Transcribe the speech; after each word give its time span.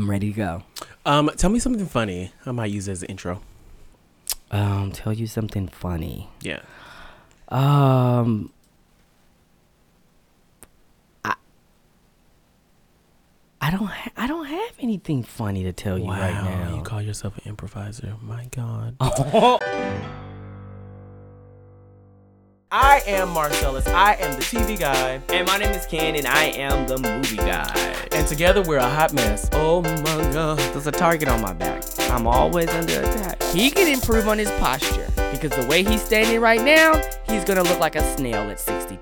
I'm 0.00 0.08
ready 0.08 0.32
to 0.32 0.36
go. 0.36 0.62
Um, 1.04 1.30
tell 1.36 1.50
me 1.50 1.58
something 1.58 1.84
funny. 1.84 2.32
I 2.46 2.52
might 2.52 2.70
use 2.70 2.88
it 2.88 2.92
as 2.92 3.02
an 3.02 3.10
intro. 3.10 3.42
Um, 4.50 4.92
tell 4.92 5.12
you 5.12 5.26
something 5.26 5.68
funny. 5.68 6.30
Yeah. 6.40 6.60
Um, 7.48 8.50
I, 11.22 11.34
I 13.60 13.70
don't, 13.70 13.88
ha- 13.88 14.12
I 14.16 14.26
don't 14.26 14.46
have 14.46 14.72
anything 14.80 15.22
funny 15.22 15.64
to 15.64 15.72
tell 15.74 15.98
you 15.98 16.06
wow. 16.06 16.18
right 16.18 16.44
now. 16.44 16.76
You 16.76 16.82
call 16.82 17.02
yourself 17.02 17.36
an 17.36 17.42
improviser. 17.44 18.14
My 18.22 18.46
God. 18.46 18.96
I 22.72 23.02
am 23.04 23.30
Marcellus. 23.30 23.84
I 23.88 24.14
am 24.14 24.36
the 24.36 24.42
TV 24.42 24.78
guy. 24.78 25.20
and 25.30 25.44
my 25.44 25.58
name 25.58 25.70
is 25.70 25.86
Ken, 25.86 26.14
and 26.14 26.24
I 26.24 26.44
am 26.44 26.86
the 26.86 26.98
movie 26.98 27.36
guy. 27.36 27.72
And 28.12 28.28
together 28.28 28.62
we're 28.62 28.76
a 28.76 28.88
hot 28.88 29.12
mess. 29.12 29.48
Oh 29.52 29.82
my 29.82 30.32
God. 30.32 30.58
There's 30.58 30.86
a 30.86 30.92
target 30.92 31.28
on 31.28 31.40
my 31.40 31.52
back. 31.52 31.82
I'm 32.10 32.28
always 32.28 32.68
under 32.68 33.00
attack. 33.00 33.42
He 33.52 33.72
can 33.72 33.92
improve 33.92 34.28
on 34.28 34.38
his 34.38 34.50
posture 34.52 35.08
because 35.32 35.50
the 35.50 35.66
way 35.68 35.82
he's 35.82 36.00
standing 36.00 36.40
right 36.40 36.62
now, 36.62 36.94
he's 37.28 37.44
gonna 37.44 37.64
look 37.64 37.80
like 37.80 37.96
a 37.96 38.16
snail 38.16 38.48
at 38.48 38.60
62. 38.60 39.00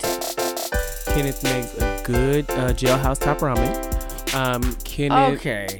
Kenneth 1.12 1.44
makes 1.44 1.76
a 1.76 2.02
good 2.06 2.50
uh, 2.52 2.72
jailhouse 2.72 3.20
top 3.20 3.40
ramen. 3.40 4.34
Um, 4.34 4.74
Kenneth. 4.84 5.40
Okay. 5.40 5.78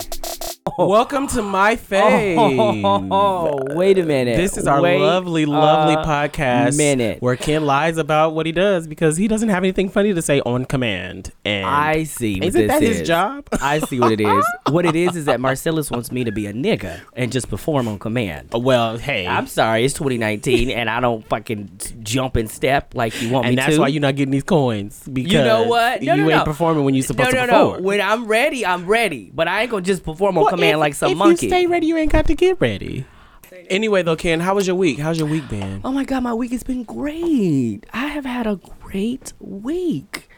Welcome 0.79 1.29
to 1.29 1.43
my 1.43 1.73
oh, 1.73 1.77
fave. 1.77 3.09
Oh, 3.11 3.75
wait 3.77 3.99
a 3.99 4.03
minute. 4.03 4.37
This 4.37 4.57
is 4.57 4.67
our 4.67 4.83
Wait 4.83 4.99
lovely, 4.99 5.47
lovely 5.47 5.97
podcast 5.97 6.77
minute. 6.77 7.23
where 7.23 7.37
Ken 7.37 7.65
lies 7.65 7.97
about 7.97 8.35
what 8.35 8.45
he 8.45 8.53
does 8.53 8.87
because 8.87 9.17
he 9.17 9.29
doesn't 9.29 9.49
have 9.49 9.63
anything 9.63 9.89
funny 9.89 10.13
to 10.13 10.21
say 10.21 10.41
on 10.41 10.65
command. 10.65 11.33
And 11.45 11.65
I 11.65 12.05
see. 12.05 12.41
What 12.41 12.49
isn't 12.49 12.61
this 12.61 12.71
that 12.71 12.83
is. 12.83 12.99
his 12.99 13.09
job? 13.09 13.49
I 13.63 13.79
see 13.79 14.01
what 14.01 14.13
it 14.13 14.21
is. 14.21 14.45
what 14.71 14.85
it 14.85 14.97
is 14.97 15.17
is 15.17 15.25
that 15.27 15.41
Marcellus 15.41 15.91
wants 15.91 16.11
me 16.11 16.25
to 16.25 16.33
be 16.33 16.47
a 16.47 16.53
nigga 16.53 17.01
and 17.15 17.31
just 17.33 17.49
perform 17.49 17.89
on 17.89 17.99
command. 17.99 18.51
Oh, 18.53 18.59
well, 18.59 18.99
hey, 18.99 19.27
I'm 19.27 19.47
sorry, 19.47 19.85
it's 19.85 19.95
2019 19.95 20.71
and 20.71 20.91
I 20.91 21.01
don't 21.01 21.27
fucking 21.29 21.71
jump 22.03 22.37
and 22.37 22.51
step 22.51 22.95
like 22.95 23.21
you 23.23 23.31
want 23.31 23.45
me 23.45 23.51
and 23.51 23.59
that's 23.59 23.79
why 23.79 23.89
you're 23.89 24.03
not 24.03 24.17
getting 24.17 24.33
these 24.33 24.43
coins 24.43 25.09
because 25.11 25.33
You 25.33 25.39
know 25.39 25.65
what? 25.65 26.03
No, 26.03 26.15
you 26.15 26.23
no, 26.25 26.29
ain't 26.31 26.39
no. 26.39 26.45
performing 26.45 26.85
when 26.85 26.95
you're 26.95 27.05
supposed 27.05 27.33
no, 27.33 27.41
no, 27.41 27.47
to 27.47 27.53
no. 27.53 27.67
perform. 27.67 27.85
When 27.85 28.01
I'm 28.01 28.27
ready, 28.27 28.67
I'm 28.67 28.87
ready. 28.87 29.31
But 29.33 29.49
I 29.49 29.63
ain't 29.63 29.71
gonna 29.71 29.83
just 29.83 30.05
perform 30.05 30.37
on 30.37 30.45
Well, 30.45 30.51
command 30.51 30.58
if- 30.67 30.77
like 30.79 30.95
some 30.95 31.13
if 31.13 31.19
monkey. 31.19 31.47
you 31.47 31.51
stay 31.51 31.67
ready, 31.67 31.87
you 31.87 31.97
ain't 31.97 32.13
got 32.13 32.27
to 32.27 32.35
get 32.35 32.61
ready. 32.61 33.07
Anyway, 33.71 34.03
though, 34.03 34.17
Ken, 34.17 34.41
how 34.41 34.55
was 34.55 34.67
your 34.67 34.77
week? 34.77 34.99
How's 34.99 35.19
your 35.19 35.29
week 35.29 35.49
been? 35.49 35.81
Oh 35.85 35.93
my 35.93 36.05
god, 36.05 36.23
my 36.23 36.35
week 36.35 36.53
has 36.53 36.63
been 36.63 36.85
great. 36.85 37.81
I 37.93 38.07
have 38.09 38.25
had 38.25 38.47
a 38.47 38.57
great 38.81 39.33
week. 39.41 40.29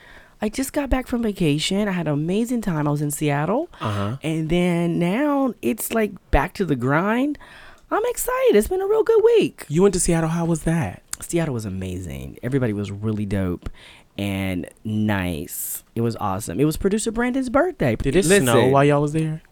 I 0.43 0.49
just 0.49 0.73
got 0.73 0.89
back 0.89 1.07
from 1.07 1.23
vacation. 1.23 1.87
I 1.87 1.93
had 1.93 2.09
an 2.09 2.15
amazing 2.15 2.63
time. 2.63 2.89
I 2.89 2.91
was 2.91 3.03
in 3.03 3.11
Seattle. 3.11 3.69
Uh-huh. 3.81 4.17
And 4.23 4.49
then 4.49 4.99
now 4.99 5.55
it's 5.61 5.93
like 5.93 6.13
back 6.31 6.55
to 6.55 6.65
the 6.65 6.77
grind. 6.77 7.39
I'm 7.91 8.03
excited. 8.07 8.57
It's 8.57 8.69
been 8.69 8.81
a 8.81 8.87
real 8.87 9.03
good 9.03 9.23
week. 9.23 9.67
You 9.69 9.83
went 9.83 9.95
to 9.95 10.01
Seattle. 10.01 10.31
How 10.31 10.45
was 10.45 10.63
that? 10.63 11.03
Seattle 11.21 11.53
was 11.55 11.67
amazing. 11.67 12.39
Everybody 12.43 12.73
was 12.73 12.91
really 12.91 13.27
dope 13.27 13.69
and 14.17 14.69
nice. 14.83 15.85
It 15.95 16.01
was 16.01 16.17
awesome. 16.17 16.59
It 16.61 16.65
was 16.65 16.77
producer 16.77 17.11
Brandon's 17.13 17.51
birthday. 17.51 17.97
Did 17.97 18.17
it 18.17 18.25
Listen, 18.25 18.45
snow 18.45 18.69
while 18.69 18.85
y'all 18.85 19.03
was 19.03 19.13
there? 19.13 19.43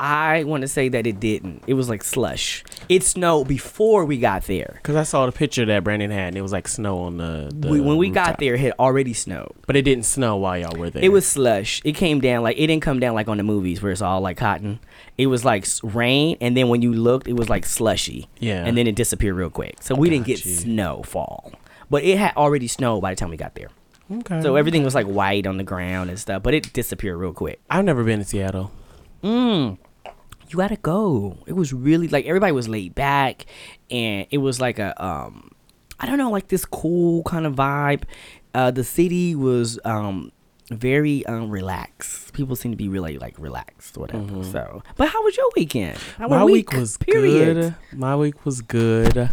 I 0.00 0.44
want 0.44 0.60
to 0.60 0.68
say 0.68 0.88
that 0.90 1.06
it 1.08 1.18
didn't. 1.18 1.64
It 1.66 1.74
was 1.74 1.88
like 1.88 2.04
slush. 2.04 2.62
It 2.88 3.02
snowed 3.02 3.48
before 3.48 4.04
we 4.04 4.18
got 4.18 4.44
there. 4.44 4.74
Because 4.76 4.94
I 4.94 5.02
saw 5.02 5.26
the 5.26 5.32
picture 5.32 5.64
that 5.66 5.82
Brandon 5.82 6.10
had, 6.12 6.28
and 6.28 6.36
it 6.36 6.42
was 6.42 6.52
like 6.52 6.68
snow 6.68 7.00
on 7.00 7.16
the. 7.16 7.50
the 7.52 7.68
we, 7.68 7.80
when 7.80 7.96
we 7.96 8.08
got 8.10 8.38
there, 8.38 8.54
it 8.54 8.60
had 8.60 8.74
already 8.78 9.12
snowed. 9.12 9.52
but 9.66 9.74
it 9.74 9.82
didn't 9.82 10.04
snow 10.04 10.36
while 10.36 10.56
y'all 10.56 10.78
were 10.78 10.88
there. 10.90 11.04
It 11.04 11.08
was 11.08 11.26
slush. 11.26 11.82
It 11.84 11.92
came 11.96 12.20
down 12.20 12.44
like 12.44 12.56
it 12.58 12.68
didn't 12.68 12.82
come 12.82 13.00
down 13.00 13.14
like 13.14 13.26
on 13.26 13.38
the 13.38 13.42
movies 13.42 13.82
where 13.82 13.90
it's 13.90 14.00
all 14.02 14.20
like 14.20 14.36
cotton. 14.36 14.78
It 15.16 15.26
was 15.26 15.44
like 15.44 15.66
rain, 15.82 16.36
and 16.40 16.56
then 16.56 16.68
when 16.68 16.80
you 16.80 16.92
looked, 16.92 17.26
it 17.26 17.34
was 17.34 17.48
like 17.48 17.66
slushy. 17.66 18.28
Yeah. 18.38 18.64
and 18.64 18.76
then 18.78 18.86
it 18.86 18.94
disappeared 18.94 19.34
real 19.34 19.50
quick. 19.50 19.82
So 19.82 19.96
we 19.96 20.08
didn't 20.10 20.26
get 20.26 20.44
you. 20.44 20.54
snowfall, 20.54 21.52
but 21.90 22.04
it 22.04 22.18
had 22.18 22.36
already 22.36 22.68
snowed 22.68 23.02
by 23.02 23.12
the 23.14 23.16
time 23.16 23.30
we 23.30 23.36
got 23.36 23.56
there. 23.56 23.68
okay. 24.12 24.42
So 24.42 24.54
everything 24.54 24.84
was 24.84 24.94
like 24.94 25.06
white 25.06 25.44
on 25.46 25.56
the 25.56 25.64
ground 25.64 26.08
and 26.08 26.18
stuff, 26.20 26.44
but 26.44 26.54
it 26.54 26.72
disappeared 26.72 27.16
real 27.18 27.32
quick. 27.32 27.60
I've 27.68 27.84
never 27.84 28.04
been 28.04 28.20
to 28.20 28.24
Seattle. 28.24 28.70
Mm. 29.24 29.78
You 30.50 30.56
gotta 30.58 30.76
go. 30.76 31.38
It 31.46 31.52
was 31.54 31.72
really 31.72 32.08
like 32.08 32.26
everybody 32.26 32.52
was 32.52 32.68
laid 32.68 32.94
back, 32.94 33.46
and 33.90 34.26
it 34.30 34.38
was 34.38 34.60
like 34.60 34.78
a 34.78 34.92
um, 35.04 35.50
I 36.00 36.06
don't 36.06 36.18
know, 36.18 36.30
like 36.30 36.48
this 36.48 36.64
cool 36.64 37.22
kind 37.24 37.46
of 37.46 37.54
vibe. 37.54 38.02
Uh, 38.54 38.70
the 38.70 38.84
city 38.84 39.34
was 39.34 39.78
um 39.84 40.32
very 40.70 41.24
um 41.26 41.50
relaxed. 41.50 42.32
People 42.32 42.56
seem 42.56 42.70
to 42.72 42.76
be 42.76 42.88
really 42.88 43.18
like 43.18 43.38
relaxed, 43.38 43.96
or 43.96 44.00
whatever. 44.00 44.44
So, 44.44 44.82
but 44.96 45.08
how 45.08 45.22
was 45.24 45.36
your 45.36 45.50
weekend? 45.56 45.98
How 46.18 46.28
My 46.28 46.44
was 46.44 46.52
week 46.52 46.72
was 46.72 46.96
good. 46.96 47.74
My 47.92 48.16
week 48.16 48.44
was 48.44 48.60
good. 48.62 49.30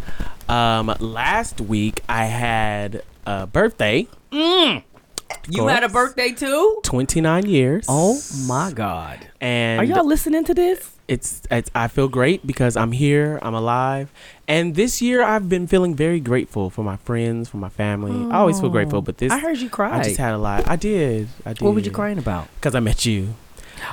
Um, 0.50 0.94
last 1.00 1.62
week 1.62 2.02
I 2.10 2.26
had 2.26 3.04
a 3.26 3.48
birthday. 3.48 4.08
You 5.50 5.68
had 5.68 5.84
a 5.84 5.90
birthday 5.90 6.32
too? 6.32 6.80
29 6.84 7.46
years. 7.46 7.86
Oh 7.88 8.20
my 8.48 8.72
god! 8.72 9.28
And 9.40 9.80
Are 9.80 9.84
y'all 9.84 10.06
listening 10.06 10.44
to 10.46 10.54
this? 10.54 10.96
it's, 11.08 11.44
it's 11.52 11.70
I 11.76 11.88
feel 11.88 12.08
great 12.08 12.46
because 12.48 12.76
I'm 12.76 12.92
here, 12.92 13.40
I'm 13.42 13.54
alive. 13.54 14.12
And 14.48 14.76
this 14.76 15.02
year 15.02 15.24
I've 15.24 15.48
been 15.50 15.68
feeling 15.68 15.96
very 15.96 16.20
grateful 16.20 16.70
for 16.70 16.84
my 16.84 16.98
friends, 16.98 17.50
for 17.50 17.58
my 17.58 17.70
family. 17.70 18.32
I 18.32 18.40
always 18.40 18.60
feel 18.60 18.70
grateful, 18.70 19.02
but 19.02 19.18
this 19.18 19.32
I 19.32 19.40
heard 19.40 19.58
you 19.58 19.70
cry. 19.70 20.00
I 20.00 20.04
just 20.04 20.18
had 20.18 20.34
a 20.34 20.38
lot. 20.38 20.68
I 20.68 20.76
did. 20.76 21.28
I 21.46 21.54
did. 21.54 21.62
what 21.62 21.74
were 21.74 21.80
you 21.80 21.92
crying 21.92 22.18
about? 22.18 22.48
Because 22.56 22.76
I 22.76 22.80
met 22.80 23.06
you. 23.06 23.36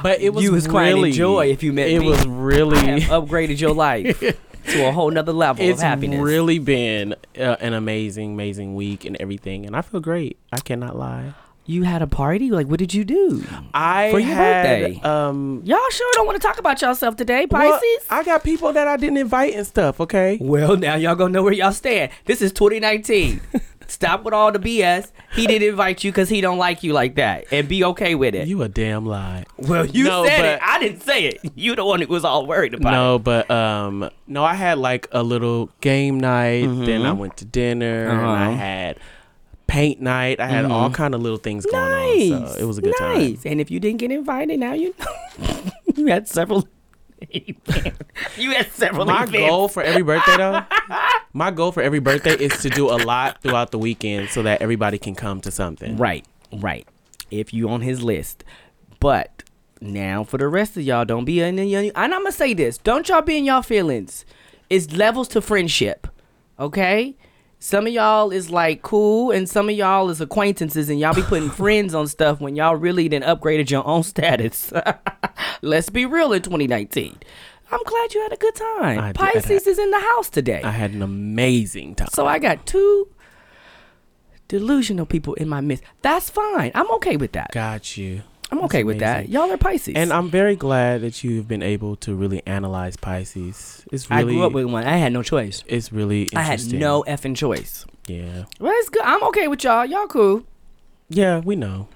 But 0.02 0.20
it 0.20 0.32
was 0.32 0.44
you 0.44 0.52
was 0.52 0.66
crying 0.66 0.94
really, 0.94 1.10
in 1.10 1.16
joy 1.16 1.50
if 1.50 1.62
you 1.62 1.72
met 1.72 1.88
It 1.88 1.98
me. 2.00 2.06
It 2.06 2.08
was 2.08 2.26
really 2.26 2.78
I 2.78 3.00
have 3.00 3.24
upgraded 3.24 3.60
your 3.60 3.74
life 3.74 4.22
to 4.68 4.86
a 4.88 4.92
whole 4.92 5.10
nother 5.10 5.32
level 5.32 5.64
it's 5.64 5.80
of 5.80 5.86
happiness. 5.88 6.20
really 6.20 6.58
been 6.58 7.14
uh, 7.38 7.56
an 7.60 7.72
amazing, 7.74 8.32
amazing 8.32 8.74
week 8.74 9.04
and 9.04 9.16
everything, 9.20 9.66
and 9.66 9.74
I 9.76 9.82
feel 9.82 10.00
great. 10.00 10.38
I 10.52 10.58
cannot 10.60 10.96
lie. 10.96 11.34
you 11.66 11.84
had 11.84 12.02
a 12.02 12.06
party? 12.06 12.50
Like, 12.50 12.66
what 12.66 12.78
did 12.78 12.92
you 12.92 13.04
do? 13.04 13.44
I 13.72 14.10
For 14.10 14.18
your 14.18 14.34
had, 14.34 14.62
birthday. 14.92 15.00
Um, 15.08 15.62
Y'all 15.64 15.78
sure 15.90 16.12
don't 16.14 16.26
want 16.26 16.40
to 16.40 16.46
talk 16.46 16.58
about 16.58 16.82
yourself 16.82 17.16
today, 17.16 17.46
well, 17.50 17.72
Pisces? 17.80 18.06
I 18.10 18.24
got 18.24 18.42
people 18.42 18.72
that 18.72 18.88
I 18.88 18.96
didn't 18.96 19.18
invite 19.18 19.54
and 19.54 19.66
stuff. 19.66 20.00
Okay. 20.00 20.38
Well, 20.40 20.76
now 20.76 20.96
y'all 20.96 21.14
gonna 21.14 21.32
know 21.32 21.42
where 21.42 21.52
y'all 21.52 21.72
stand. 21.72 22.10
This 22.24 22.42
is 22.42 22.52
2019. 22.52 23.40
Stop 23.88 24.24
with 24.24 24.34
all 24.34 24.52
the 24.52 24.58
BS. 24.58 25.10
He 25.34 25.46
didn't 25.46 25.68
invite 25.68 26.04
you 26.04 26.10
because 26.12 26.28
he 26.28 26.40
don't 26.40 26.58
like 26.58 26.82
you 26.82 26.92
like 26.92 27.14
that, 27.16 27.46
and 27.52 27.68
be 27.68 27.84
okay 27.84 28.14
with 28.14 28.34
it. 28.34 28.48
You 28.48 28.62
a 28.62 28.68
damn 28.68 29.06
lie. 29.06 29.44
well, 29.58 29.86
you 29.86 30.04
No, 30.04 30.24
said 30.24 30.38
but- 30.38 30.44
it. 30.46 30.60
I 30.62 30.78
didn't 30.78 31.00
say 31.02 31.24
it. 31.24 31.40
You 31.54 31.74
the 31.76 31.84
one 31.84 32.00
who 32.00 32.08
was 32.08 32.24
all 32.24 32.46
worried 32.46 32.74
about 32.74 32.92
it. 32.92 32.96
No, 32.96 33.18
but 33.18 33.50
um, 33.50 34.10
no, 34.26 34.44
I 34.44 34.54
had 34.54 34.78
like 34.78 35.08
a 35.12 35.22
little 35.22 35.70
game 35.80 36.18
night. 36.20 36.66
Then 36.66 37.02
I 37.06 37.12
went 37.12 37.36
to 37.38 37.44
dinner. 37.44 38.08
And 38.08 38.20
I 38.20 38.22
Mm-hmm. 38.22 38.50
Uh-huh. 38.50 38.56
had 38.56 38.98
paint 39.66 40.00
night. 40.02 40.38
I 40.38 40.46
had 40.48 40.66
all 40.66 40.90
kind 40.90 41.14
of 41.14 41.22
little 41.22 41.38
things 41.38 41.64
going 41.64 41.82
Nice. 41.82 42.32
on. 42.32 42.48
So 42.48 42.58
it 42.58 42.64
was 42.64 42.78
a 42.78 42.82
good 42.82 42.94
time. 42.98 43.18
nice. 43.18 43.46
And 43.46 43.60
if 43.60 43.70
you 43.70 43.80
didn't 43.80 43.98
get 44.00 44.10
invited, 44.10 44.60
now 44.60 44.74
you 44.74 44.94
know. 44.98 45.56
you 45.96 46.06
had 46.06 46.28
several. 46.28 46.68
you 48.36 48.50
had 48.52 48.70
several. 48.72 49.04
My 49.06 49.24
events. 49.24 49.48
goal 49.48 49.68
for 49.68 49.82
every 49.82 50.02
birthday 50.02 50.36
though, 50.36 50.62
my 51.32 51.50
goal 51.50 51.72
for 51.72 51.82
every 51.82 51.98
birthday 51.98 52.34
is 52.34 52.60
to 52.62 52.70
do 52.70 52.90
a 52.90 52.98
lot 53.04 53.42
throughout 53.42 53.70
the 53.70 53.78
weekend 53.78 54.30
so 54.30 54.42
that 54.42 54.62
everybody 54.62 54.98
can 54.98 55.14
come 55.14 55.40
to 55.42 55.50
something. 55.50 55.96
Right, 55.96 56.26
right. 56.52 56.86
If 57.30 57.54
you 57.54 57.68
on 57.68 57.80
his 57.80 58.02
list, 58.02 58.44
but 59.00 59.42
now 59.80 60.24
for 60.24 60.38
the 60.38 60.48
rest 60.48 60.76
of 60.76 60.82
y'all, 60.82 61.04
don't 61.04 61.24
be 61.24 61.40
in 61.40 61.56
the. 61.56 61.74
And 61.74 61.92
I'm 61.96 62.10
gonna 62.10 62.32
say 62.32 62.54
this: 62.54 62.78
don't 62.78 63.08
y'all 63.08 63.22
be 63.22 63.38
in 63.38 63.44
y'all 63.44 63.62
feelings. 63.62 64.24
It's 64.70 64.92
levels 64.92 65.28
to 65.28 65.42
friendship, 65.42 66.06
okay? 66.58 67.14
Some 67.62 67.86
of 67.86 67.92
y'all 67.92 68.32
is 68.32 68.50
like 68.50 68.82
cool, 68.82 69.30
and 69.30 69.48
some 69.48 69.68
of 69.68 69.76
y'all 69.76 70.10
is 70.10 70.20
acquaintances, 70.20 70.90
and 70.90 70.98
y'all 70.98 71.14
be 71.14 71.22
putting 71.22 71.48
friends 71.62 71.94
on 71.94 72.08
stuff 72.08 72.40
when 72.40 72.56
y'all 72.56 72.74
really 72.74 73.08
done 73.08 73.22
upgraded 73.22 73.70
your 73.70 73.86
own 73.86 74.02
status. 74.02 74.72
Let's 75.62 75.88
be 75.88 76.04
real 76.04 76.32
in 76.32 76.42
2019. 76.42 77.16
I'm 77.70 77.82
glad 77.84 78.14
you 78.14 78.20
had 78.22 78.32
a 78.32 78.36
good 78.36 78.56
time. 78.56 78.98
I 78.98 79.12
did. 79.12 79.14
Pisces 79.14 79.68
is 79.68 79.78
in 79.78 79.92
the 79.92 80.00
house 80.00 80.28
today. 80.28 80.60
I 80.64 80.72
had 80.72 80.90
an 80.90 81.02
amazing 81.02 81.94
time. 81.94 82.08
So 82.12 82.26
I 82.26 82.40
got 82.40 82.66
two 82.66 83.06
delusional 84.48 85.06
people 85.06 85.34
in 85.34 85.48
my 85.48 85.60
midst. 85.60 85.84
That's 86.02 86.30
fine. 86.30 86.72
I'm 86.74 86.90
okay 86.94 87.16
with 87.16 87.30
that. 87.32 87.52
Got 87.52 87.96
you. 87.96 88.22
I'm 88.52 88.60
okay 88.64 88.84
with 88.84 88.98
that. 88.98 89.30
Y'all 89.30 89.50
are 89.50 89.56
Pisces. 89.56 89.94
And 89.96 90.12
I'm 90.12 90.28
very 90.28 90.56
glad 90.56 91.00
that 91.00 91.24
you've 91.24 91.48
been 91.48 91.62
able 91.62 91.96
to 91.96 92.14
really 92.14 92.42
analyze 92.46 92.96
Pisces. 92.96 93.82
It's 93.90 94.10
really 94.10 94.22
I 94.22 94.24
grew 94.24 94.42
up 94.44 94.52
with 94.52 94.66
one. 94.66 94.84
I 94.84 94.98
had 94.98 95.10
no 95.12 95.22
choice. 95.22 95.64
it's 95.66 95.90
really 95.90 96.28
I 96.36 96.42
had 96.42 96.70
no 96.70 97.02
effing 97.08 97.34
choice. 97.34 97.86
Yeah. 98.06 98.44
Well, 98.60 98.72
it's 98.76 98.90
good. 98.90 99.02
I'm 99.04 99.22
okay 99.24 99.48
with 99.48 99.64
y'all. 99.64 99.86
Y'all 99.86 100.06
cool. 100.06 100.44
Yeah, 101.08 101.38
we 101.40 101.56
know. 101.56 101.88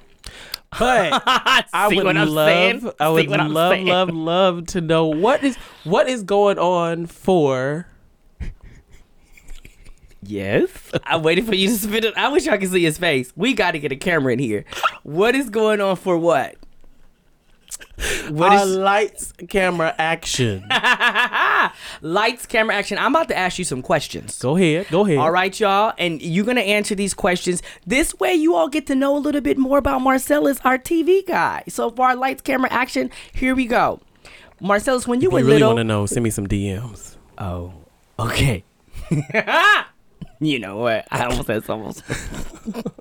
But 0.78 1.22
I 1.26 1.88
would 1.88 2.04
what 2.04 2.16
I'm 2.16 2.28
love, 2.30 2.48
saying? 2.48 2.90
I 3.00 3.08
would 3.10 3.28
what 3.28 3.50
love, 3.50 3.80
love, 3.80 4.08
love 4.10 4.66
to 4.68 4.80
know 4.80 5.06
what 5.06 5.44
is 5.44 5.56
what 5.84 6.08
is 6.08 6.22
going 6.22 6.58
on 6.58 7.06
for. 7.06 7.86
Yes. 10.26 10.70
I'm 11.04 11.22
waiting 11.22 11.44
for 11.46 11.54
you 11.54 11.68
to 11.68 11.74
spit 11.74 12.04
it. 12.04 12.16
I 12.16 12.28
wish 12.28 12.46
I 12.48 12.56
could 12.58 12.70
see 12.70 12.82
his 12.84 12.98
face. 12.98 13.32
We 13.36 13.54
got 13.54 13.72
to 13.72 13.78
get 13.78 13.92
a 13.92 13.96
camera 13.96 14.32
in 14.32 14.38
here. 14.38 14.64
What 15.02 15.34
is 15.34 15.50
going 15.50 15.80
on 15.80 15.96
for 15.96 16.16
what? 16.18 16.56
What 18.28 18.52
Our 18.52 18.64
lights, 18.66 19.32
camera, 19.48 19.94
action. 19.98 20.64
lights, 22.00 22.46
camera, 22.46 22.74
action? 22.74 22.96
I'm 22.98 23.14
about 23.14 23.28
to 23.28 23.36
ask 23.36 23.58
you 23.58 23.64
some 23.64 23.82
questions. 23.82 24.38
go 24.40 24.56
ahead. 24.56 24.86
Go 24.90 25.04
ahead. 25.04 25.18
All 25.18 25.30
right, 25.30 25.58
y'all, 25.58 25.92
and 25.98 26.22
you're 26.22 26.44
gonna 26.44 26.60
answer 26.60 26.94
these 26.94 27.12
questions. 27.14 27.62
This 27.86 28.14
way, 28.18 28.34
you 28.34 28.54
all 28.54 28.68
get 28.68 28.86
to 28.86 28.94
know 28.94 29.16
a 29.16 29.18
little 29.20 29.40
bit 29.40 29.58
more 29.58 29.78
about 29.78 30.00
Marcellus, 30.00 30.58
our 30.64 30.78
TV 30.78 31.26
guy. 31.26 31.64
So 31.68 31.90
for 31.90 32.14
lights, 32.14 32.42
camera, 32.42 32.70
action, 32.72 33.10
here 33.34 33.54
we 33.54 33.66
go. 33.66 34.00
Marcellus, 34.60 35.06
when 35.06 35.20
you 35.20 35.28
If 35.28 35.32
were 35.34 35.38
you 35.40 35.44
really 35.46 35.54
little, 35.58 35.68
want 35.70 35.78
to 35.80 35.84
know, 35.84 36.06
send 36.06 36.22
me 36.24 36.30
some 36.30 36.46
DMs. 36.46 37.16
oh, 37.38 37.74
okay. 38.18 38.64
you 40.40 40.58
know 40.58 40.76
what? 40.76 41.06
I 41.10 41.24
almost 41.26 41.46
said 41.46 41.64
something. 41.64 42.02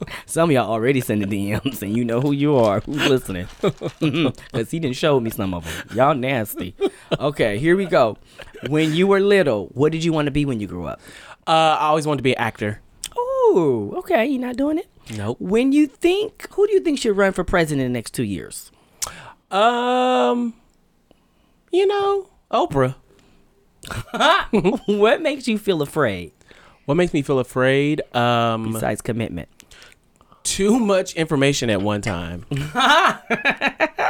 some 0.25 0.49
of 0.49 0.53
y'all 0.53 0.71
already 0.71 1.01
sent 1.01 1.21
sending 1.21 1.51
DMs, 1.51 1.81
and 1.81 1.95
you 1.95 2.05
know 2.05 2.21
who 2.21 2.31
you 2.31 2.55
are, 2.55 2.79
who's 2.81 3.07
listening, 3.07 3.47
because 3.61 4.71
he 4.71 4.79
didn't 4.79 4.95
show 4.95 5.19
me 5.19 5.29
some 5.29 5.53
of 5.53 5.65
them. 5.65 5.97
Y'all 5.97 6.15
nasty. 6.15 6.75
Okay, 7.19 7.57
here 7.57 7.75
we 7.75 7.85
go. 7.85 8.17
When 8.67 8.93
you 8.93 9.07
were 9.07 9.19
little, 9.19 9.67
what 9.67 9.91
did 9.91 10.03
you 10.03 10.13
want 10.13 10.27
to 10.27 10.31
be 10.31 10.45
when 10.45 10.59
you 10.59 10.67
grew 10.67 10.85
up? 10.85 10.99
Uh, 11.47 11.77
I 11.79 11.87
always 11.87 12.07
wanted 12.07 12.17
to 12.17 12.23
be 12.23 12.35
an 12.35 12.41
actor. 12.41 12.81
Oh, 13.15 13.93
okay. 13.97 14.25
You're 14.25 14.41
not 14.41 14.57
doing 14.57 14.79
it. 14.79 14.87
Nope. 15.15 15.37
When 15.39 15.71
you 15.71 15.85
think, 15.85 16.47
who 16.51 16.65
do 16.65 16.73
you 16.73 16.79
think 16.79 16.97
should 16.97 17.15
run 17.15 17.31
for 17.33 17.43
president 17.43 17.85
in 17.85 17.93
the 17.93 17.97
next 17.97 18.11
two 18.15 18.23
years? 18.23 18.71
Um, 19.51 20.55
you 21.71 21.85
know, 21.85 22.29
Oprah. 22.51 22.95
what 24.87 25.21
makes 25.21 25.47
you 25.47 25.59
feel 25.59 25.83
afraid 25.83 26.31
What 26.85 26.95
makes 26.95 27.13
me 27.13 27.21
feel 27.21 27.39
afraid? 27.39 28.01
Um, 28.15 28.73
besides 28.73 29.01
commitment? 29.01 29.49
too 30.43 30.79
much 30.79 31.15
information 31.15 31.71
at 31.71 31.81
one 31.81 32.01
time. 32.01 32.45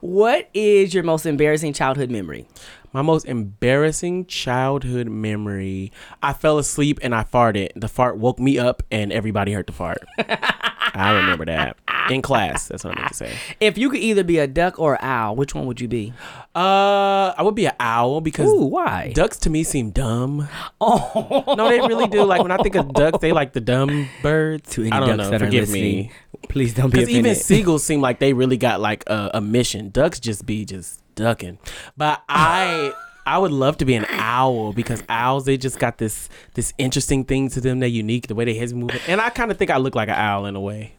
What 0.00 0.48
is 0.54 0.94
your 0.94 1.02
most 1.02 1.26
embarrassing 1.26 1.72
childhood 1.72 2.10
memory? 2.10 2.46
My 2.92 3.02
most 3.02 3.26
embarrassing 3.26 4.26
childhood 4.26 5.08
memory. 5.08 5.92
I 6.22 6.32
fell 6.32 6.58
asleep 6.58 6.98
and 7.02 7.14
I 7.14 7.24
farted. 7.24 7.70
The 7.74 7.88
fart 7.88 8.16
woke 8.16 8.38
me 8.38 8.58
up 8.58 8.82
and 8.90 9.12
everybody 9.12 9.52
heard 9.52 9.66
the 9.66 9.72
fart. 9.72 9.98
I 10.18 11.12
remember 11.14 11.44
that. 11.46 11.76
In 12.10 12.22
class, 12.22 12.68
that's 12.68 12.84
what 12.84 12.96
I 12.96 13.00
meant 13.00 13.08
to 13.12 13.14
say. 13.14 13.32
If 13.60 13.76
you 13.78 13.90
could 13.90 14.00
either 14.00 14.24
be 14.24 14.38
a 14.38 14.46
duck 14.46 14.78
or 14.78 14.94
an 14.94 15.00
owl, 15.02 15.36
which 15.36 15.54
one 15.54 15.66
would 15.66 15.80
you 15.80 15.88
be? 15.88 16.12
Uh, 16.54 17.32
I 17.36 17.42
would 17.42 17.54
be 17.54 17.66
an 17.66 17.74
owl 17.78 18.20
because 18.20 18.48
Ooh, 18.50 18.64
why? 18.64 19.12
ducks 19.14 19.38
to 19.40 19.50
me 19.50 19.62
seem 19.64 19.90
dumb. 19.90 20.48
Oh, 20.80 21.54
No, 21.56 21.68
they 21.68 21.80
really 21.80 22.06
do. 22.08 22.24
Like 22.24 22.42
when 22.42 22.50
I 22.52 22.56
think 22.58 22.74
of 22.76 22.92
ducks, 22.92 23.18
they 23.18 23.32
like 23.32 23.52
the 23.52 23.60
dumb 23.60 24.08
birds. 24.22 24.70
to 24.70 24.82
any 24.82 24.92
I 24.92 25.00
don't 25.00 25.08
ducks 25.08 25.18
know. 25.18 25.30
that 25.30 25.42
are 25.42 25.46
Forgive 25.46 25.68
listening, 25.68 25.82
me. 25.82 26.12
please 26.48 26.74
don't 26.74 26.90
be 26.90 26.98
Because 27.00 27.10
even 27.10 27.34
seagulls 27.48 27.84
seem 27.84 28.00
like 28.00 28.18
they 28.20 28.32
really 28.32 28.56
got 28.56 28.80
like 28.80 29.04
a, 29.08 29.30
a 29.34 29.40
mission. 29.40 29.90
Ducks 29.90 30.18
just 30.20 30.46
be 30.46 30.64
just 30.64 31.02
ducking. 31.14 31.58
But 31.96 32.22
I 32.28 32.92
I 33.26 33.36
would 33.38 33.52
love 33.52 33.76
to 33.78 33.84
be 33.84 33.94
an 33.94 34.06
owl 34.08 34.72
because 34.72 35.02
owls 35.08 35.44
they 35.44 35.56
just 35.58 35.78
got 35.78 35.98
this 35.98 36.28
this 36.54 36.72
interesting 36.78 37.24
thing 37.24 37.50
to 37.50 37.60
them. 37.60 37.80
They're 37.80 37.88
unique 37.88 38.26
the 38.28 38.34
way 38.34 38.44
they 38.46 38.54
heads 38.54 38.72
moving, 38.72 39.00
and 39.06 39.20
I 39.20 39.28
kind 39.30 39.50
of 39.50 39.58
think 39.58 39.70
I 39.70 39.76
look 39.76 39.94
like 39.94 40.08
an 40.08 40.14
owl 40.14 40.46
in 40.46 40.56
a 40.56 40.60
way. 40.60 40.94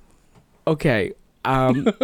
Okay. 0.71 1.13
Um, 1.45 1.85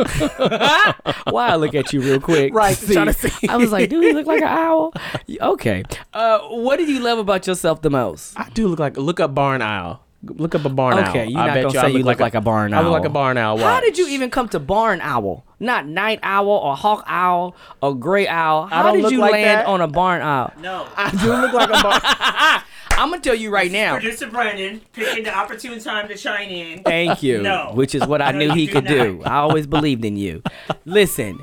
why 1.30 1.50
I 1.50 1.56
look 1.58 1.76
at 1.76 1.92
you 1.92 2.02
real 2.02 2.20
quick? 2.22 2.54
Right, 2.54 2.76
See, 2.78 2.94
trying 2.94 3.08
to 3.08 3.14
see. 3.14 3.48
I 3.48 3.58
was 3.58 3.72
like, 3.72 3.90
do 3.90 4.00
he 4.00 4.14
look 4.14 4.26
like 4.28 4.42
an 4.42 4.48
owl? 4.48 4.94
Okay. 5.30 5.84
Uh, 6.14 6.40
what 6.40 6.78
do 6.78 6.86
you 6.86 7.00
love 7.02 7.20
about 7.20 7.46
yourself 7.46 7.82
the 7.82 7.90
most? 7.90 8.40
I 8.40 8.50
do 8.54 8.68
look 8.68 8.80
like 8.80 8.98
look 8.98 9.20
up 9.20 9.36
barn 9.36 9.62
owl. 9.62 10.02
Look 10.24 10.56
up 10.56 10.66
a 10.66 10.70
barn 10.70 10.98
owl. 10.98 11.10
Okay, 11.10 11.28
you're 11.28 11.40
I 11.40 11.48
not 11.48 11.54
bet 11.54 11.64
gonna 11.64 11.74
you 11.74 11.80
I 11.80 11.84
say 11.84 11.98
you 11.98 12.04
look 12.04 12.20
like 12.20 12.34
a 12.34 12.42
barn 12.42 12.74
owl. 12.74 12.80
I 12.80 12.84
look 12.84 12.94
like 12.94 13.06
a 13.06 13.10
barn 13.10 13.38
owl. 13.38 13.58
How 13.60 13.80
did 13.82 13.98
you 13.98 14.08
even 14.08 14.32
come 14.32 14.50
to 14.50 14.60
barn 14.60 15.00
owl? 15.02 15.46
Not 15.60 15.86
night 15.86 16.20
owl 16.24 16.48
or 16.50 16.76
hawk 16.76 17.04
owl 17.06 17.56
or 17.82 17.94
gray 17.94 18.28
owl. 18.28 18.66
How 18.68 18.84
don't 18.84 18.96
did 18.96 19.04
look 19.04 19.12
you 19.12 19.20
like 19.20 19.34
land 19.34 19.60
that. 19.60 19.66
on 19.68 19.82
a 19.82 19.88
barn 19.88 20.22
owl? 20.22 20.52
No. 20.60 20.88
I 20.96 21.12
do 21.12 21.32
look 21.32 21.54
like 21.54 21.70
a 21.70 21.84
barn. 21.84 22.62
I'm 22.98 23.10
gonna 23.10 23.22
tell 23.22 23.36
you 23.36 23.50
right 23.52 23.72
now. 23.72 23.94
Producer 23.96 24.28
Brandon 24.30 24.82
picking 24.94 25.24
the 25.24 25.36
opportune 25.36 25.80
time 25.80 26.08
to 26.08 26.16
shine 26.18 26.50
in. 26.50 26.84
Thank 26.84 27.22
you. 27.24 27.42
No. 27.42 27.72
Which 27.74 27.94
is 27.96 28.06
what 28.08 28.22
I 28.22 28.32
No, 28.32 28.40
knew 28.40 28.54
he 28.54 28.68
do 28.68 28.72
could 28.74 28.84
not. 28.86 28.90
do. 28.94 29.22
I 29.26 29.36
always 29.38 29.68
believed 29.68 30.06
in 30.06 30.16
you. 30.16 30.42
Listen, 30.86 31.40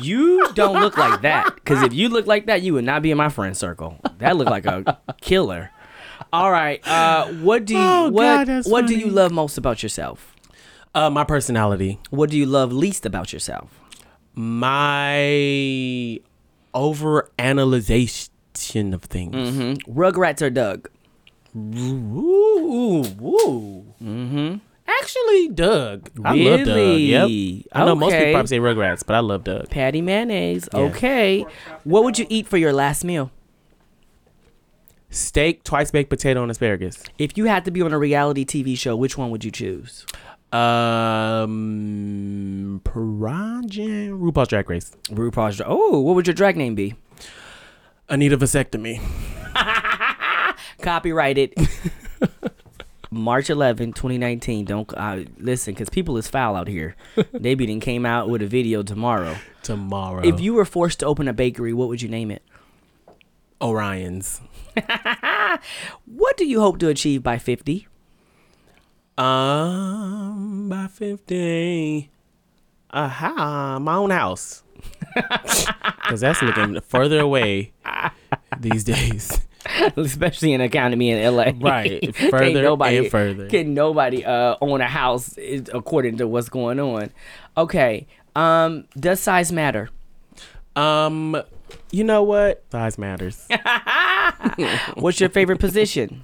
you 0.00 0.50
don't 0.54 0.80
look 0.80 0.96
like 0.96 1.20
that. 1.22 1.54
Because 1.54 1.82
if 1.82 1.92
you 1.92 2.08
look 2.08 2.26
like 2.26 2.46
that, 2.46 2.62
you 2.62 2.72
would 2.74 2.84
not 2.84 3.02
be 3.02 3.10
in 3.10 3.16
my 3.18 3.28
friend 3.28 3.56
circle. 3.56 3.98
That 4.18 4.36
looked 4.36 4.50
like 4.50 4.64
a 4.66 4.98
killer. 5.20 5.70
All 6.32 6.50
right. 6.50 6.80
Uh, 6.86 7.26
what 7.34 7.66
do 7.66 7.74
you 7.74 7.80
Oh, 7.80 8.08
what 8.08 8.22
God, 8.22 8.46
that's 8.48 8.68
what 8.68 8.86
do 8.86 8.96
you 8.96 9.08
love 9.08 9.32
most 9.32 9.58
about 9.58 9.82
yourself? 9.82 10.34
Uh, 10.94 11.10
my 11.10 11.24
personality, 11.24 12.00
What 12.08 12.30
do 12.30 12.38
you 12.38 12.46
love 12.46 12.72
least 12.72 13.04
about 13.04 13.32
yourself? 13.32 13.80
my 14.34 16.20
over 16.74 17.30
analyzation 17.38 18.30
of 18.94 19.02
things. 19.04 19.34
Mm-hmm. 19.34 19.98
Rugrats 19.98 20.42
or 20.42 20.50
Doug? 20.50 20.88
Ooh, 21.56 23.04
ooh. 23.22 23.84
Mm-hmm. 24.02 24.56
Actually, 24.88 25.48
Doug. 25.48 26.10
I 26.24 26.34
love 26.34 26.64
Doug. 26.64 26.98
Yep. 27.00 27.64
I 27.72 27.84
know 27.84 27.94
most 27.94 28.12
people 28.12 28.32
probably 28.32 28.46
say 28.48 28.58
Rugrats, 28.58 29.04
but 29.06 29.14
I 29.16 29.20
love 29.20 29.44
Doug. 29.44 29.68
Patti 29.70 30.00
Mayonnaise. 30.00 30.68
Yeah. 30.72 30.80
Okay. 30.80 31.46
What 31.84 32.04
would 32.04 32.18
you 32.18 32.26
eat 32.28 32.46
for 32.46 32.56
your 32.56 32.72
last 32.72 33.04
meal? 33.04 33.30
Steak, 35.10 35.62
twice 35.64 35.90
baked 35.90 36.10
potato, 36.10 36.42
and 36.42 36.50
asparagus. 36.50 37.02
If 37.18 37.36
you 37.38 37.46
had 37.46 37.64
to 37.64 37.70
be 37.70 37.80
on 37.82 37.92
a 37.92 37.98
reality 37.98 38.44
TV 38.44 38.76
show, 38.78 38.96
which 38.96 39.16
one 39.16 39.30
would 39.30 39.44
you 39.44 39.50
choose? 39.50 40.04
Um, 40.52 41.50
Project 42.84 44.12
RuPaul's 44.12 44.48
Drag 44.48 44.68
Race. 44.70 44.92
RuPaul's. 45.08 45.56
Dra- 45.56 45.66
Oh, 45.68 46.00
what 46.00 46.14
would 46.16 46.26
your 46.26 46.34
drag 46.34 46.56
name 46.56 46.74
be? 46.74 46.94
Anita 48.08 48.36
vasectomy. 48.36 49.00
Copyrighted. 50.80 51.54
March 53.10 53.50
11, 53.50 53.92
2019. 53.92 54.64
Don't 54.64 54.92
uh, 54.94 55.24
listen, 55.38 55.74
because 55.74 55.88
people 55.88 56.16
is 56.16 56.28
foul 56.28 56.56
out 56.56 56.68
here. 56.68 56.96
they 57.32 57.54
be 57.54 57.66
done 57.66 57.80
came 57.80 58.06
out 58.06 58.28
with 58.28 58.42
a 58.42 58.46
video 58.46 58.82
tomorrow. 58.82 59.36
Tomorrow. 59.62 60.26
If 60.26 60.40
you 60.40 60.54
were 60.54 60.64
forced 60.64 61.00
to 61.00 61.06
open 61.06 61.28
a 61.28 61.32
bakery, 61.32 61.72
what 61.72 61.88
would 61.88 62.02
you 62.02 62.08
name 62.08 62.30
it? 62.30 62.42
Orion's. 63.60 64.40
What 66.04 66.36
do 66.36 66.44
you 66.46 66.60
hope 66.60 66.78
to 66.80 66.88
achieve 66.88 67.22
by 67.22 67.38
50? 67.38 67.88
Um, 69.16 70.68
by 70.68 70.86
50. 70.88 72.10
Aha, 72.90 73.78
my 73.80 73.94
own 73.94 74.10
house. 74.10 74.62
Because 76.06 76.20
that's 76.20 76.40
looking 76.40 76.80
further 76.82 77.18
away 77.18 77.72
these 78.60 78.84
days. 78.84 79.40
Especially 79.96 80.52
in 80.52 80.60
economy 80.60 81.10
in 81.10 81.34
LA. 81.34 81.50
Right, 81.58 82.14
further 82.30 82.62
nobody, 82.62 82.98
and 82.98 83.10
further. 83.10 83.48
Can 83.48 83.74
nobody 83.74 84.24
uh, 84.24 84.54
own 84.60 84.80
a 84.80 84.86
house 84.86 85.36
according 85.72 86.18
to 86.18 86.28
what's 86.28 86.48
going 86.48 86.78
on. 86.78 87.10
Okay. 87.56 88.06
Um, 88.36 88.86
does 88.96 89.18
size 89.18 89.50
matter? 89.50 89.88
Um, 90.76 91.42
you 91.90 92.04
know 92.04 92.22
what? 92.22 92.62
Size 92.70 92.98
matters. 92.98 93.48
What's 94.94 95.18
your 95.18 95.30
favorite 95.30 95.58
position? 95.58 96.22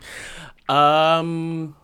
um, 0.68 1.74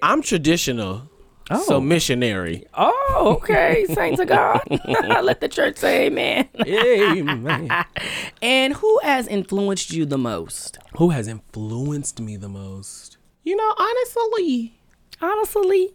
I'm 0.00 0.22
traditional. 0.22 1.10
Oh. 1.50 1.62
So 1.62 1.80
missionary. 1.80 2.66
Oh, 2.74 3.36
okay. 3.42 3.84
Saints 3.94 4.20
of 4.20 4.28
God. 4.28 4.60
Let 5.22 5.40
the 5.40 5.48
church 5.48 5.76
say 5.76 6.06
amen. 6.06 6.48
Amen. 6.66 7.84
And 8.42 8.74
who 8.74 8.98
has 9.02 9.26
influenced 9.28 9.92
you 9.92 10.06
the 10.06 10.18
most? 10.18 10.78
Who 10.96 11.10
has 11.10 11.28
influenced 11.28 12.20
me 12.20 12.36
the 12.36 12.48
most? 12.48 13.18
You 13.42 13.56
know, 13.56 13.74
honestly, 13.78 14.74
Honestly. 15.20 15.94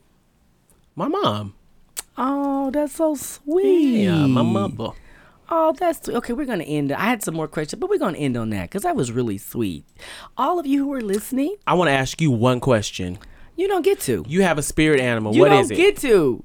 my 0.95 1.07
mom. 1.07 1.55
Oh, 2.17 2.69
that's 2.71 2.93
so 2.95 3.15
sweet. 3.15 4.03
Yeah, 4.03 4.25
my 4.27 4.41
mother. 4.41 4.89
Oh, 5.49 5.73
that's 5.73 6.05
sweet. 6.05 6.15
okay. 6.17 6.33
We're 6.33 6.45
gonna 6.45 6.63
end. 6.63 6.91
I 6.91 7.05
had 7.05 7.23
some 7.23 7.33
more 7.35 7.47
questions, 7.47 7.79
but 7.79 7.89
we're 7.89 7.97
gonna 7.97 8.17
end 8.17 8.37
on 8.37 8.49
that 8.51 8.69
because 8.69 8.83
that 8.83 8.95
was 8.95 9.11
really 9.11 9.37
sweet. 9.37 9.83
All 10.37 10.59
of 10.59 10.67
you 10.67 10.85
who 10.85 10.93
are 10.93 11.01
listening, 11.01 11.55
I 11.65 11.73
want 11.73 11.87
to 11.87 11.93
ask 11.93 12.21
you 12.21 12.29
one 12.29 12.59
question. 12.59 13.17
You 13.59 13.67
don't 13.67 13.83
get 13.83 13.99
to. 14.01 14.23
You 14.27 14.41
have 14.43 14.57
a 14.57 14.63
spirit 14.63 14.99
animal. 14.99 15.33
What 15.33 15.35
is 15.35 15.37
it? 15.37 15.37
You 15.37 15.41
What 15.43 15.49
don't 15.49 15.63
is 15.65 15.71
it? 15.71 15.75
get 15.75 15.97
to. 16.09 16.43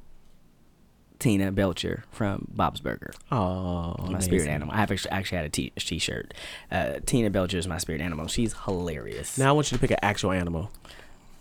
Tina 1.21 1.53
Belcher 1.53 2.05
from 2.11 2.49
Bob's 2.53 2.81
Burger, 2.81 3.13
oh, 3.33 3.95
my 4.11 4.19
spirit 4.19 4.47
animal. 4.49 4.75
I 4.75 4.79
have 4.81 4.91
actually, 4.91 5.11
actually 5.13 5.37
had 5.37 5.47
a 5.47 5.49
t- 5.49 5.73
t-shirt. 5.77 6.35
Uh, 6.71 6.95
Tina 7.07 7.31
Belcher 7.31 7.57
is 7.57 7.67
my 7.67 7.79
spirit 7.79 8.03
animal. 8.03 8.27
She's 8.27 8.53
hilarious. 8.65 9.39
Now 9.39 9.49
I 9.51 9.53
want 9.53 9.71
you 9.73 9.79
to 9.79 9.81
pick 9.81 9.93
an 9.93 9.97
actual 10.03 10.33
animal. 10.33 10.71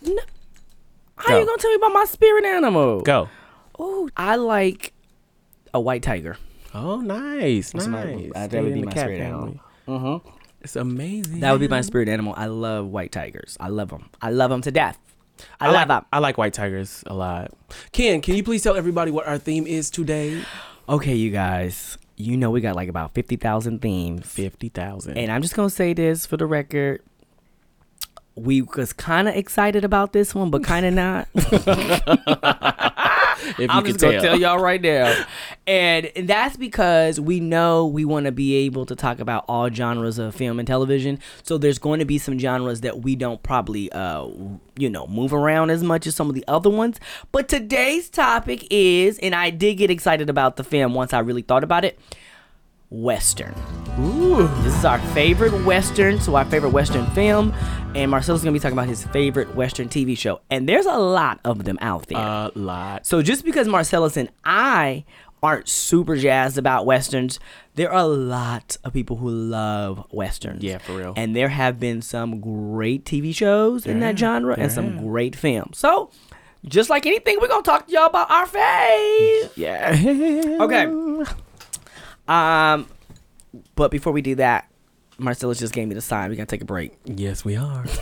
No. 0.02 0.22
How 1.18 1.30
Go. 1.30 1.40
you 1.40 1.46
gonna 1.46 1.58
tell 1.58 1.72
me 1.72 1.76
about 1.76 1.92
my 1.92 2.06
spirit 2.06 2.46
animal? 2.46 3.02
Go. 3.02 3.28
Oh, 3.78 4.10
I 4.16 4.36
like 4.38 4.94
a 5.74 5.82
white 5.82 6.04
tiger. 6.04 6.38
Oh, 6.74 7.02
nice, 7.02 7.74
my- 7.74 7.86
nice. 7.86 8.32
uh, 8.36 8.40
that 8.40 8.50
Stay 8.52 8.62
would 8.62 8.68
in 8.70 8.74
be 8.76 8.80
the 8.82 8.86
my 8.86 8.92
cat 8.94 9.02
spirit 9.06 9.20
animal. 9.22 9.60
family. 9.86 10.00
Mm-hmm. 10.20 10.30
It's 10.62 10.76
amazing. 10.78 11.40
That 11.42 11.52
would 11.52 11.60
be 11.62 11.68
my 11.68 11.82
spirit 11.82 12.08
animal. 12.08 12.34
I 12.38 12.46
love 12.46 12.88
white 12.88 13.12
tigers. 13.12 13.58
I 13.60 13.68
love 13.68 13.90
them. 13.90 14.10
I 14.22 14.30
love 14.30 14.50
them 14.50 14.62
to 14.62 14.72
death. 14.72 14.98
I, 15.60 15.66
I 15.66 15.68
love 15.68 15.76
like 15.76 15.88
them. 15.88 16.06
I 16.12 16.20
like 16.20 16.38
white 16.38 16.54
tigers 16.54 17.04
a 17.08 17.14
lot. 17.14 17.52
Ken, 17.92 18.22
can 18.22 18.36
you 18.36 18.44
please 18.44 18.64
tell 18.64 18.76
everybody 18.76 19.12
what 19.12 19.28
our 19.28 19.38
theme 19.38 19.66
is 19.68 19.90
today? 19.90 20.44
Okay, 20.90 21.16
you 21.16 21.32
guys. 21.32 21.98
you 22.18 22.36
know 22.38 22.52
we 22.52 22.62
got 22.62 22.76
like 22.76 22.90
about 22.90 23.14
fifty 23.14 23.36
thousand 23.36 23.82
themes. 23.82 24.26
Fifty 24.26 24.70
thousand. 24.70 25.18
And 25.18 25.32
I'm 25.32 25.42
just 25.42 25.56
gonna 25.56 25.70
say 25.70 25.94
this 25.94 26.26
for 26.26 26.38
the 26.38 26.46
record. 26.46 27.02
We 28.36 28.64
was 28.64 28.94
kind 28.94 29.28
of 29.28 29.36
excited 29.36 29.86
about 29.86 30.12
this 30.12 30.34
one, 30.34 30.50
but 30.50 30.64
kind 30.64 30.86
of 30.88 30.94
not. 30.94 31.28
if 33.50 33.60
you 33.60 33.68
I'm 33.70 33.84
can 33.84 33.94
just 33.94 34.00
gonna 34.00 34.14
tell. 34.14 34.24
tell 34.24 34.40
y'all 34.40 34.60
right 34.60 34.82
now, 34.82 35.26
and 35.68 36.10
that's 36.24 36.58
because 36.58 37.20
we 37.20 37.40
know 37.40 37.86
we 37.86 38.06
want 38.06 38.26
to 38.26 38.32
be 38.32 38.56
able 38.56 38.86
to 38.86 38.96
talk 38.96 39.20
about 39.20 39.46
all 39.48 39.70
genres 39.70 40.18
of 40.20 40.36
film 40.36 40.60
and 40.60 40.68
television. 40.68 41.20
So 41.44 41.58
there's 41.58 41.80
going 41.80 42.00
to 42.00 42.06
be 42.06 42.18
some 42.18 42.40
genres 42.40 42.82
that 42.82 43.02
we 43.02 43.16
don't 43.16 43.42
probably, 43.44 43.92
uh, 43.92 44.28
you 44.78 44.90
know, 44.90 45.08
move 45.08 45.34
around 45.34 45.70
as 45.70 45.84
much 45.84 46.08
as 46.08 46.16
some 46.16 46.30
of 46.30 46.36
the 46.36 46.46
other 46.48 46.70
ones. 46.70 47.00
But 47.32 47.48
today's 47.48 48.10
topic 48.10 48.66
is, 48.70 49.20
and 49.20 49.34
I 49.36 49.50
did 49.50 49.76
get 49.76 49.90
excited 49.90 50.30
about 50.30 50.56
the 50.58 50.64
film 50.64 50.94
once 50.94 51.14
I 51.14 51.20
really 51.20 51.42
thought 51.42 51.64
about 51.64 51.86
it. 51.86 52.00
Western. 52.94 53.56
Ooh. 54.00 54.48
This 54.62 54.76
is 54.78 54.86
our 54.86 55.00
favorite 55.14 55.52
Western, 55.66 56.20
so 56.22 56.36
our 56.36 56.46
favorite 56.46 56.70
Western 56.70 57.06
film, 57.08 57.52
and 57.96 58.10
Marcelo's 58.12 58.42
gonna 58.44 58.54
be 58.54 58.60
talking 58.60 58.78
about 58.78 58.88
his 58.88 59.04
favorite 59.08 59.56
Western 59.56 59.90
TV 59.90 60.16
show. 60.18 60.42
And 60.52 60.70
there's 60.70 60.86
a 60.86 60.98
lot 60.98 61.40
of 61.44 61.64
them 61.66 61.78
out 61.82 62.08
there. 62.08 62.20
A 62.20 62.52
lot. 62.56 63.06
So 63.08 63.22
just 63.24 63.44
because 63.46 63.68
Marcellus 63.68 64.16
and 64.16 64.30
I 64.46 65.06
aren't 65.42 65.68
super 65.68 66.16
jazzed 66.16 66.58
about 66.58 66.86
westerns, 66.86 67.40
there 67.76 67.92
are 67.92 68.00
a 68.04 68.08
lot 68.08 68.78
of 68.84 68.94
people 68.94 69.18
who 69.18 69.30
love 69.30 70.06
westerns. 70.12 70.64
Yeah, 70.64 70.78
for 70.78 70.94
real. 70.96 71.14
And 71.18 71.36
there 71.36 71.50
have 71.50 71.80
been 71.80 72.02
some 72.02 72.40
great 72.40 73.06
TV 73.06 73.36
shows 73.36 73.86
in 73.86 74.00
that 74.02 74.20
Yeah, 74.20 74.28
genre 74.28 74.56
and 74.58 74.72
some 74.72 74.98
great 75.10 75.36
films. 75.36 75.78
So, 75.80 76.12
just 76.66 76.90
like 76.90 77.06
anything, 77.06 77.40
we're 77.42 77.48
gonna 77.50 77.64
talk 77.64 77.88
to 77.88 77.92
y'all 77.94 78.06
about 78.06 78.32
our 78.32 78.46
fave. 78.46 79.50
Yeah. 79.56 79.96
Okay. 80.62 80.86
Um, 82.28 82.88
but 83.76 83.92
before 83.92 84.14
we 84.14 84.22
do 84.22 84.36
that, 84.36 84.70
Marcellus 85.18 85.60
just 85.60 85.74
gave 85.74 85.88
me 85.88 85.96
the 85.96 86.02
sign. 86.02 86.30
We 86.30 86.36
gotta 86.36 86.48
take 86.48 86.62
a 86.62 86.66
break. 86.66 86.94
Yes, 87.06 87.46
we 87.46 87.56
are. 87.56 87.86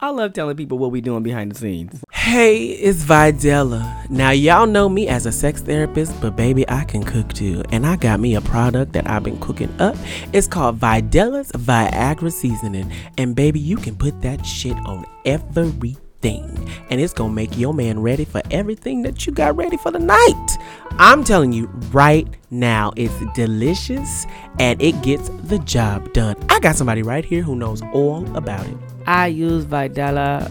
I 0.00 0.10
love 0.10 0.34
telling 0.34 0.56
people 0.56 0.76
what 0.76 0.90
we 0.90 1.00
doing 1.00 1.22
behind 1.22 1.52
the 1.52 1.54
scenes. 1.54 2.04
Hey, 2.12 2.66
it's 2.72 3.04
Videla. 3.04 4.10
Now, 4.10 4.30
y'all 4.30 4.66
know 4.66 4.88
me 4.88 5.08
as 5.08 5.24
a 5.24 5.32
sex 5.32 5.62
therapist, 5.62 6.20
but 6.20 6.36
baby, 6.36 6.68
I 6.68 6.84
can 6.84 7.02
cook 7.02 7.32
too. 7.32 7.62
And 7.70 7.86
I 7.86 7.96
got 7.96 8.20
me 8.20 8.34
a 8.34 8.40
product 8.40 8.92
that 8.92 9.08
I've 9.08 9.22
been 9.22 9.38
cooking 9.40 9.74
up. 9.80 9.96
It's 10.32 10.46
called 10.46 10.78
Videla's 10.78 11.52
Viagra 11.52 12.32
Seasoning. 12.32 12.92
And 13.16 13.34
baby, 13.34 13.60
you 13.60 13.76
can 13.76 13.96
put 13.96 14.20
that 14.22 14.44
shit 14.44 14.76
on 14.84 15.06
everything. 15.24 15.96
And 16.24 17.00
it's 17.00 17.12
gonna 17.12 17.32
make 17.32 17.56
your 17.58 17.74
man 17.74 18.00
ready 18.00 18.24
for 18.24 18.40
everything 18.50 19.02
that 19.02 19.26
you 19.26 19.32
got 19.32 19.56
ready 19.56 19.76
for 19.76 19.90
the 19.90 19.98
night. 19.98 20.58
I'm 20.92 21.24
telling 21.24 21.52
you 21.52 21.66
right 21.92 22.26
now, 22.50 22.92
it's 22.96 23.14
delicious 23.34 24.26
and 24.58 24.80
it 24.80 25.00
gets 25.02 25.28
the 25.44 25.58
job 25.60 26.12
done. 26.12 26.36
I 26.48 26.60
got 26.60 26.76
somebody 26.76 27.02
right 27.02 27.24
here 27.24 27.42
who 27.42 27.56
knows 27.56 27.82
all 27.92 28.24
about 28.36 28.66
it. 28.66 28.76
I 29.06 29.26
used 29.26 29.68
Videla 29.68 30.50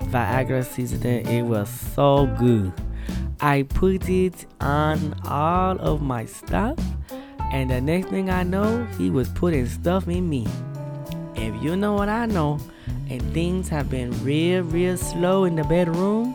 Viagra 0.00 0.64
seasoning. 0.64 1.26
It 1.26 1.42
was 1.42 1.68
so 1.68 2.26
good. 2.38 2.72
I 3.40 3.62
put 3.62 4.08
it 4.08 4.46
on 4.60 5.14
all 5.24 5.78
of 5.78 6.02
my 6.02 6.24
stuff, 6.24 6.78
and 7.52 7.70
the 7.70 7.80
next 7.80 8.08
thing 8.08 8.30
I 8.30 8.42
know, 8.42 8.86
he 8.96 9.10
was 9.10 9.28
putting 9.30 9.66
stuff 9.66 10.08
in 10.08 10.28
me. 10.28 10.46
If 11.34 11.62
you 11.62 11.76
know 11.76 11.94
what 11.94 12.08
I 12.08 12.26
know, 12.26 12.58
and 13.08 13.22
things 13.32 13.68
have 13.68 13.90
been 13.90 14.10
real, 14.24 14.62
real 14.62 14.96
slow 14.96 15.44
in 15.44 15.56
the 15.56 15.64
bedroom, 15.64 16.34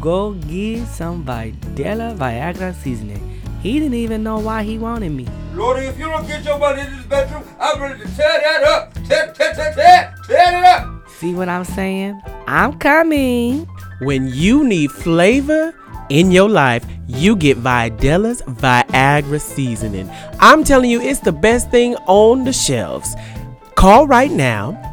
go 0.00 0.32
get 0.32 0.86
some 0.86 1.24
Videla 1.24 2.16
Viagra 2.16 2.74
seasoning. 2.74 3.40
He 3.62 3.78
didn't 3.78 3.94
even 3.94 4.22
know 4.22 4.38
why 4.38 4.64
he 4.64 4.76
wanted 4.76 5.12
me. 5.12 5.26
Lordy, 5.54 5.86
if 5.86 5.98
you 5.98 6.06
don't 6.06 6.26
get 6.26 6.44
your 6.44 6.58
butt 6.58 6.78
into 6.78 6.96
this 6.96 7.06
bedroom, 7.06 7.44
I'm 7.60 7.80
ready 7.80 8.00
to 8.00 8.16
tear 8.16 8.40
that 8.40 8.62
up. 8.64 8.94
Tear, 9.06 9.32
tear, 9.32 9.54
tear, 9.54 9.74
tear, 9.74 10.14
tear 10.26 10.58
it 10.58 10.64
up. 10.64 11.08
See 11.08 11.34
what 11.34 11.48
I'm 11.48 11.64
saying? 11.64 12.20
I'm 12.48 12.78
coming. 12.78 13.68
When 14.00 14.26
you 14.26 14.64
need 14.64 14.90
flavor 14.90 15.72
in 16.08 16.32
your 16.32 16.48
life, 16.48 16.84
you 17.06 17.36
get 17.36 17.58
Videla's 17.58 18.42
Viagra 18.42 19.40
seasoning. 19.40 20.10
I'm 20.40 20.64
telling 20.64 20.90
you, 20.90 21.00
it's 21.00 21.20
the 21.20 21.32
best 21.32 21.70
thing 21.70 21.94
on 22.06 22.44
the 22.44 22.52
shelves. 22.52 23.14
Call 23.76 24.08
right 24.08 24.30
now, 24.30 24.91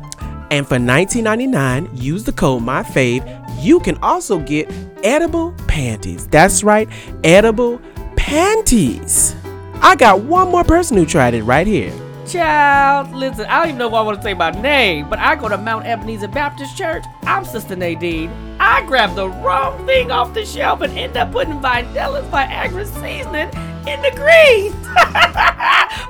and 0.51 0.68
for 0.68 0.77
$19.99, 0.77 1.89
use 2.01 2.24
the 2.24 2.32
code 2.32 2.63
MyFave. 2.63 3.63
You 3.63 3.79
can 3.79 3.98
also 3.98 4.39
get 4.39 4.72
edible 5.03 5.53
panties. 5.68 6.27
That's 6.27 6.63
right, 6.63 6.89
edible 7.24 7.82
panties. 8.15 9.36
I 9.82 9.96
got 9.96 10.22
one 10.22 10.50
more 10.50 10.63
person 10.63 10.98
who 10.98 11.06
tried 11.06 11.34
it 11.34 11.44
right 11.44 11.68
here. 11.68 11.94
Child, 12.27 13.15
listen, 13.15 13.46
I 13.46 13.60
don't 13.60 13.70
even 13.70 13.79
know 13.79 13.88
if 13.88 13.94
I 13.94 14.01
want 14.01 14.18
to 14.18 14.24
say 14.24 14.34
my 14.36 14.51
name, 14.51 15.10
but 15.10 15.18
I 15.18 15.36
go 15.36 15.50
to 15.50 15.58
Mount 15.58 15.86
Ebenezer 15.86 16.27
Baptist 16.27 16.77
Church. 16.77 17.03
I'm 17.24 17.44
Sister 17.44 17.75
Nadine. 17.75 18.29
I 18.60 18.86
grabbed 18.86 19.15
the 19.15 19.29
wrong 19.29 19.84
thing 19.88 20.12
off 20.12 20.34
the 20.34 20.46
shelf 20.46 20.82
and 20.82 20.96
end 20.98 21.18
up 21.18 21.32
putting 21.32 21.60
Videla's 21.60 22.27
Viagra 22.27 22.86
seasoning 22.86 23.50
in 23.88 24.01
the 24.01 24.12
grease. 24.12 24.74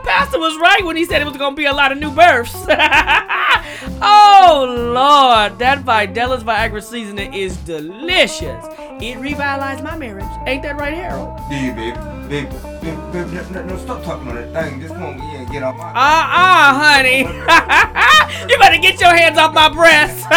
Pastor 0.06 0.40
was 0.40 0.58
right 0.60 0.84
when 0.84 0.96
he 0.96 1.06
said 1.06 1.22
it 1.22 1.26
was 1.26 1.38
going 1.38 1.54
to 1.54 1.58
be 1.58 1.66
a 1.66 1.74
lot 1.74 1.92
of 1.92 1.98
new 1.98 2.12
births. 2.12 2.56
oh, 4.02 4.92
Lord, 4.94 5.60
that 5.60 5.84
Videla's 5.84 6.44
Viagra 6.44 6.84
seasoning 6.84 7.34
is 7.34 7.58
delicious. 7.58 8.66
It 9.02 9.18
revitalized 9.18 9.84
my 9.84 9.96
marriage. 9.98 10.26
Ain't 10.46 10.64
that 10.64 10.78
right, 10.78 10.94
Harold? 10.94 11.40
Yeah, 11.50 11.74
babe. 11.76 11.96
Babe, 12.30 12.48
babe, 12.82 13.12
babe, 13.12 13.28
no, 13.34 13.50
no, 13.50 13.66
no, 13.66 13.78
stop 13.80 14.04
talking 14.04 14.28
on 14.28 14.36
that 14.36 14.54
thing. 14.54 14.80
Just 14.80 14.94
come 14.94 15.20
here 15.20 15.40
and 15.40 15.50
get 15.50 15.64
off 15.64 15.76
my. 15.78 15.90
Uh-uh, 15.90 16.74
honey. 16.78 17.20
you 18.54 18.60
better 18.60 18.78
get 18.80 19.00
your 19.00 19.16
hands 19.16 19.38
off 19.40 19.52
my 19.52 19.68
breast. 19.70 20.28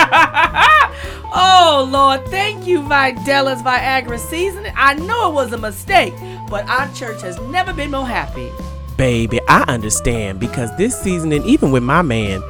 Oh, 1.34 1.88
Lord. 1.90 2.26
Thank 2.28 2.66
you, 2.66 2.80
Videla's 2.80 3.62
Viagra 3.62 4.18
seasoning. 4.18 4.72
I 4.76 4.94
know 4.94 5.30
it 5.30 5.34
was 5.34 5.52
a 5.52 5.58
mistake, 5.58 6.14
but 6.48 6.66
our 6.68 6.92
church 6.92 7.22
has 7.22 7.40
never 7.40 7.72
been 7.72 7.90
more 7.90 8.06
happy. 8.06 8.50
Baby, 8.96 9.40
I 9.48 9.62
understand 9.68 10.38
because 10.38 10.74
this 10.76 10.98
seasoning, 11.00 11.44
even 11.44 11.72
with 11.72 11.82
my 11.82 12.02
man, 12.02 12.42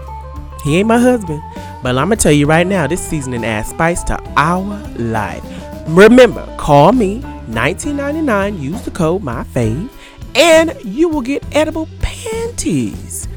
he 0.64 0.78
ain't 0.78 0.88
my 0.88 0.98
husband. 0.98 1.42
But 1.82 1.98
I'm 1.98 2.06
gonna 2.08 2.16
tell 2.16 2.32
you 2.32 2.46
right 2.46 2.66
now, 2.66 2.86
this 2.86 3.00
seasoning 3.00 3.44
adds 3.44 3.70
spice 3.70 4.02
to 4.04 4.22
our 4.36 4.78
life. 4.98 5.44
Remember, 5.88 6.46
call 6.58 6.92
me 6.92 7.20
1999, 7.48 8.60
use 8.60 8.82
the 8.82 8.90
code 8.90 9.22
my 9.22 9.42
MyFave, 9.44 9.88
and 10.34 10.76
you 10.84 11.08
will 11.08 11.20
get 11.20 11.44
edible 11.54 11.88
panties. 12.00 13.28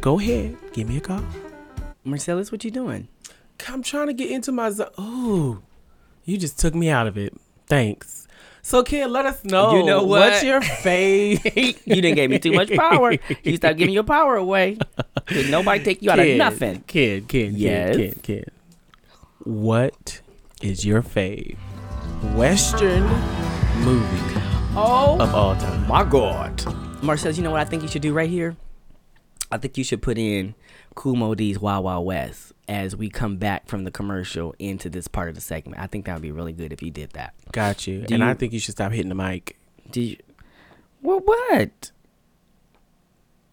Go 0.00 0.18
ahead, 0.18 0.56
give 0.72 0.88
me 0.88 0.96
a 0.96 1.00
call. 1.00 1.22
Marcellus, 2.04 2.50
what 2.50 2.64
you 2.64 2.70
doing? 2.70 3.08
I'm 3.68 3.82
trying 3.82 4.08
to 4.08 4.12
get 4.12 4.30
into 4.30 4.52
my 4.52 4.70
zone. 4.70 4.90
Oh, 4.98 5.62
you 6.24 6.36
just 6.38 6.58
took 6.58 6.74
me 6.74 6.88
out 6.90 7.06
of 7.06 7.16
it. 7.16 7.34
Thanks. 7.66 8.26
So, 8.62 8.82
Ken, 8.82 9.12
let 9.12 9.26
us 9.26 9.44
know. 9.44 9.76
You 9.76 9.84
know 9.84 10.04
what? 10.04 10.20
What's 10.32 10.42
your 10.42 10.60
fave? 10.60 11.44
you 11.84 11.96
didn't 12.00 12.14
give 12.14 12.30
me 12.30 12.38
too 12.38 12.52
much 12.52 12.70
power. 12.74 13.12
You 13.42 13.56
start 13.56 13.76
giving 13.76 13.92
your 13.94 14.04
power 14.04 14.36
away. 14.36 14.78
Did 15.26 15.50
nobody 15.50 15.84
take 15.84 16.00
you 16.02 16.10
out 16.10 16.18
of 16.18 16.26
nothing? 16.36 16.82
Kid, 16.86 17.28
kid, 17.28 17.52
Yes? 17.52 17.96
kid, 17.96 18.14
kid, 18.14 18.22
kid. 18.22 18.50
What 19.44 20.20
is 20.62 20.86
your 20.86 21.02
fave 21.02 21.56
Western 22.34 23.02
movie 23.84 24.40
Oh, 24.76 25.18
of 25.20 25.34
all 25.34 25.54
time? 25.56 25.86
my 25.86 26.02
God. 26.04 26.64
Marcellus, 27.02 27.36
you 27.36 27.42
know 27.44 27.50
what 27.50 27.60
I 27.60 27.64
think 27.66 27.82
you 27.82 27.88
should 27.88 28.00
do 28.02 28.14
right 28.14 28.30
here? 28.30 28.56
I 29.52 29.58
think 29.58 29.76
you 29.76 29.84
should 29.84 30.00
put 30.00 30.16
in 30.16 30.54
Kool 30.94 31.16
Moe 31.16 31.34
Dee's 31.34 31.58
Wild 31.58 31.84
Wild 31.84 32.06
West 32.06 32.53
as 32.68 32.96
we 32.96 33.10
come 33.10 33.36
back 33.36 33.68
from 33.68 33.84
the 33.84 33.90
commercial 33.90 34.54
into 34.58 34.88
this 34.88 35.08
part 35.08 35.28
of 35.28 35.34
the 35.34 35.40
segment. 35.40 35.80
I 35.82 35.86
think 35.86 36.06
that 36.06 36.14
would 36.14 36.22
be 36.22 36.32
really 36.32 36.52
good 36.52 36.72
if 36.72 36.82
you 36.82 36.90
did 36.90 37.10
that. 37.10 37.34
Got 37.52 37.86
you. 37.86 38.02
Do 38.02 38.14
and 38.14 38.24
I 38.24 38.34
think 38.34 38.52
you 38.52 38.58
should 38.58 38.72
stop 38.72 38.92
hitting 38.92 39.08
the 39.08 39.14
mic. 39.14 39.58
Do 39.90 40.00
you? 40.00 40.16
Well, 41.02 41.20
what? 41.20 41.90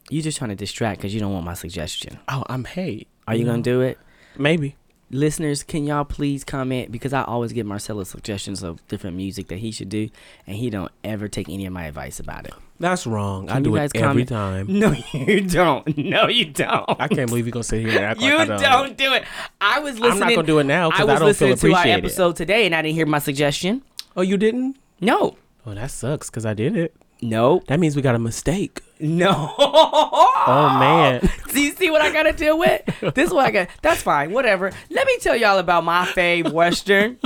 You're 0.10 0.24
just 0.24 0.38
trying 0.38 0.50
to 0.50 0.56
distract 0.56 1.00
because 1.00 1.14
you 1.14 1.20
don't 1.20 1.34
want 1.34 1.46
my 1.46 1.54
suggestion. 1.54 2.20
Oh, 2.28 2.44
I'm 2.48 2.66
hate. 2.66 3.08
Are 3.28 3.36
you 3.36 3.46
gonna 3.46 3.62
do 3.62 3.82
it? 3.82 3.98
Maybe. 4.38 4.76
Listeners, 5.12 5.64
can 5.64 5.86
y'all 5.86 6.06
please 6.06 6.44
comment 6.44 6.92
because 6.92 7.12
I 7.14 7.24
always 7.24 7.52
give 7.54 7.66
Marcelo 7.66 8.04
suggestions 8.04 8.64
of 8.64 8.86
different 8.88 9.18
music 9.18 9.48
that 9.50 9.58
he 9.58 9.72
should 9.72 9.90
do, 9.90 10.10
and 10.48 10.56
he 10.56 10.70
don't 10.70 10.92
ever 11.04 11.28
take 11.28 11.50
any 11.50 11.66
of 11.66 11.74
my 11.74 11.86
advice 11.86 12.20
about 12.20 12.46
it. 12.46 12.54
That's 12.80 13.06
wrong. 13.06 13.50
I 13.50 13.60
do 13.60 13.76
it 13.76 13.80
every 13.96 14.00
comment? 14.00 14.30
time. 14.30 14.68
No, 14.80 14.96
you 15.14 15.42
don't. 15.42 15.98
No, 15.98 16.28
you 16.28 16.46
don't. 16.46 16.86
I 17.00 17.08
can't 17.08 17.30
believe 17.30 17.46
you're 17.46 17.52
gonna 17.52 17.64
sit 17.64 17.82
here 17.82 17.90
and 17.90 18.00
act 18.00 18.22
You 18.22 18.36
like 18.38 18.50
I 18.50 18.58
don't. 18.58 18.98
do 18.98 19.14
it. 19.14 19.24
I 19.60 19.80
was 19.80 20.00
listening. 20.00 20.12
I'm 20.14 20.20
not 20.30 20.36
gonna 20.36 20.48
do 20.48 20.60
it 20.60 20.64
now 20.64 20.88
I 20.88 20.92
because 20.92 21.08
was 21.08 21.16
I, 21.16 21.20
don't 21.20 21.34
feel 21.36 21.48
listening 21.50 21.74
to 21.74 21.78
our 21.80 21.88
episode 21.98 22.36
today, 22.38 22.66
and 22.66 22.74
I 22.74 22.82
didn't 22.82 22.96
hear 22.96 23.06
my 23.06 23.20
suggestion. 23.20 23.84
Oh, 24.16 24.22
you 24.22 24.38
didn't? 24.38 24.78
No, 25.00 25.36
Oh, 25.66 25.76
that 25.76 25.92
sucks 25.92 26.30
because 26.30 26.46
I 26.46 26.54
did 26.56 26.76
it. 26.76 26.96
No, 27.22 27.62
That 27.68 27.80
means 27.80 27.96
we 27.96 28.02
got 28.02 28.16
a 28.16 28.20
mistake. 28.20 28.82
no. 29.00 29.54
Oh 29.58 30.78
man. 30.80 31.22
Do 31.54 31.62
you 31.62 31.72
see 31.74 31.90
what 31.92 32.02
I 32.02 32.12
gotta 32.12 32.34
deal 32.34 32.58
with? 32.58 32.82
This 33.16 33.28
is 33.28 33.34
what 33.34 33.46
I 33.46 33.52
got. 33.52 33.70
That's 33.82 34.02
fine. 34.02 34.32
Whatever. 34.32 34.72
Let 34.90 35.06
me 35.08 35.18
tell 35.20 35.36
y'all 35.36 35.60
about 35.60 35.84
my 35.84 36.06
fave 36.06 36.52
Western. 36.52 37.18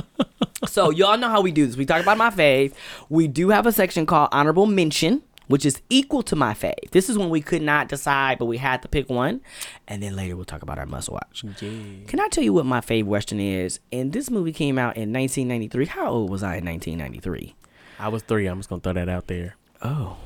So 0.67 0.89
y'all 0.89 1.17
know 1.17 1.29
how 1.29 1.41
we 1.41 1.51
do 1.51 1.65
this. 1.65 1.77
We 1.77 1.85
talk 1.85 2.01
about 2.01 2.17
my 2.17 2.29
fave. 2.29 2.73
We 3.09 3.27
do 3.27 3.49
have 3.49 3.65
a 3.67 3.71
section 3.71 4.05
called 4.05 4.29
honorable 4.31 4.65
mention. 4.65 5.21
which 5.47 5.63
is 5.63 5.79
equal 5.91 6.23
to 6.23 6.35
my 6.35 6.53
fave. 6.55 6.89
This 6.89 7.07
is 7.07 7.19
when 7.19 7.29
we 7.29 7.39
could 7.39 7.61
not 7.61 7.87
decide, 7.87 8.39
but 8.39 8.45
we 8.45 8.57
had 8.57 8.81
to 8.81 8.87
pick 8.87 9.07
one, 9.11 9.41
and 9.87 10.01
then 10.01 10.15
later 10.15 10.35
we'll 10.35 10.43
talk 10.43 10.63
about 10.63 10.79
our 10.79 10.87
must 10.87 11.07
watch. 11.07 11.43
Can 11.59 12.19
I 12.19 12.27
tell 12.29 12.43
you 12.43 12.51
what 12.51 12.65
my 12.65 12.81
fave 12.81 13.03
western 13.05 13.39
is? 13.39 13.79
And 13.91 14.11
this 14.11 14.31
movie 14.31 14.51
came 14.53 14.79
out 14.79 14.97
in 14.97 15.13
1993. 15.13 15.85
How 15.85 16.07
old 16.09 16.31
was 16.31 16.41
I 16.41 16.55
in 16.57 16.65
1993? 16.65 17.53
I 17.99 18.07
was 18.07 18.23
three. 18.23 18.47
I'm 18.47 18.57
just 18.57 18.69
gonna 18.69 18.81
throw 18.81 18.93
that 18.93 19.07
out 19.07 19.27
there. 19.27 19.55
Oh. 19.85 20.17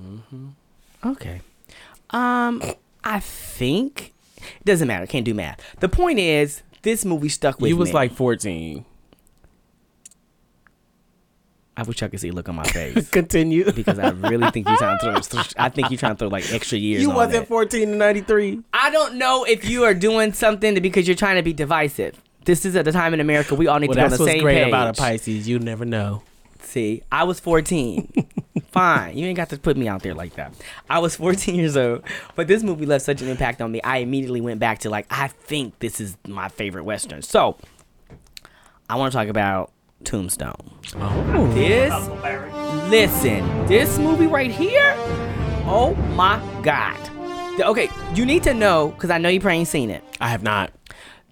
Mm-hmm. 0.00 0.48
Okay. 1.04 1.40
Um, 2.10 2.62
I 3.04 3.20
think 3.20 4.12
it 4.38 4.64
doesn't 4.64 4.88
matter. 4.88 5.06
Can't 5.06 5.24
do 5.24 5.34
math. 5.34 5.60
The 5.80 5.88
point 5.88 6.18
is, 6.18 6.62
this 6.82 7.04
movie 7.04 7.28
stuck 7.28 7.56
with 7.56 7.62
me. 7.64 7.68
you 7.70 7.76
was 7.76 7.90
me. 7.90 7.94
like 7.94 8.12
14. 8.12 8.84
I 11.74 11.82
wish 11.84 12.02
I 12.02 12.08
could 12.08 12.20
see 12.20 12.28
a 12.28 12.32
look 12.32 12.48
on 12.50 12.54
my 12.56 12.64
face 12.64 13.08
Continue. 13.10 13.72
because 13.72 13.98
I 13.98 14.10
really 14.10 14.50
think 14.50 14.68
you're 14.68 14.76
trying 14.76 14.98
to 14.98 15.22
throw. 15.22 15.42
I 15.56 15.68
think 15.70 15.90
you're 15.90 15.98
trying 15.98 16.12
to 16.12 16.18
throw 16.18 16.28
like 16.28 16.52
extra 16.52 16.76
years. 16.76 17.00
you 17.00 17.08
wasn't 17.10 17.32
that. 17.44 17.48
14 17.48 17.88
in 17.88 17.98
93. 17.98 18.60
I 18.74 18.90
don't 18.90 19.14
know 19.14 19.44
if 19.44 19.64
you 19.68 19.84
are 19.84 19.94
doing 19.94 20.32
something 20.34 20.74
because 20.82 21.08
you're 21.08 21.16
trying 21.16 21.36
to 21.36 21.42
be 21.42 21.54
divisive. 21.54 22.20
This 22.44 22.66
is 22.66 22.76
at 22.76 22.84
the 22.84 22.92
time 22.92 23.14
in 23.14 23.20
America 23.20 23.54
we 23.54 23.68
all 23.68 23.78
need 23.78 23.88
Well, 23.88 23.94
to 23.94 24.00
be 24.00 24.04
on 24.04 24.10
the 24.10 24.16
that's 24.16 24.18
the 24.18 24.24
what's 24.24 24.32
same 24.34 24.42
great 24.42 24.54
page. 24.64 24.68
about 24.68 24.98
a 24.98 25.00
Pisces. 25.00 25.48
You 25.48 25.58
never 25.60 25.84
know. 25.86 26.22
See, 26.60 27.02
I 27.10 27.24
was 27.24 27.40
14. 27.40 28.12
Fine, 28.72 29.18
you 29.18 29.26
ain't 29.26 29.36
got 29.36 29.50
to 29.50 29.58
put 29.58 29.76
me 29.76 29.86
out 29.86 30.02
there 30.02 30.14
like 30.14 30.34
that. 30.36 30.54
I 30.88 30.98
was 30.98 31.14
14 31.16 31.54
years 31.54 31.76
old, 31.76 32.02
but 32.34 32.48
this 32.48 32.62
movie 32.62 32.86
left 32.86 33.04
such 33.04 33.20
an 33.20 33.28
impact 33.28 33.60
on 33.60 33.70
me. 33.70 33.82
I 33.82 33.98
immediately 33.98 34.40
went 34.40 34.60
back 34.60 34.78
to 34.80 34.90
like, 34.90 35.06
I 35.10 35.28
think 35.28 35.78
this 35.78 36.00
is 36.00 36.16
my 36.26 36.48
favorite 36.48 36.84
western. 36.84 37.20
So, 37.20 37.58
I 38.88 38.96
want 38.96 39.12
to 39.12 39.18
talk 39.18 39.28
about 39.28 39.72
Tombstone. 40.04 40.54
Oh. 40.96 41.52
This, 41.54 41.92
listen, 42.90 43.66
this 43.66 43.98
movie 43.98 44.26
right 44.26 44.50
here. 44.50 44.94
Oh 45.64 45.94
my 46.14 46.42
God. 46.62 46.98
Okay, 47.60 47.90
you 48.14 48.24
need 48.24 48.42
to 48.44 48.54
know 48.54 48.88
because 48.88 49.10
I 49.10 49.18
know 49.18 49.28
you 49.28 49.38
probably 49.38 49.58
ain't 49.58 49.68
seen 49.68 49.90
it. 49.90 50.02
I 50.18 50.28
have 50.28 50.42
not. 50.42 50.72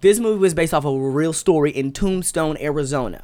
This 0.01 0.19
movie 0.19 0.39
was 0.39 0.53
based 0.53 0.73
off 0.73 0.85
of 0.85 0.93
a 0.93 1.09
real 1.09 1.33
story 1.33 1.71
in 1.71 1.91
Tombstone, 1.91 2.57
Arizona. 2.59 3.23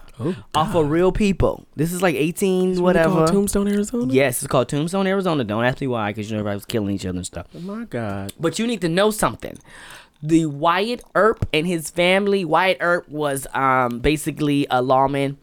Off 0.55 0.75
of 0.75 0.89
real 0.89 1.11
people. 1.11 1.65
This 1.75 1.93
is 1.93 2.01
like 2.01 2.15
18, 2.15 2.81
whatever. 2.81 3.15
Called 3.15 3.27
Tombstone, 3.29 3.67
Arizona. 3.67 4.13
Yes, 4.13 4.41
it's 4.41 4.47
called 4.51 4.69
Tombstone, 4.69 5.07
Arizona. 5.07 5.43
Don't 5.43 5.63
ask 5.63 5.81
me 5.81 5.87
why, 5.87 6.11
because 6.11 6.29
you 6.29 6.35
know 6.35 6.39
everybody 6.39 6.55
was 6.55 6.65
killing 6.65 6.95
each 6.95 7.05
other 7.05 7.17
and 7.17 7.25
stuff. 7.25 7.47
Oh 7.55 7.59
my 7.59 7.85
God. 7.85 8.33
But 8.39 8.59
you 8.59 8.67
need 8.67 8.81
to 8.81 8.89
know 8.89 9.11
something. 9.11 9.57
The 10.21 10.47
Wyatt 10.47 11.03
Earp 11.15 11.47
and 11.53 11.67
his 11.67 11.89
family. 11.89 12.43
Wyatt 12.43 12.77
Earp 12.79 13.07
was 13.07 13.45
um, 13.53 13.99
basically 13.99 14.65
a 14.69 14.81
lawman. 14.81 15.37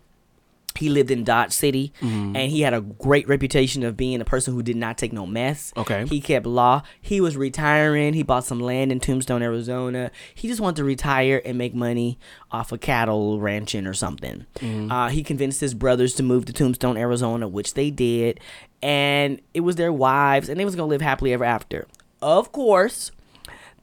He 0.77 0.89
lived 0.89 1.11
in 1.11 1.23
Dodge 1.25 1.53
City, 1.53 1.93
Mm-hmm. 2.01 2.35
and 2.37 2.51
he 2.51 2.63
had 2.63 2.75
a 2.75 2.81
great 2.81 3.29
reputation 3.29 3.83
of 3.85 3.97
being 3.97 4.21
a 4.21 4.25
person 4.25 4.55
who 4.55 4.63
did 4.63 4.77
not 4.77 4.99
take 4.99 5.13
no 5.13 5.25
mess. 5.27 5.73
Okay. 5.77 6.05
He 6.07 6.21
kept 6.21 6.47
law. 6.47 6.83
He 7.01 7.21
was 7.21 7.37
retiring. 7.37 8.15
He 8.15 8.23
bought 8.25 8.45
some 8.45 8.59
land 8.61 8.91
in 8.91 8.99
Tombstone, 9.01 9.43
Arizona. 9.43 10.11
He 10.35 10.49
just 10.49 10.61
wanted 10.61 10.77
to 10.77 10.85
retire 10.85 11.41
and 11.45 11.57
make 11.57 11.75
money 11.75 12.19
off 12.51 12.73
of 12.73 12.81
cattle 12.81 13.39
ranching 13.41 13.87
or 13.87 13.95
something. 13.95 14.47
Mm-hmm. 14.57 14.91
Uh, 14.91 15.09
he 15.11 15.23
convinced 15.23 15.61
his 15.61 15.75
brothers 15.75 16.15
to 16.15 16.23
move 16.23 16.45
to 16.47 16.53
Tombstone, 16.53 16.97
Arizona, 16.97 17.47
which 17.47 17.75
they 17.75 17.91
did, 17.91 18.41
and 18.83 19.41
it 19.55 19.61
was 19.61 19.77
their 19.77 19.93
wives, 19.93 20.49
and 20.49 20.59
they 20.59 20.65
was 20.65 20.75
gonna 20.77 20.89
live 20.89 21.01
happily 21.03 21.33
ever 21.33 21.45
after. 21.45 21.87
Of 22.21 22.53
course, 22.53 23.13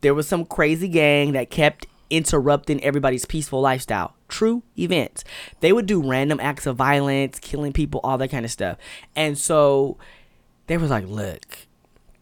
there 0.01 0.13
was 0.13 0.27
some 0.27 0.45
crazy 0.45 0.87
gang 0.87 1.31
that 1.33 1.49
kept 1.49 1.85
interrupting 2.09 2.83
everybody's 2.83 3.25
peaceful 3.25 3.61
lifestyle. 3.61 4.13
True 4.31 4.63
events. 4.79 5.25
They 5.59 5.73
would 5.73 5.85
do 5.85 6.01
random 6.01 6.39
acts 6.39 6.65
of 6.65 6.77
violence, 6.77 7.37
killing 7.37 7.73
people, 7.73 7.99
all 8.01 8.17
that 8.17 8.29
kind 8.29 8.45
of 8.45 8.51
stuff. 8.51 8.77
And 9.13 9.37
so 9.37 9.97
they 10.67 10.77
was 10.77 10.89
like, 10.89 11.05
"Look, 11.05 11.67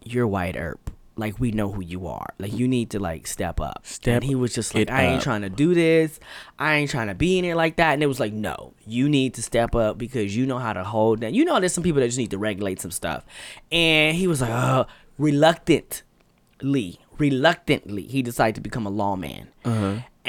you're 0.04 0.26
Wyatt 0.26 0.56
Earp. 0.58 0.90
Like 1.16 1.40
we 1.40 1.52
know 1.52 1.72
who 1.72 1.84
you 1.84 2.08
are. 2.08 2.34
Like 2.40 2.52
you 2.52 2.68
need 2.68 2.90
to 2.92 3.00
like 3.00 3.28
step 3.28 3.60
up." 3.62 3.86
Step 3.86 4.16
and 4.16 4.24
he 4.24 4.34
was 4.34 4.56
just 4.56 4.74
like, 4.74 4.90
"I 4.90 5.04
ain't 5.04 5.18
up. 5.18 5.24
trying 5.24 5.44
to 5.44 5.50
do 5.52 5.76
this. 5.76 6.20
I 6.58 6.78
ain't 6.78 6.90
trying 6.90 7.10
to 7.10 7.14
be 7.14 7.38
in 7.38 7.46
there 7.46 7.56
like 7.56 7.76
that." 7.76 7.94
And 7.94 8.02
it 8.02 8.08
was 8.08 8.20
like, 8.20 8.34
"No, 8.34 8.74
you 8.88 9.08
need 9.08 9.36
to 9.36 9.44
step 9.44 9.76
up 9.76 10.00
because 10.00 10.36
you 10.36 10.48
know 10.48 10.58
how 10.58 10.74
to 10.74 10.84
hold 10.84 11.22
that. 11.22 11.34
You 11.34 11.46
know, 11.46 11.60
there's 11.60 11.74
some 11.74 11.84
people 11.84 12.00
that 12.00 12.08
just 12.08 12.18
need 12.18 12.32
to 12.32 12.40
regulate 12.40 12.82
some 12.82 12.92
stuff." 12.92 13.24
And 13.72 14.18
he 14.18 14.26
was 14.26 14.42
like, 14.42 14.50
"Uh, 14.50 14.86
reluctantly, 15.20 17.00
reluctantly, 17.20 18.04
he 18.04 18.24
decided 18.24 18.56
to 18.56 18.62
become 18.62 18.88
a 18.88 18.90
lawman." 18.90 19.50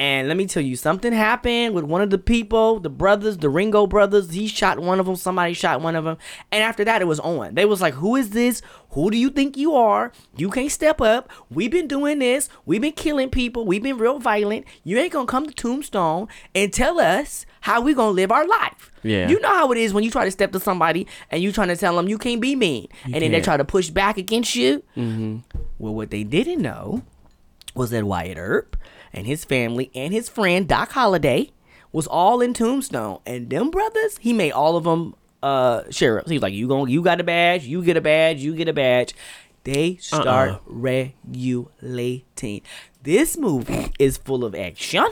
And 0.00 0.28
let 0.28 0.38
me 0.38 0.46
tell 0.46 0.62
you, 0.62 0.76
something 0.76 1.12
happened 1.12 1.74
with 1.74 1.84
one 1.84 2.00
of 2.00 2.08
the 2.08 2.16
people, 2.16 2.80
the 2.80 2.88
brothers, 2.88 3.36
the 3.36 3.50
Ringo 3.50 3.86
brothers. 3.86 4.30
He 4.30 4.46
shot 4.46 4.78
one 4.78 4.98
of 4.98 5.04
them. 5.04 5.14
Somebody 5.14 5.52
shot 5.52 5.82
one 5.82 5.94
of 5.94 6.04
them. 6.04 6.16
And 6.50 6.62
after 6.62 6.86
that, 6.86 7.02
it 7.02 7.04
was 7.04 7.20
on. 7.20 7.54
They 7.54 7.66
was 7.66 7.82
like, 7.82 7.92
"Who 7.92 8.16
is 8.16 8.30
this? 8.30 8.62
Who 8.92 9.10
do 9.10 9.18
you 9.18 9.28
think 9.28 9.58
you 9.58 9.74
are? 9.74 10.10
You 10.38 10.48
can't 10.48 10.72
step 10.72 11.02
up. 11.02 11.30
We've 11.50 11.70
been 11.70 11.86
doing 11.86 12.18
this. 12.18 12.48
We've 12.64 12.80
been 12.80 12.92
killing 12.92 13.28
people. 13.28 13.66
We've 13.66 13.82
been 13.82 13.98
real 13.98 14.18
violent. 14.18 14.64
You 14.84 14.96
ain't 14.96 15.12
gonna 15.12 15.26
come 15.26 15.46
to 15.46 15.52
Tombstone 15.52 16.28
and 16.54 16.72
tell 16.72 16.98
us 16.98 17.44
how 17.60 17.82
we 17.82 17.92
gonna 17.92 18.12
live 18.12 18.32
our 18.32 18.46
life." 18.46 18.90
Yeah. 19.02 19.28
You 19.28 19.38
know 19.40 19.52
how 19.52 19.70
it 19.70 19.76
is 19.76 19.92
when 19.92 20.02
you 20.02 20.10
try 20.10 20.24
to 20.24 20.30
step 20.30 20.52
to 20.52 20.60
somebody 20.60 21.06
and 21.30 21.42
you 21.42 21.52
trying 21.52 21.68
to 21.68 21.76
tell 21.76 21.94
them 21.94 22.08
you 22.08 22.16
can't 22.16 22.40
be 22.40 22.56
mean, 22.56 22.88
and 23.04 23.16
then 23.16 23.20
they 23.20 23.30
can't. 23.32 23.44
try 23.44 23.56
to 23.58 23.66
push 23.66 23.90
back 23.90 24.16
against 24.16 24.56
you. 24.56 24.82
Mm-hmm. 24.96 25.40
Well, 25.78 25.94
what 25.94 26.10
they 26.10 26.24
didn't 26.24 26.62
know 26.62 27.02
was 27.74 27.90
that 27.90 28.04
Wyatt 28.04 28.38
Earp 28.38 28.78
and 29.12 29.26
his 29.26 29.44
family 29.44 29.90
and 29.94 30.12
his 30.12 30.28
friend 30.28 30.68
Doc 30.68 30.92
Holliday 30.92 31.50
was 31.92 32.06
all 32.06 32.40
in 32.40 32.54
Tombstone, 32.54 33.18
and 33.26 33.50
them 33.50 33.70
brothers, 33.70 34.18
he 34.18 34.32
made 34.32 34.52
all 34.52 34.76
of 34.76 34.84
them 34.84 35.14
uh 35.42 35.82
sheriffs. 35.90 36.28
He 36.28 36.36
was 36.36 36.42
like, 36.42 36.52
"You 36.52 36.68
going 36.68 36.90
you 36.90 37.02
got 37.02 37.20
a 37.20 37.24
badge, 37.24 37.64
you 37.64 37.82
get 37.82 37.96
a 37.96 38.00
badge, 38.00 38.40
you 38.40 38.54
get 38.54 38.68
a 38.68 38.72
badge." 38.72 39.14
They 39.64 39.96
start 39.96 40.50
Uh-uh. 40.50 40.58
regulating. 40.66 42.62
This 43.02 43.36
movie 43.36 43.92
is 43.98 44.16
full 44.16 44.44
of 44.44 44.54
action, 44.54 45.06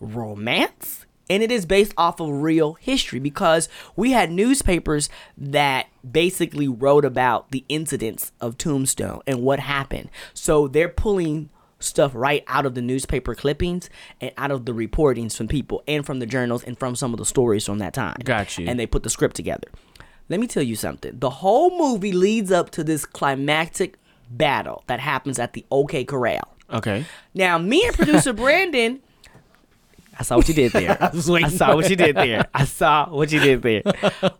romance, 0.00 1.06
and 1.28 1.42
it 1.42 1.50
is 1.50 1.66
based 1.66 1.92
off 1.96 2.20
of 2.20 2.28
real 2.30 2.74
history 2.74 3.18
because 3.18 3.68
we 3.94 4.12
had 4.12 4.30
newspapers 4.30 5.08
that 5.36 5.86
basically 6.08 6.68
wrote 6.68 7.04
about 7.04 7.50
the 7.50 7.64
incidents 7.68 8.32
of 8.40 8.56
Tombstone 8.58 9.20
and 9.26 9.42
what 9.42 9.60
happened. 9.60 10.10
So 10.34 10.68
they're 10.68 10.88
pulling 10.88 11.50
stuff 11.78 12.12
right 12.14 12.42
out 12.46 12.66
of 12.66 12.74
the 12.74 12.82
newspaper 12.82 13.34
clippings 13.34 13.90
and 14.20 14.32
out 14.36 14.50
of 14.50 14.64
the 14.64 14.72
reportings 14.72 15.36
from 15.36 15.48
people 15.48 15.82
and 15.86 16.06
from 16.06 16.18
the 16.18 16.26
journals 16.26 16.64
and 16.64 16.78
from 16.78 16.96
some 16.96 17.12
of 17.12 17.18
the 17.18 17.26
stories 17.26 17.66
from 17.66 17.78
that 17.78 17.92
time. 17.94 18.16
Got 18.24 18.58
you. 18.58 18.66
And 18.66 18.78
they 18.80 18.86
put 18.86 19.02
the 19.02 19.10
script 19.10 19.36
together. 19.36 19.68
Let 20.28 20.40
me 20.40 20.46
tell 20.46 20.62
you 20.62 20.76
something. 20.76 21.18
The 21.18 21.30
whole 21.30 21.76
movie 21.78 22.12
leads 22.12 22.50
up 22.50 22.70
to 22.70 22.84
this 22.84 23.04
climactic 23.04 23.98
battle 24.30 24.82
that 24.86 25.00
happens 25.00 25.38
at 25.38 25.52
the 25.52 25.64
OK 25.70 26.04
Corral. 26.04 26.56
Okay. 26.72 27.04
Now, 27.34 27.58
me 27.58 27.86
and 27.86 27.94
producer 27.94 28.32
Brandon, 28.34 29.00
I 30.18 30.22
saw 30.22 30.36
what 30.36 30.48
you 30.48 30.54
did 30.54 30.72
there. 30.72 30.96
I, 31.12 31.48
saw 31.48 31.74
what 31.74 31.90
you 31.90 31.96
did 31.96 32.16
there. 32.16 32.46
I 32.54 32.64
saw 32.64 33.08
what 33.10 33.30
you 33.32 33.40
did 33.40 33.62
there. 33.62 33.82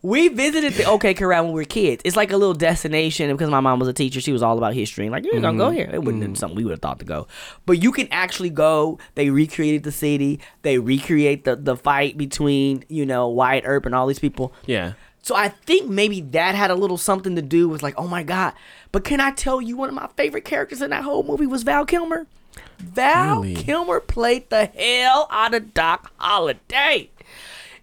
we 0.02 0.28
visited 0.28 0.74
the 0.74 0.84
OK 0.84 1.14
Corral 1.14 1.44
when 1.44 1.52
we 1.52 1.60
were 1.60 1.64
kids. 1.64 2.02
It's 2.04 2.16
like 2.16 2.32
a 2.32 2.36
little 2.36 2.54
destination 2.54 3.30
because 3.30 3.50
my 3.50 3.60
mom 3.60 3.78
was 3.78 3.88
a 3.88 3.92
teacher. 3.92 4.20
She 4.20 4.32
was 4.32 4.42
all 4.42 4.56
about 4.58 4.74
history. 4.74 5.06
And 5.06 5.12
like, 5.12 5.24
you're 5.24 5.40
gonna 5.40 5.58
go 5.58 5.70
here. 5.70 5.90
It 5.92 6.02
wouldn't 6.02 6.22
have 6.22 6.30
been 6.30 6.36
something 6.36 6.56
we 6.56 6.64
would 6.64 6.72
have 6.72 6.80
thought 6.80 6.98
to 7.00 7.04
go. 7.04 7.26
But 7.66 7.82
you 7.82 7.92
can 7.92 8.08
actually 8.10 8.50
go. 8.50 8.98
They 9.14 9.30
recreated 9.30 9.82
the 9.82 9.92
city. 9.92 10.40
They 10.62 10.78
recreate 10.78 11.44
the, 11.44 11.56
the 11.56 11.76
fight 11.76 12.16
between, 12.16 12.84
you 12.88 13.04
know, 13.04 13.28
Wyatt 13.28 13.64
Earp 13.66 13.86
and 13.86 13.94
all 13.94 14.06
these 14.06 14.18
people. 14.18 14.52
Yeah. 14.66 14.94
So 15.22 15.34
I 15.34 15.48
think 15.48 15.90
maybe 15.90 16.20
that 16.20 16.54
had 16.54 16.70
a 16.70 16.76
little 16.76 16.96
something 16.96 17.34
to 17.34 17.42
do 17.42 17.68
with 17.68 17.82
like, 17.82 17.94
oh 17.98 18.06
my 18.06 18.22
god. 18.22 18.54
But 18.92 19.02
can 19.02 19.20
I 19.20 19.32
tell 19.32 19.60
you 19.60 19.76
one 19.76 19.88
of 19.88 19.94
my 19.96 20.08
favorite 20.16 20.44
characters 20.44 20.80
in 20.80 20.90
that 20.90 21.02
whole 21.02 21.24
movie 21.24 21.46
was 21.46 21.64
Val 21.64 21.84
Kilmer? 21.84 22.26
Val 22.78 23.42
Really? 23.42 23.54
Kilmer 23.54 24.00
played 24.00 24.50
the 24.50 24.66
hell 24.66 25.28
out 25.30 25.54
of 25.54 25.74
Doc 25.74 26.12
Holliday. 26.18 27.10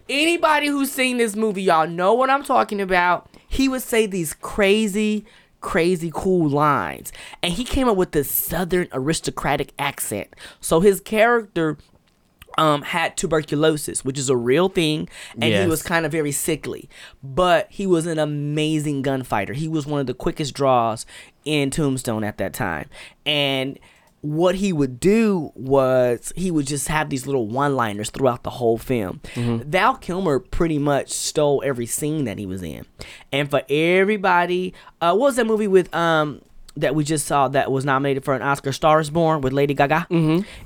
Anybody 0.09 0.67
who's 0.67 0.91
seen 0.91 1.17
this 1.17 1.35
movie, 1.35 1.63
y'all 1.63 1.87
know 1.87 2.13
what 2.13 2.29
I'm 2.29 2.43
talking 2.43 2.81
about. 2.81 3.29
He 3.47 3.69
would 3.69 3.81
say 3.81 4.05
these 4.05 4.33
crazy, 4.33 5.25
crazy 5.61 6.11
cool 6.13 6.49
lines. 6.49 7.13
And 7.41 7.53
he 7.53 7.63
came 7.63 7.87
up 7.87 7.95
with 7.95 8.11
this 8.11 8.29
southern 8.29 8.87
aristocratic 8.91 9.73
accent. 9.79 10.35
So 10.59 10.79
his 10.81 10.99
character 10.99 11.77
um 12.57 12.83
had 12.83 13.17
tuberculosis, 13.17 14.05
which 14.05 14.19
is 14.19 14.29
a 14.29 14.35
real 14.35 14.69
thing, 14.69 15.09
and 15.33 15.53
he 15.53 15.65
was 15.65 15.81
kind 15.81 16.05
of 16.05 16.11
very 16.11 16.31
sickly. 16.31 16.87
But 17.23 17.67
he 17.71 17.87
was 17.87 18.05
an 18.05 18.19
amazing 18.19 19.01
gunfighter. 19.01 19.53
He 19.53 19.67
was 19.67 19.87
one 19.87 20.01
of 20.01 20.07
the 20.07 20.13
quickest 20.13 20.53
draws 20.53 21.05
in 21.45 21.71
Tombstone 21.71 22.23
at 22.23 22.37
that 22.37 22.53
time. 22.53 22.89
And 23.25 23.79
what 24.23 24.55
he 24.55 24.71
would 24.73 24.99
do 25.01 25.51
was 25.53 26.31
he 26.35 26.49
would 26.49 26.65
just 26.65 26.87
have 26.87 27.09
these 27.09 27.27
little 27.27 27.45
one-liners 27.47 28.09
throughout 28.09 28.43
the 28.43 28.49
whole 28.49 28.77
film. 28.77 29.19
Val 29.35 29.95
Kilmer 29.97 30.39
pretty 30.39 30.79
much 30.79 31.09
stole 31.11 31.61
every 31.65 31.85
scene 31.85 32.23
that 32.25 32.37
he 32.39 32.45
was 32.45 32.63
in. 32.63 32.85
And 33.31 33.49
for 33.51 33.61
everybody, 33.69 34.73
uh 35.01 35.11
what 35.11 35.27
was 35.27 35.35
that 35.35 35.45
movie 35.45 35.67
with 35.67 35.93
um 35.93 36.41
that 36.75 36.95
we 36.95 37.03
just 37.03 37.27
saw 37.27 37.47
that 37.49 37.71
was 37.71 37.85
nominated 37.85 38.23
for 38.25 38.33
an 38.33 38.41
Oscar, 38.41 38.71
Stars 38.71 39.09
Born 39.11 39.41
with 39.41 39.53
Lady 39.53 39.73
Gaga 39.75 40.07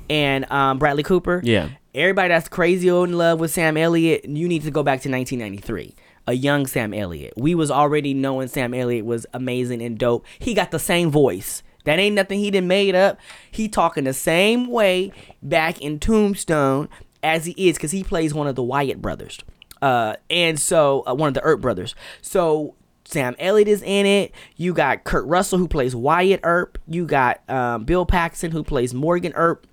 and 0.08 0.50
um, 0.50 0.78
Bradley 0.78 1.02
Cooper. 1.02 1.40
Yeah. 1.44 1.68
Everybody 1.94 2.28
that's 2.28 2.48
crazy 2.48 2.88
old 2.90 3.10
in 3.10 3.18
love 3.18 3.40
with 3.40 3.50
Sam 3.50 3.76
Elliott, 3.76 4.24
you 4.24 4.48
need 4.48 4.62
to 4.62 4.70
go 4.70 4.82
back 4.82 5.02
to 5.02 5.10
1993. 5.10 5.94
a 6.28 6.32
young 6.32 6.66
Sam 6.66 6.94
Elliott. 6.94 7.34
We 7.36 7.54
was 7.54 7.70
already 7.70 8.14
knowing 8.14 8.48
Sam 8.48 8.72
Elliott 8.72 9.04
was 9.04 9.26
amazing 9.34 9.82
and 9.82 9.98
dope. 9.98 10.24
He 10.38 10.54
got 10.54 10.70
the 10.70 10.78
same 10.78 11.10
voice. 11.10 11.62
That 11.84 11.98
ain't 11.98 12.14
nothing 12.14 12.38
he 12.38 12.50
done 12.50 12.66
made 12.68 12.94
up. 12.94 13.18
He 13.50 13.68
talking 13.68 14.04
the 14.04 14.12
same 14.12 14.66
way 14.66 15.12
back 15.42 15.80
in 15.80 15.98
Tombstone 15.98 16.88
as 17.22 17.46
he 17.46 17.52
is 17.52 17.76
because 17.76 17.92
he 17.92 18.04
plays 18.04 18.34
one 18.34 18.46
of 18.46 18.54
the 18.54 18.62
Wyatt 18.62 19.00
brothers. 19.00 19.38
Uh, 19.80 20.16
and 20.28 20.58
so 20.58 21.04
uh, 21.06 21.14
one 21.14 21.28
of 21.28 21.34
the 21.34 21.42
Earp 21.42 21.60
brothers. 21.60 21.94
So 22.20 22.74
Sam 23.04 23.34
Elliott 23.38 23.68
is 23.68 23.82
in 23.82 24.06
it. 24.06 24.32
You 24.56 24.74
got 24.74 25.04
Kurt 25.04 25.26
Russell 25.26 25.58
who 25.58 25.68
plays 25.68 25.94
Wyatt 25.96 26.40
Earp. 26.42 26.78
You 26.86 27.06
got 27.06 27.48
um, 27.48 27.84
Bill 27.84 28.04
Paxton 28.04 28.50
who 28.50 28.62
plays 28.62 28.92
Morgan 28.92 29.32
Earp. 29.34 29.66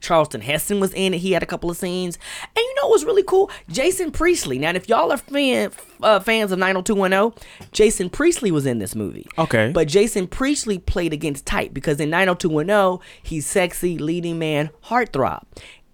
Charlton 0.00 0.40
Heston 0.40 0.80
was 0.80 0.92
in 0.94 1.14
it. 1.14 1.18
He 1.18 1.32
had 1.32 1.42
a 1.42 1.46
couple 1.46 1.70
of 1.70 1.76
scenes. 1.76 2.18
And 2.42 2.62
you 2.62 2.74
know 2.76 2.88
what 2.88 2.92
was 2.92 3.04
really 3.04 3.22
cool? 3.22 3.50
Jason 3.68 4.10
Priestley. 4.10 4.58
Now, 4.58 4.70
if 4.70 4.88
y'all 4.88 5.12
are 5.12 5.16
fan, 5.16 5.70
uh, 6.02 6.20
fans 6.20 6.52
of 6.52 6.58
90210, 6.58 7.32
Jason 7.72 8.10
Priestley 8.10 8.50
was 8.50 8.66
in 8.66 8.78
this 8.78 8.94
movie. 8.94 9.26
Okay. 9.38 9.70
But 9.72 9.88
Jason 9.88 10.26
Priestley 10.26 10.78
played 10.78 11.12
against 11.12 11.46
type 11.46 11.72
because 11.72 12.00
in 12.00 12.10
90210, 12.10 13.06
he's 13.22 13.46
sexy, 13.46 13.98
leading 13.98 14.38
man, 14.38 14.70
heartthrob. 14.84 15.42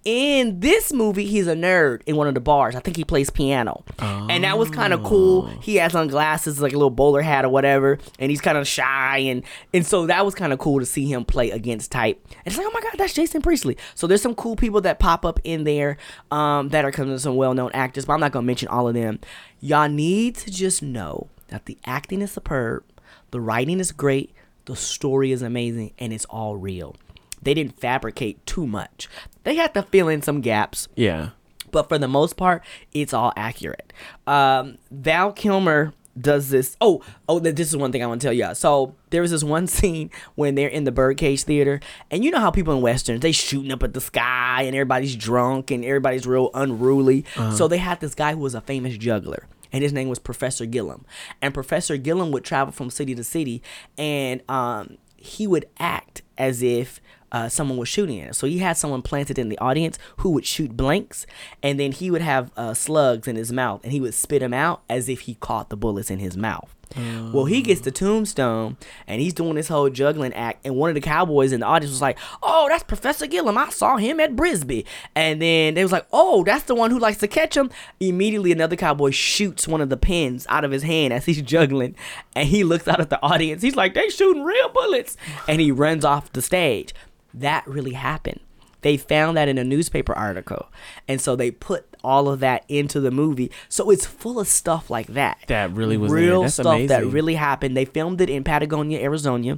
In 0.07 0.61
this 0.61 0.93
movie, 0.93 1.25
he's 1.25 1.47
a 1.47 1.53
nerd 1.53 2.01
in 2.05 2.15
one 2.15 2.27
of 2.27 2.33
the 2.33 2.39
bars. 2.39 2.77
I 2.77 2.79
think 2.79 2.95
he 2.95 3.03
plays 3.03 3.29
piano. 3.29 3.83
And 3.99 4.45
that 4.45 4.57
was 4.57 4.69
kind 4.69 4.93
of 4.93 5.03
cool. 5.03 5.47
He 5.61 5.75
has 5.75 5.95
on 5.95 6.07
glasses, 6.07 6.61
like 6.61 6.71
a 6.71 6.77
little 6.77 6.89
bowler 6.89 7.21
hat 7.21 7.43
or 7.43 7.49
whatever, 7.49 7.97
and 8.17 8.29
he's 8.29 8.39
kind 8.39 8.57
of 8.57 8.65
shy. 8.65 9.17
And, 9.17 9.43
and 9.73 9.85
so 9.85 10.05
that 10.05 10.23
was 10.23 10.33
kind 10.33 10.53
of 10.53 10.59
cool 10.59 10.79
to 10.79 10.85
see 10.85 11.11
him 11.11 11.25
play 11.25 11.51
against 11.51 11.91
type. 11.91 12.25
And 12.29 12.37
it's 12.45 12.57
like, 12.57 12.65
oh 12.65 12.71
my 12.73 12.79
God, 12.79 12.93
that's 12.97 13.13
Jason 13.13 13.41
Priestley. 13.41 13.77
So 13.95 14.07
there's 14.07 14.21
some 14.21 14.33
cool 14.33 14.55
people 14.55 14.79
that 14.79 14.97
pop 14.97 15.25
up 15.25 15.41
in 15.43 15.65
there 15.65 15.97
um, 16.31 16.69
that 16.69 16.85
are 16.85 16.91
coming 16.91 17.13
of 17.13 17.19
some 17.19 17.35
well 17.35 17.53
known 17.53 17.71
actors, 17.73 18.05
but 18.05 18.13
I'm 18.13 18.21
not 18.21 18.31
going 18.31 18.43
to 18.43 18.47
mention 18.47 18.69
all 18.69 18.87
of 18.87 18.93
them. 18.93 19.19
Y'all 19.59 19.89
need 19.89 20.35
to 20.35 20.49
just 20.49 20.81
know 20.81 21.27
that 21.49 21.65
the 21.65 21.77
acting 21.85 22.21
is 22.21 22.31
superb, 22.31 22.85
the 23.31 23.41
writing 23.41 23.81
is 23.81 23.91
great, 23.91 24.33
the 24.67 24.75
story 24.77 25.33
is 25.33 25.41
amazing, 25.41 25.91
and 25.99 26.13
it's 26.13 26.23
all 26.25 26.55
real. 26.55 26.95
They 27.41 27.53
didn't 27.53 27.79
fabricate 27.79 28.45
too 28.45 28.65
much. 28.65 29.07
They 29.47 29.55
had 29.55 29.73
to 29.75 29.83
fill 29.83 30.09
in 30.09 30.21
some 30.21 30.41
gaps, 30.41 30.89
Yeah. 30.97 31.29
but 31.71 31.87
for 31.87 31.97
the 31.97 32.07
most 32.09 32.35
part, 32.35 32.63
it's 32.93 33.13
all 33.13 33.31
accurate. 33.37 33.93
Um, 34.27 34.77
Val 34.91 35.31
Kilmer 35.31 35.93
does 36.19 36.49
this. 36.49 36.75
Oh, 36.81 37.01
oh, 37.29 37.39
th- 37.39 37.55
this 37.55 37.69
is 37.69 37.77
one 37.77 37.91
thing 37.93 38.03
I 38.03 38.07
want 38.07 38.19
to 38.19 38.25
tell 38.27 38.33
you. 38.33 38.43
all 38.45 38.55
So 38.55 38.95
there 39.11 39.21
was 39.21 39.31
this 39.31 39.45
one 39.45 39.65
scene 39.77 40.09
when 40.35 40.55
they're 40.55 40.67
in 40.67 40.83
the 40.83 40.91
Birdcage 40.91 41.43
Theater, 41.43 41.79
and 42.11 42.25
you 42.25 42.31
know 42.31 42.39
how 42.39 42.51
people 42.51 42.73
in 42.75 42.81
westerns 42.81 43.21
they 43.21 43.31
shooting 43.31 43.71
up 43.71 43.83
at 43.83 43.93
the 43.93 44.01
sky, 44.01 44.63
and 44.63 44.75
everybody's 44.75 45.15
drunk, 45.15 45.71
and 45.71 45.85
everybody's 45.85 46.27
real 46.27 46.49
unruly. 46.53 47.23
So 47.55 47.69
they 47.69 47.77
had 47.77 48.01
this 48.01 48.15
guy 48.15 48.33
who 48.33 48.39
was 48.39 48.53
a 48.53 48.61
famous 48.61 48.97
juggler. 48.97 49.47
And 49.71 49.81
his 49.83 49.93
name 49.93 50.09
was 50.09 50.17
Professor 50.19 50.65
Gillum. 50.65 51.05
And 51.41 51.53
Professor 51.53 51.95
Gillum 51.97 52.31
would 52.31 52.43
travel 52.43 52.71
from 52.73 52.89
city 52.89 53.15
to 53.15 53.23
city, 53.23 53.61
and 53.97 54.41
um, 54.49 54.97
he 55.17 55.45
would 55.47 55.67
act 55.79 56.21
as 56.37 56.61
if 56.63 56.99
uh, 57.37 57.49
someone 57.49 57.77
was 57.77 57.87
shooting 57.87 58.19
at 58.19 58.27
him. 58.27 58.33
So 58.33 58.47
he 58.47 58.59
had 58.59 58.77
someone 58.77 59.01
planted 59.01 59.37
in 59.37 59.49
the 59.49 59.57
audience 59.59 59.99
who 60.17 60.31
would 60.31 60.45
shoot 60.45 60.75
blanks, 60.75 61.25
and 61.61 61.79
then 61.79 61.91
he 61.91 62.09
would 62.09 62.21
have 62.21 62.51
uh, 62.57 62.73
slugs 62.73 63.27
in 63.27 63.35
his 63.35 63.51
mouth, 63.51 63.83
and 63.83 63.91
he 63.93 64.01
would 64.01 64.15
spit 64.15 64.39
them 64.39 64.53
out 64.53 64.81
as 64.89 65.07
if 65.07 65.21
he 65.21 65.35
caught 65.35 65.69
the 65.69 65.77
bullets 65.77 66.09
in 66.09 66.19
his 66.19 66.35
mouth. 66.35 66.73
Well, 66.95 67.45
he 67.45 67.61
gets 67.61 67.81
the 67.81 67.91
Tombstone, 67.91 68.77
and 69.07 69.21
he's 69.21 69.33
doing 69.33 69.55
this 69.55 69.67
whole 69.67 69.89
juggling 69.89 70.33
act, 70.33 70.65
and 70.65 70.75
one 70.75 70.89
of 70.89 70.95
the 70.95 71.01
cowboys 71.01 71.51
in 71.51 71.59
the 71.59 71.65
audience 71.65 71.91
was 71.91 72.01
like, 72.01 72.17
"Oh, 72.41 72.67
that's 72.69 72.83
Professor 72.83 73.27
Gillum. 73.27 73.57
I 73.57 73.69
saw 73.69 73.97
him 73.97 74.19
at 74.19 74.35
Bisbee. 74.35 74.85
And 75.13 75.41
then 75.41 75.73
they 75.73 75.83
was 75.83 75.91
like, 75.91 76.07
"Oh, 76.13 76.43
that's 76.45 76.63
the 76.63 76.75
one 76.75 76.89
who 76.89 76.97
likes 76.97 77.17
to 77.19 77.27
catch 77.27 77.57
him." 77.57 77.69
Immediately, 77.99 78.51
another 78.53 78.77
cowboy 78.77 79.11
shoots 79.11 79.67
one 79.67 79.81
of 79.81 79.89
the 79.89 79.97
pins 79.97 80.47
out 80.49 80.63
of 80.63 80.71
his 80.71 80.83
hand 80.83 81.13
as 81.13 81.25
he's 81.25 81.41
juggling, 81.41 81.95
and 82.35 82.47
he 82.47 82.63
looks 82.63 82.87
out 82.87 83.01
at 83.01 83.09
the 83.09 83.21
audience. 83.21 83.61
He's 83.61 83.75
like, 83.75 83.93
"They 83.93 84.09
shooting 84.09 84.43
real 84.43 84.69
bullets," 84.69 85.17
and 85.47 85.59
he 85.59 85.71
runs 85.71 86.05
off 86.05 86.31
the 86.31 86.41
stage 86.41 86.93
that 87.39 87.67
really 87.67 87.93
happened. 87.93 88.39
They 88.81 88.95
found 88.95 89.37
that 89.37 89.47
in 89.47 89.57
a 89.57 89.63
newspaper 89.63 90.13
article. 90.13 90.67
And 91.07 91.19
so 91.19 91.35
they 91.35 91.49
put 91.51 91.85
all 92.03 92.29
of 92.29 92.39
that 92.41 92.63
into 92.69 92.99
the 92.99 93.09
movie. 93.11 93.51
So 93.69 93.89
it's 93.89 94.05
full 94.05 94.39
of 94.39 94.47
stuff 94.47 94.89
like 94.89 95.07
that. 95.07 95.39
That 95.47 95.71
really 95.73 95.97
was 95.97 96.11
real 96.11 96.47
stuff 96.49 96.87
that 96.87 97.05
really 97.05 97.33
happened. 97.35 97.75
They 97.75 97.85
filmed 97.85 98.21
it 98.21 98.29
in 98.29 98.43
Patagonia, 98.43 98.99
Arizona. 99.01 99.57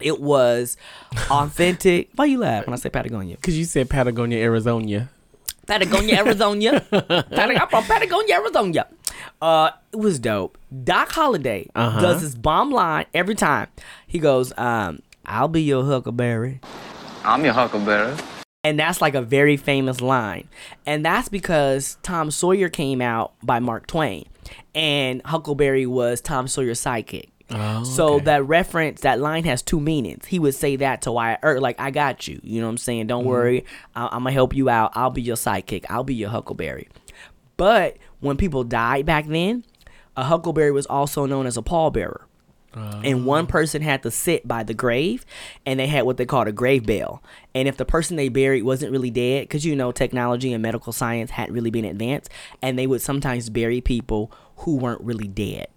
It 0.00 0.20
was 0.20 0.76
authentic. 1.30 2.10
Why 2.16 2.26
you 2.26 2.38
laugh 2.38 2.66
when 2.66 2.74
I 2.74 2.76
say 2.76 2.90
Patagonia? 2.90 3.36
Because 3.36 3.56
you 3.58 3.64
said 3.64 3.88
Patagonia, 3.88 4.38
Arizona. 4.38 5.08
Patagonia, 5.66 6.16
Arizona. 6.18 6.84
I'm 6.92 7.68
from 7.68 7.84
Patagonia, 7.84 8.34
Arizona. 8.34 8.86
Uh, 9.40 9.70
it 9.92 9.96
was 9.96 10.18
dope. 10.18 10.58
Doc 10.84 11.10
Holliday 11.12 11.68
Uh-huh. 11.74 12.00
does 12.00 12.20
this 12.22 12.34
bomb 12.34 12.70
line 12.70 13.06
every 13.14 13.34
time. 13.34 13.68
He 14.06 14.18
goes, 14.18 14.52
um, 14.58 15.00
"I'll 15.24 15.48
be 15.48 15.62
your 15.62 15.84
Huckleberry." 15.84 16.60
I'm 17.24 17.44
your 17.44 17.54
Huckleberry. 17.54 18.16
And 18.64 18.78
that's 18.78 19.00
like 19.00 19.14
a 19.14 19.22
very 19.22 19.56
famous 19.56 20.00
line. 20.00 20.48
And 20.86 21.04
that's 21.04 21.28
because 21.28 21.98
Tom 22.02 22.30
Sawyer 22.30 22.68
came 22.68 23.00
out 23.00 23.32
by 23.42 23.58
Mark 23.58 23.86
Twain. 23.86 24.26
And 24.74 25.22
Huckleberry 25.24 25.86
was 25.86 26.20
Tom 26.20 26.46
Sawyer's 26.46 26.80
sidekick. 26.80 27.28
Oh, 27.50 27.84
so 27.84 28.20
that 28.20 28.44
reference, 28.46 29.02
that 29.02 29.20
line 29.20 29.44
has 29.44 29.62
two 29.62 29.80
meanings. 29.80 30.26
He 30.26 30.38
would 30.38 30.54
say 30.54 30.76
that 30.76 31.02
to 31.02 31.12
Wyatt 31.12 31.40
Earp, 31.42 31.60
like, 31.60 31.78
I 31.78 31.90
got 31.90 32.26
you. 32.26 32.40
You 32.42 32.60
know 32.60 32.66
what 32.66 32.72
I'm 32.72 32.78
saying? 32.78 33.08
Don't 33.08 33.22
mm-hmm. 33.22 33.30
worry. 33.30 33.64
I- 33.94 34.06
I'm 34.06 34.22
going 34.22 34.26
to 34.26 34.32
help 34.32 34.54
you 34.54 34.68
out. 34.68 34.92
I'll 34.94 35.10
be 35.10 35.22
your 35.22 35.36
sidekick. 35.36 35.84
I'll 35.90 36.04
be 36.04 36.14
your 36.14 36.30
Huckleberry. 36.30 36.88
But 37.56 37.98
when 38.20 38.36
people 38.36 38.64
died 38.64 39.06
back 39.06 39.26
then, 39.26 39.64
a 40.16 40.24
Huckleberry 40.24 40.72
was 40.72 40.86
also 40.86 41.26
known 41.26 41.46
as 41.46 41.56
a 41.56 41.62
pallbearer 41.62 42.22
and 42.74 43.26
one 43.26 43.44
ah. 43.44 43.48
person 43.48 43.82
had 43.82 44.02
to 44.02 44.10
sit 44.10 44.46
by 44.46 44.62
the 44.62 44.74
grave 44.74 45.24
and 45.66 45.78
they 45.80 45.86
had 45.86 46.04
what 46.04 46.16
they 46.16 46.26
called 46.26 46.48
a 46.48 46.52
grave 46.52 46.86
bell. 46.86 47.22
And 47.54 47.68
if 47.68 47.76
the 47.76 47.84
person 47.84 48.16
they 48.16 48.28
buried 48.28 48.62
wasn't 48.62 48.92
really 48.92 49.10
dead 49.10 49.44
because 49.44 49.64
you 49.64 49.76
know 49.76 49.92
technology 49.92 50.52
and 50.52 50.62
medical 50.62 50.92
science 50.92 51.32
hadn't 51.32 51.54
really 51.54 51.70
been 51.70 51.84
advanced 51.84 52.30
and 52.60 52.78
they 52.78 52.86
would 52.86 53.02
sometimes 53.02 53.50
bury 53.50 53.80
people 53.80 54.32
who 54.58 54.76
weren't 54.76 55.00
really 55.02 55.28
dead 55.28 55.68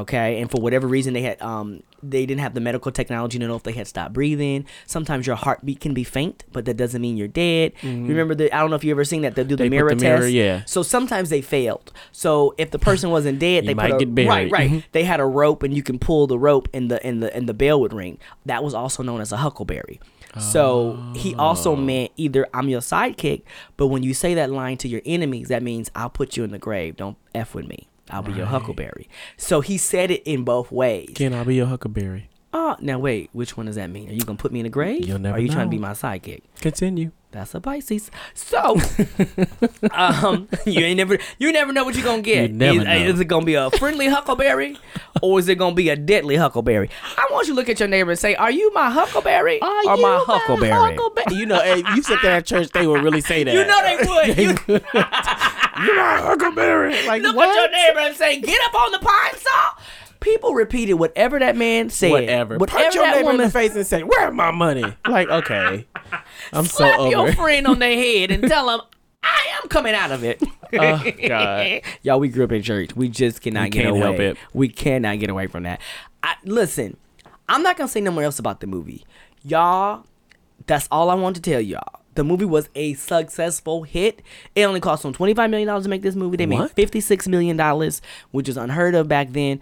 okay 0.00 0.40
and 0.40 0.50
for 0.50 0.60
whatever 0.60 0.86
reason 0.86 1.14
they 1.14 1.22
had 1.22 1.40
um 1.42 1.82
they 2.02 2.26
didn't 2.26 2.40
have 2.42 2.52
the 2.54 2.60
medical 2.60 2.92
technology 2.92 3.38
to 3.38 3.46
know 3.48 3.56
if 3.56 3.62
they 3.62 3.72
had 3.72 3.86
stopped 3.86 4.12
breathing 4.12 4.66
sometimes 4.86 5.26
your 5.26 5.36
heartbeat 5.36 5.80
can 5.80 5.94
be 5.94 6.04
faint 6.04 6.44
but 6.52 6.64
that 6.66 6.76
doesn't 6.76 7.00
mean 7.00 7.16
you're 7.16 7.28
dead 7.28 7.72
you 7.82 8.04
remember 8.06 8.34
the 8.34 8.52
i 8.54 8.58
don't 8.60 8.68
know 8.70 8.76
if 8.76 8.84
you 8.84 8.90
ever 8.90 9.04
seen 9.04 9.22
that 9.22 9.34
they'll 9.34 9.44
do 9.44 9.56
the 9.56 9.64
They 9.64 9.68
mirror 9.70 9.94
the 9.94 9.96
mirror, 10.02 10.18
test 10.20 10.32
yeah. 10.32 10.62
so 10.66 10.82
sometimes 10.82 11.30
they 11.30 11.40
failed 11.40 11.92
so 12.12 12.54
if 12.58 12.70
the 12.70 12.78
person 12.78 13.10
wasn't 13.10 13.38
dead 13.38 13.66
they 13.66 13.74
might 13.74 13.92
a, 13.94 13.98
get 13.98 14.14
buried. 14.14 14.28
right 14.28 14.50
right 14.52 14.70
Mhm. 14.70 14.84
they 14.92 15.04
had 15.04 15.20
a 15.20 15.26
rope 15.26 15.62
and 15.62 15.72
you 15.74 15.82
can 15.82 15.98
pull 15.98 16.26
the 16.26 16.38
rope 16.38 16.68
and 16.74 16.90
the 16.90 17.04
and 17.06 17.22
the 17.22 17.34
and 17.34 17.48
the 17.48 17.54
bell 17.54 17.80
would 17.80 17.92
ring. 17.92 18.18
That 18.46 18.62
was 18.64 18.74
also 18.74 19.02
known 19.02 19.20
as 19.20 19.32
a 19.32 19.36
huckleberry. 19.38 20.00
So 20.38 20.98
he 21.14 21.34
also 21.36 21.76
meant 21.76 22.10
either 22.16 22.46
I'm 22.52 22.68
your 22.68 22.80
sidekick, 22.80 23.42
but 23.76 23.86
when 23.86 24.02
you 24.02 24.14
say 24.14 24.34
that 24.34 24.50
line 24.50 24.76
to 24.78 24.88
your 24.88 25.00
enemies, 25.06 25.48
that 25.48 25.62
means 25.62 25.90
I'll 25.94 26.10
put 26.10 26.36
you 26.36 26.42
in 26.44 26.50
the 26.50 26.58
grave. 26.58 26.96
Don't 26.96 27.16
f 27.34 27.54
with 27.54 27.68
me. 27.68 27.88
I'll 28.10 28.22
be 28.22 28.32
your 28.32 28.46
huckleberry. 28.46 29.08
So 29.36 29.60
he 29.60 29.78
said 29.78 30.10
it 30.10 30.22
in 30.24 30.44
both 30.44 30.70
ways. 30.70 31.12
Can 31.14 31.32
I 31.32 31.44
be 31.44 31.54
your 31.54 31.66
Huckleberry? 31.66 32.28
Oh, 32.56 32.76
now 32.80 33.00
wait, 33.00 33.30
which 33.32 33.56
one 33.56 33.66
does 33.66 33.74
that 33.74 33.90
mean? 33.90 34.08
Are 34.08 34.12
you 34.12 34.24
gonna 34.24 34.38
put 34.38 34.52
me 34.52 34.60
in 34.60 34.66
a 34.66 34.70
grave? 34.70 35.04
You'll 35.04 35.18
never 35.18 35.34
Or 35.34 35.38
are 35.38 35.42
you 35.42 35.48
trying 35.48 35.66
to 35.66 35.70
be 35.70 35.78
my 35.78 35.90
sidekick? 35.90 36.42
Continue. 36.60 37.10
That's 37.32 37.52
a 37.52 37.60
Pisces. 37.60 38.12
So, 38.34 38.76
um, 39.90 40.48
you 40.64 40.80
ain't 40.82 40.98
never, 40.98 41.18
you 41.36 41.50
never 41.50 41.72
know 41.72 41.82
what 41.82 41.96
you're 41.96 42.04
gonna 42.04 42.22
get. 42.22 42.50
You 42.50 42.56
never 42.56 42.78
is, 42.78 42.84
know. 42.84 42.94
is 42.94 43.18
it 43.18 43.24
gonna 43.24 43.44
be 43.44 43.54
a 43.54 43.72
friendly 43.72 44.06
huckleberry, 44.06 44.78
or 45.20 45.40
is 45.40 45.48
it 45.48 45.56
gonna 45.56 45.74
be 45.74 45.88
a 45.88 45.96
deadly 45.96 46.36
huckleberry? 46.36 46.90
I 47.16 47.26
want 47.32 47.48
you 47.48 47.54
to 47.54 47.56
look 47.56 47.68
at 47.68 47.80
your 47.80 47.88
neighbor 47.88 48.12
and 48.12 48.20
say, 48.20 48.36
"Are 48.36 48.52
you 48.52 48.72
my 48.72 48.88
huckleberry 48.88 49.60
are 49.60 49.88
or 49.88 49.96
my 49.96 50.22
huckleberry?" 50.24 50.96
You 51.36 51.46
know, 51.46 51.60
hey, 51.60 51.82
you 51.96 52.02
sit 52.04 52.20
there 52.22 52.36
at 52.36 52.46
church, 52.46 52.68
they 52.68 52.86
will 52.86 53.02
really 53.02 53.20
say 53.20 53.42
that. 53.42 53.52
You 53.52 53.66
know 53.66 53.82
they 53.82 53.96
would. 53.96 54.38
You 54.68 54.80
You're 55.82 55.96
my 55.96 56.20
Huckleberry. 56.20 57.04
Like 57.06 57.22
look 57.22 57.34
what? 57.34 57.48
at 57.48 57.54
your 57.56 57.70
neighbor 57.70 58.06
and 58.06 58.16
say, 58.16 58.40
"Get 58.40 58.60
up 58.64 58.74
on 58.76 58.92
the 58.92 59.00
pine 59.00 59.36
saw." 59.36 59.72
People 60.24 60.54
repeated 60.54 60.94
whatever 60.94 61.38
that 61.38 61.54
man 61.54 61.90
said. 61.90 62.10
Whatever. 62.10 62.56
Whatever 62.56 62.80
Punch 62.80 62.94
your 62.94 63.10
neighbor 63.10 63.30
in 63.32 63.36
the 63.36 63.50
face 63.50 63.76
and 63.76 63.86
say, 63.86 64.02
"Where's 64.02 64.32
my 64.32 64.50
money?" 64.52 64.82
Like, 65.06 65.28
okay, 65.28 65.86
I'm 66.50 66.64
so 66.64 66.78
slap 66.78 66.98
over. 66.98 67.10
your 67.10 67.32
friend 67.34 67.66
on 67.66 67.78
their 67.78 67.94
head 67.94 68.30
and 68.30 68.42
tell 68.48 68.68
them, 68.68 68.80
"I 69.22 69.42
am 69.62 69.68
coming 69.68 69.92
out 69.94 70.12
of 70.12 70.24
it." 70.24 70.42
Oh 70.72 71.04
God. 71.28 71.82
Y'all, 72.02 72.18
we 72.18 72.28
grew 72.28 72.44
up 72.44 72.52
in 72.52 72.62
church. 72.62 72.96
We 72.96 73.10
just 73.10 73.42
cannot 73.42 73.64
We 73.64 73.70
get 73.70 73.86
away. 73.86 74.34
We 74.54 74.68
cannot 74.68 75.18
get 75.18 75.28
away 75.28 75.46
from 75.46 75.64
that. 75.64 75.82
I, 76.22 76.36
listen, 76.44 76.96
I'm 77.46 77.62
not 77.62 77.76
gonna 77.76 77.88
say 77.88 78.00
no 78.00 78.10
more 78.10 78.22
else 78.22 78.38
about 78.38 78.60
the 78.60 78.66
movie, 78.66 79.04
y'all. 79.44 80.06
That's 80.66 80.88
all 80.90 81.10
I 81.10 81.14
want 81.14 81.36
to 81.36 81.42
tell 81.42 81.60
y'all. 81.60 82.00
The 82.14 82.24
movie 82.24 82.46
was 82.46 82.70
a 82.74 82.94
successful 82.94 83.82
hit. 83.82 84.22
It 84.54 84.62
only 84.62 84.80
cost 84.80 85.02
them 85.02 85.12
twenty 85.12 85.34
five 85.34 85.50
million 85.50 85.66
dollars 85.66 85.84
to 85.84 85.90
make 85.90 86.00
this 86.00 86.14
movie. 86.14 86.38
They 86.38 86.46
made 86.46 86.70
fifty 86.70 87.02
six 87.02 87.28
million 87.28 87.58
dollars, 87.58 88.00
which 88.30 88.48
is 88.48 88.56
unheard 88.56 88.94
of 88.94 89.06
back 89.06 89.32
then. 89.32 89.60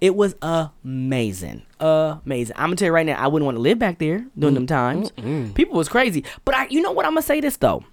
It 0.00 0.14
was 0.14 0.34
amazing, 0.42 1.62
amazing. 1.80 2.54
I'm 2.56 2.66
gonna 2.66 2.76
tell 2.76 2.86
you 2.86 2.92
right 2.92 3.06
now, 3.06 3.22
I 3.22 3.26
wouldn't 3.28 3.46
want 3.46 3.56
to 3.56 3.62
live 3.62 3.78
back 3.78 3.98
there 3.98 4.26
during 4.38 4.54
them 4.54 4.64
mm, 4.66 4.68
times. 4.68 5.10
People 5.54 5.76
was 5.76 5.88
crazy, 5.88 6.24
but 6.44 6.54
I, 6.54 6.66
you 6.68 6.80
know 6.82 6.92
what? 6.92 7.06
I'm 7.06 7.12
gonna 7.12 7.22
say 7.22 7.40
this 7.40 7.56
though. 7.56 7.84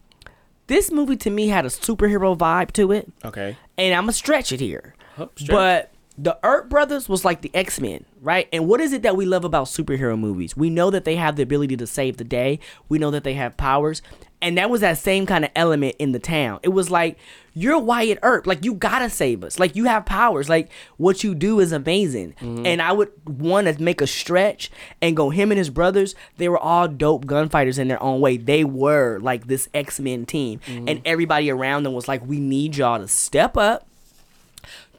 This 0.68 0.92
movie 0.92 1.18
to 1.18 1.30
me 1.30 1.48
had 1.48 1.66
a 1.66 1.70
superhero 1.70 2.38
vibe 2.38 2.72
to 2.74 2.92
it 2.92 3.12
Okay. 3.26 3.58
and 3.78 3.94
I'm 3.94 4.04
gonna 4.04 4.13
stretch 4.13 4.52
it 4.52 4.60
here. 4.60 4.96
Oh, 5.18 5.30
stretch. 5.36 5.50
But 5.52 5.92
the 6.18 6.38
Earp 6.44 6.70
brothers 6.70 7.10
was 7.10 7.26
like 7.26 7.42
the 7.42 7.52
X 7.54 7.80
Men, 7.80 8.06
right? 8.22 8.48
And 8.54 8.68
what 8.68 8.80
is 8.82 8.94
it 8.94 9.02
that 9.04 9.18
we 9.18 9.26
love 9.26 9.44
about 9.44 9.68
superhero 9.68 10.18
movies? 10.18 10.56
We 10.56 10.70
know 10.70 10.89
that 10.89 11.06
they 11.06 11.16
have 11.16 11.36
the 11.38 11.44
ability 11.44 11.76
to 11.78 11.88
save 11.88 12.18
the 12.18 12.24
day. 12.24 12.60
We 12.88 12.98
know 13.00 13.12
that 13.12 13.24
they 13.24 13.34
have 13.34 13.58
powers, 13.58 14.02
and 14.44 14.58
that 14.58 14.70
was 14.70 14.82
that 14.82 14.98
same 14.98 15.26
kind 15.26 15.46
of 15.46 15.52
element 15.56 15.96
in 15.98 16.12
the 16.12 16.20
town. 16.20 16.60
It 16.62 16.70
was 16.70 16.92
like 16.92 17.18
you're 17.54 17.80
Wyatt 17.80 18.20
Earp, 18.22 18.46
like 18.46 18.66
you 18.66 18.74
gotta 18.74 19.10
save 19.10 19.44
us, 19.44 19.58
like 19.58 19.76
you 19.76 19.86
have 19.86 20.06
powers, 20.06 20.50
like 20.50 20.70
what 20.98 21.24
you 21.24 21.34
do 21.34 21.60
is 21.60 21.72
amazing. 21.72 22.36
Mm-hmm. 22.42 22.66
And 22.66 22.82
I 22.82 22.92
would 22.92 23.12
want 23.26 23.68
to 23.68 23.82
make 23.82 24.02
a 24.02 24.08
stretch 24.08 24.70
and 25.02 25.16
go 25.16 25.30
him 25.30 25.52
and 25.52 25.58
his 25.58 25.70
brothers. 25.70 26.14
They 26.38 26.50
were 26.50 26.60
all 26.60 26.88
dope 26.90 27.26
gunfighters 27.26 27.80
in 27.80 27.88
their 27.88 28.04
own 28.04 28.20
way. 28.20 28.36
They 28.38 28.66
were 28.66 29.18
like 29.20 29.48
this 29.48 29.70
X 29.74 30.00
Men 30.00 30.26
team, 30.26 30.60
mm-hmm. 30.68 30.90
and 30.90 31.02
everybody 31.06 31.50
around 31.50 31.84
them 31.84 31.94
was 31.94 32.08
like, 32.10 32.26
"We 32.28 32.40
need 32.40 32.76
y'all 32.76 33.00
to 33.00 33.08
step 33.08 33.58
up." 33.58 33.88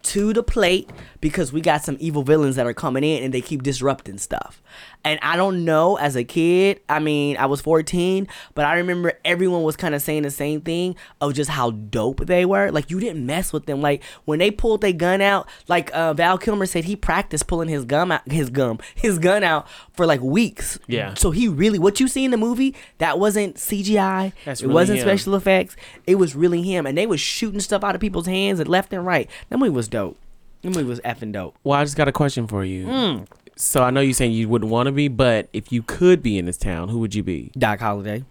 to 0.04 0.34
the 0.34 0.42
plate 0.42 0.90
because 1.24 1.54
we 1.54 1.62
got 1.62 1.82
some 1.82 1.96
evil 2.00 2.22
villains 2.22 2.56
that 2.56 2.66
are 2.66 2.74
coming 2.74 3.02
in 3.02 3.22
and 3.24 3.32
they 3.32 3.40
keep 3.40 3.62
disrupting 3.62 4.18
stuff. 4.18 4.62
And 5.04 5.18
I 5.22 5.36
don't 5.36 5.64
know 5.64 5.96
as 5.96 6.16
a 6.16 6.22
kid, 6.22 6.80
I 6.86 6.98
mean, 6.98 7.38
I 7.38 7.46
was 7.46 7.62
14, 7.62 8.28
but 8.52 8.66
I 8.66 8.74
remember 8.74 9.14
everyone 9.24 9.62
was 9.62 9.74
kind 9.74 9.94
of 9.94 10.02
saying 10.02 10.24
the 10.24 10.30
same 10.30 10.60
thing 10.60 10.96
of 11.22 11.32
just 11.32 11.48
how 11.48 11.70
dope 11.70 12.26
they 12.26 12.44
were. 12.44 12.70
Like 12.70 12.90
you 12.90 13.00
didn't 13.00 13.24
mess 13.24 13.54
with 13.54 13.64
them. 13.64 13.80
Like 13.80 14.02
when 14.26 14.38
they 14.38 14.50
pulled 14.50 14.82
their 14.82 14.92
gun 14.92 15.22
out, 15.22 15.48
like 15.66 15.90
uh, 15.94 16.12
Val 16.12 16.36
Kilmer 16.36 16.66
said 16.66 16.84
he 16.84 16.94
practiced 16.94 17.46
pulling 17.46 17.70
his 17.70 17.86
gum 17.86 18.12
out 18.12 18.30
his 18.30 18.50
gum, 18.50 18.78
his 18.94 19.18
gun 19.18 19.42
out 19.42 19.66
for 19.94 20.04
like 20.04 20.20
weeks. 20.20 20.78
Yeah. 20.88 21.14
So 21.14 21.30
he 21.30 21.48
really 21.48 21.78
what 21.78 22.00
you 22.00 22.06
see 22.06 22.26
in 22.26 22.32
the 22.32 22.36
movie, 22.36 22.74
that 22.98 23.18
wasn't 23.18 23.56
CGI. 23.56 24.34
That's 24.44 24.60
it 24.60 24.66
really 24.66 24.74
wasn't 24.74 24.98
him. 24.98 25.04
special 25.04 25.36
effects. 25.36 25.74
It 26.06 26.16
was 26.16 26.36
really 26.36 26.60
him. 26.60 26.84
And 26.84 26.98
they 26.98 27.06
was 27.06 27.18
shooting 27.18 27.60
stuff 27.60 27.82
out 27.82 27.94
of 27.94 28.02
people's 28.02 28.26
hands 28.26 28.60
and 28.60 28.68
left 28.68 28.92
and 28.92 29.06
right. 29.06 29.30
That 29.48 29.56
movie 29.56 29.70
was 29.70 29.88
dope. 29.88 30.18
That 30.64 30.70
movie 30.70 30.88
was 30.88 31.00
effing 31.00 31.32
dope. 31.32 31.56
Well, 31.62 31.78
I 31.78 31.84
just 31.84 31.96
got 31.96 32.08
a 32.08 32.12
question 32.12 32.46
for 32.46 32.64
you. 32.64 32.86
Hmm. 32.86 33.24
So 33.54 33.82
I 33.82 33.90
know 33.90 34.00
you're 34.00 34.14
saying 34.14 34.32
you 34.32 34.48
wouldn't 34.48 34.70
want 34.70 34.86
to 34.86 34.92
be, 34.92 35.08
but 35.08 35.48
if 35.52 35.70
you 35.70 35.82
could 35.82 36.22
be 36.22 36.38
in 36.38 36.46
this 36.46 36.56
town, 36.56 36.88
who 36.88 36.98
would 37.00 37.14
you 37.14 37.22
be? 37.22 37.52
Doc 37.56 37.80
Holliday. 37.80 38.24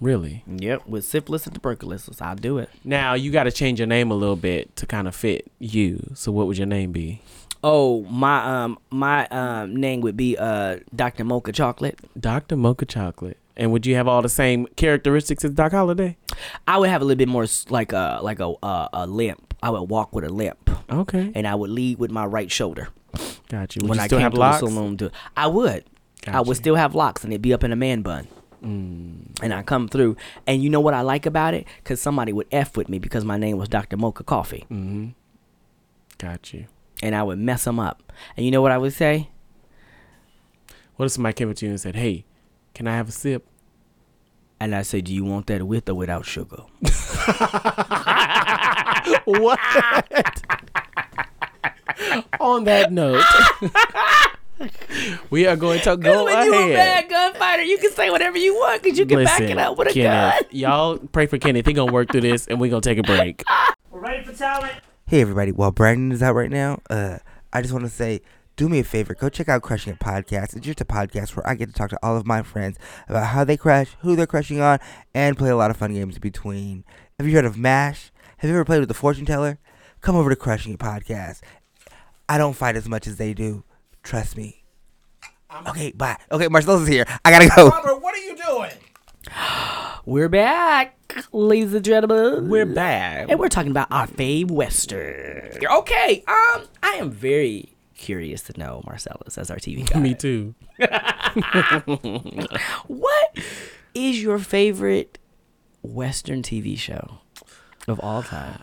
Really? 0.00 0.44
Yep, 0.46 0.86
with 0.86 1.04
syphilis 1.04 1.46
and 1.46 1.54
tuberculosis, 1.54 2.20
I'll 2.22 2.36
do 2.36 2.58
it. 2.58 2.68
Now 2.84 3.14
you 3.14 3.30
got 3.30 3.44
to 3.44 3.50
change 3.50 3.80
your 3.80 3.86
name 3.86 4.10
a 4.10 4.14
little 4.14 4.36
bit 4.36 4.74
to 4.76 4.86
kind 4.86 5.08
of 5.08 5.14
fit 5.14 5.50
you. 5.58 6.12
So 6.14 6.30
what 6.32 6.46
would 6.46 6.58
your 6.58 6.66
name 6.66 6.92
be? 6.92 7.22
Oh, 7.64 8.02
my 8.04 8.62
um 8.64 8.78
my 8.90 9.26
um 9.28 9.76
name 9.76 10.00
would 10.02 10.16
be 10.16 10.36
uh 10.38 10.78
Dr. 10.94 11.24
Mocha 11.24 11.52
Chocolate. 11.52 11.98
Dr. 12.18 12.56
Mocha 12.56 12.86
Chocolate. 12.86 13.36
And 13.56 13.72
would 13.72 13.84
you 13.84 13.94
have 13.96 14.08
all 14.08 14.22
the 14.22 14.30
same 14.30 14.66
characteristics 14.76 15.44
as 15.44 15.52
Doc 15.52 15.72
Holliday? 15.72 16.16
I 16.66 16.78
would 16.78 16.88
have 16.88 17.02
a 17.02 17.04
little 17.04 17.18
bit 17.18 17.28
more 17.28 17.46
like 17.68 17.92
a 17.92 18.20
like 18.22 18.40
a 18.40 18.48
uh, 18.62 18.88
a 18.92 19.06
limp. 19.06 19.52
I 19.62 19.68
would 19.68 19.82
walk 19.82 20.14
with 20.14 20.24
a 20.24 20.30
limp, 20.30 20.56
Okay. 20.90 21.30
and 21.34 21.46
I 21.46 21.54
would 21.54 21.70
lead 21.70 21.98
with 21.98 22.10
my 22.10 22.24
right 22.24 22.50
shoulder 22.50 22.88
Got 23.48 23.74
you. 23.76 23.80
Would 23.82 23.88
when 23.90 23.98
you 23.98 24.04
I 24.04 24.06
still 24.06 24.18
came 24.18 24.22
have 24.24 24.32
to 24.34 24.38
locks? 24.40 24.60
the 24.60 24.66
saloon. 24.68 24.96
To, 24.98 25.10
I 25.36 25.46
would. 25.48 25.84
I 26.26 26.40
would 26.40 26.56
still 26.56 26.76
have 26.76 26.94
locks, 26.94 27.24
and 27.24 27.32
it'd 27.32 27.42
be 27.42 27.52
up 27.52 27.64
in 27.64 27.72
a 27.72 27.76
man 27.76 28.02
bun. 28.02 28.28
Mm. 28.62 29.42
And 29.42 29.52
I 29.52 29.62
come 29.62 29.88
through, 29.88 30.16
and 30.46 30.62
you 30.62 30.70
know 30.70 30.78
what 30.80 30.94
I 30.94 31.00
like 31.00 31.26
about 31.26 31.54
it? 31.54 31.66
Cause 31.82 32.00
somebody 32.00 32.32
would 32.32 32.46
f 32.52 32.76
with 32.76 32.88
me 32.88 32.98
because 33.00 33.24
my 33.24 33.36
name 33.36 33.56
was 33.56 33.68
Dr. 33.68 33.96
Mocha 33.96 34.22
Coffee, 34.22 34.66
Mm-hmm. 34.70 35.08
Got 36.18 36.52
you. 36.54 36.66
and 37.02 37.14
I 37.16 37.22
would 37.24 37.38
mess 37.38 37.64
them 37.64 37.80
up. 37.80 38.12
And 38.36 38.44
you 38.46 38.52
know 38.52 38.62
what 38.62 38.70
I 38.70 38.78
would 38.78 38.92
say? 38.92 39.30
What 40.96 41.06
if 41.06 41.12
somebody 41.12 41.32
came 41.32 41.50
up 41.50 41.56
to 41.56 41.64
you 41.66 41.70
and 41.70 41.80
said, 41.80 41.96
"Hey, 41.96 42.24
can 42.74 42.86
I 42.86 42.94
have 42.94 43.08
a 43.08 43.12
sip?" 43.12 43.44
And 44.60 44.74
I 44.74 44.82
say, 44.82 45.00
do 45.00 45.14
you 45.14 45.24
want 45.24 45.46
that 45.46 45.62
with 45.66 45.88
or 45.88 45.94
without 45.94 46.26
sugar? 46.26 46.64
what? 49.24 49.58
On 52.40 52.64
that 52.64 52.92
note, 52.92 53.22
we 55.30 55.46
are 55.46 55.56
going 55.56 55.80
to 55.80 55.96
go 55.96 56.24
when 56.24 56.46
you 56.46 56.54
a 56.54 56.74
bad 56.74 57.08
gunfighter, 57.08 57.62
you 57.62 57.78
can 57.78 57.92
say 57.92 58.10
whatever 58.10 58.38
you 58.38 58.54
want 58.54 58.82
because 58.82 58.98
you 58.98 59.06
can 59.06 59.24
back 59.24 59.40
it 59.40 59.58
up 59.58 59.76
with 59.78 59.88
a 59.88 59.92
Kenneth, 59.92 60.40
gun. 60.42 60.48
y'all 60.50 60.98
pray 60.98 61.26
for 61.26 61.38
Kenneth. 61.38 61.66
He 61.66 61.72
gonna 61.72 61.92
work 61.92 62.10
through 62.12 62.22
this, 62.22 62.46
and 62.46 62.60
we're 62.60 62.70
gonna 62.70 62.80
take 62.80 62.98
a 62.98 63.02
break. 63.02 63.42
We're 63.90 64.00
ready 64.00 64.24
for 64.24 64.32
talent. 64.32 64.72
Hey 65.06 65.20
everybody, 65.20 65.52
while 65.52 65.72
Brandon 65.72 66.12
is 66.12 66.22
out 66.22 66.34
right 66.34 66.50
now, 66.50 66.80
uh, 66.88 67.18
I 67.52 67.62
just 67.62 67.72
want 67.72 67.84
to 67.84 67.90
say, 67.90 68.20
do 68.56 68.68
me 68.68 68.78
a 68.78 68.84
favor, 68.84 69.14
go 69.14 69.28
check 69.28 69.48
out 69.48 69.62
Crushing 69.62 69.92
It 69.94 69.98
Podcast. 69.98 70.54
It's 70.56 70.66
just 70.66 70.80
a 70.80 70.84
podcast 70.84 71.34
where 71.34 71.46
I 71.48 71.54
get 71.54 71.66
to 71.66 71.72
talk 71.72 71.90
to 71.90 71.98
all 72.02 72.16
of 72.16 72.26
my 72.26 72.42
friends 72.42 72.78
about 73.08 73.26
how 73.28 73.42
they 73.42 73.56
crush, 73.56 73.96
who 74.00 74.14
they're 74.14 74.26
crushing 74.26 74.60
on, 74.60 74.78
and 75.14 75.36
play 75.36 75.50
a 75.50 75.56
lot 75.56 75.70
of 75.70 75.76
fun 75.76 75.92
games 75.94 76.14
in 76.16 76.20
between. 76.20 76.84
Have 77.18 77.26
you 77.26 77.34
heard 77.34 77.44
of 77.44 77.58
MASH? 77.58 78.12
Have 78.38 78.48
you 78.48 78.54
ever 78.56 78.64
played 78.64 78.80
with 78.80 78.88
the 78.88 78.94
fortune 78.94 79.26
teller? 79.26 79.58
Come 80.00 80.14
over 80.16 80.30
to 80.30 80.36
Crushing 80.36 80.72
It 80.74 80.78
Podcast. 80.78 81.40
I 82.30 82.38
don't 82.38 82.54
fight 82.54 82.76
as 82.76 82.88
much 82.88 83.08
as 83.08 83.16
they 83.16 83.34
do. 83.34 83.64
Trust 84.04 84.36
me. 84.36 84.62
Okay, 85.66 85.90
bye. 85.90 86.16
Okay, 86.30 86.46
Marcelo's 86.46 86.82
is 86.82 86.86
here. 86.86 87.04
I 87.24 87.30
gotta 87.32 87.50
go. 87.56 87.70
Robert, 87.70 88.00
what 88.00 88.14
are 88.14 88.18
you 88.18 88.36
doing? 88.36 88.70
We're 90.06 90.28
back, 90.28 90.96
ladies 91.32 91.74
and 91.74 91.84
gentlemen. 91.84 92.48
We're 92.48 92.66
back. 92.66 93.26
and 93.28 93.40
we're 93.40 93.48
talking 93.48 93.72
about 93.72 93.88
our 93.90 94.06
fave 94.06 94.48
western. 94.48 95.58
Okay, 95.60 96.22
um, 96.28 96.66
I 96.84 96.98
am 97.00 97.10
very 97.10 97.74
curious 97.96 98.42
to 98.42 98.56
know 98.56 98.84
Marcellus 98.86 99.36
as 99.36 99.50
our 99.50 99.56
TV 99.56 99.90
guy. 99.90 99.98
Me 99.98 100.14
too. 100.14 100.54
What 102.86 103.38
is 103.92 104.22
your 104.22 104.38
favorite 104.38 105.18
western 105.82 106.42
TV 106.42 106.78
show 106.78 107.18
of 107.88 107.98
all 107.98 108.22
time? 108.22 108.62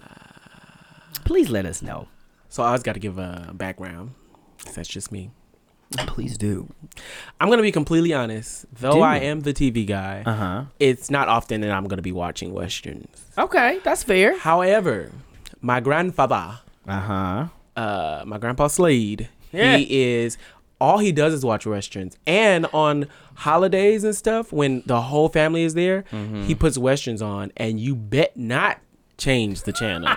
Please 1.25 1.49
let 1.49 1.65
us 1.65 1.81
know. 1.81 2.07
So 2.49 2.63
I 2.63 2.67
always 2.67 2.83
got 2.83 2.93
to 2.93 2.99
give 2.99 3.17
a 3.17 3.51
background. 3.53 4.11
That's 4.75 4.87
just 4.87 5.11
me. 5.11 5.31
Please 6.07 6.37
do. 6.37 6.67
I'm 7.39 7.49
gonna 7.49 7.61
be 7.61 7.71
completely 7.71 8.13
honest. 8.13 8.65
Though 8.73 8.95
Do. 8.95 9.01
I 9.01 9.19
am 9.19 9.39
the 9.41 9.53
TV 9.53 9.87
guy, 9.87 10.21
Uh 10.25 10.33
huh. 10.33 10.63
it's 10.81 11.09
not 11.09 11.29
often 11.29 11.61
that 11.61 11.71
I'm 11.71 11.85
gonna 11.87 12.01
be 12.01 12.11
watching 12.11 12.53
westerns. 12.53 13.25
Okay, 13.37 13.79
that's 13.85 14.03
fair. 14.03 14.37
However, 14.37 15.11
my 15.61 15.79
grandfather, 15.79 16.59
Uh 16.85 16.99
huh. 16.99 17.45
uh, 17.81 18.23
my 18.27 18.37
grandpa 18.37 18.67
Slade, 18.67 19.29
Yeah. 19.53 19.77
he 19.77 20.03
is 20.03 20.37
all 20.81 20.97
he 20.97 21.11
does 21.13 21.33
is 21.33 21.45
watch 21.45 21.65
westerns. 21.65 22.17
And 22.27 22.65
on 22.73 23.07
holidays 23.35 24.03
and 24.03 24.13
stuff, 24.13 24.51
when 24.51 24.83
the 24.85 25.01
whole 25.03 25.29
family 25.29 25.63
is 25.63 25.73
there, 25.73 26.03
Mm-hmm. 26.11 26.43
he 26.43 26.53
puts 26.53 26.77
westerns 26.77 27.21
on, 27.21 27.53
and 27.55 27.79
you 27.79 27.95
bet 27.95 28.35
not 28.35 28.79
change 29.17 29.63
the 29.63 29.73
channel. 29.73 30.09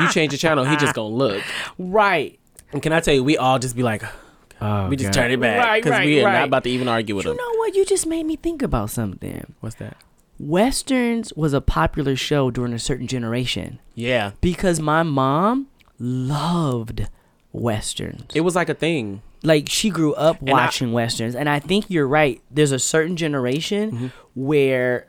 you 0.00 0.08
change 0.10 0.32
the 0.32 0.38
channel, 0.38 0.64
he 0.64 0.76
just 0.76 0.94
gonna 0.94 1.14
look. 1.14 1.42
Right. 1.78 2.38
And 2.72 2.82
can 2.82 2.92
I 2.92 3.00
tell 3.00 3.14
you, 3.14 3.22
we 3.24 3.36
all 3.36 3.58
just 3.58 3.76
be 3.76 3.82
like, 3.82 4.02
Oh, 4.60 4.88
we 4.88 4.96
just 4.96 5.12
God. 5.12 5.22
turn 5.22 5.30
it 5.32 5.40
back 5.40 5.58
Right, 5.64 5.82
because 5.82 5.98
right, 5.98 6.06
we 6.06 6.20
are 6.22 6.26
right. 6.26 6.38
not 6.38 6.44
about 6.48 6.64
to 6.64 6.70
even 6.70 6.86
argue 6.88 7.16
with 7.16 7.24
You 7.24 7.32
him. 7.32 7.36
know 7.36 7.50
what? 7.56 7.74
You 7.74 7.84
just 7.84 8.06
made 8.06 8.24
me 8.26 8.36
think 8.36 8.62
about 8.62 8.90
something. 8.90 9.54
What's 9.60 9.74
that? 9.76 9.96
Westerns 10.38 11.32
was 11.34 11.52
a 11.52 11.60
popular 11.60 12.14
show 12.16 12.50
during 12.50 12.72
a 12.72 12.78
certain 12.78 13.06
generation 13.06 13.78
Yeah, 13.94 14.32
because 14.40 14.80
my 14.80 15.02
mom 15.02 15.68
loved 15.98 17.06
westerns. 17.52 18.24
it 18.34 18.40
was 18.40 18.54
like 18.56 18.68
a 18.68 18.74
thing. 18.74 19.22
like 19.42 19.68
she 19.68 19.90
grew 19.90 20.14
up 20.14 20.36
I- 20.46 20.50
watching 20.52 20.92
westerns 20.92 21.34
and 21.34 21.48
i 21.48 21.58
think 21.58 21.84
you're 21.90 22.06
right 22.08 22.40
there's 22.50 22.72
a 22.72 22.78
certain 22.78 23.16
generation 23.16 23.90
Mm-hmm. 23.92 24.06
where 24.34 25.08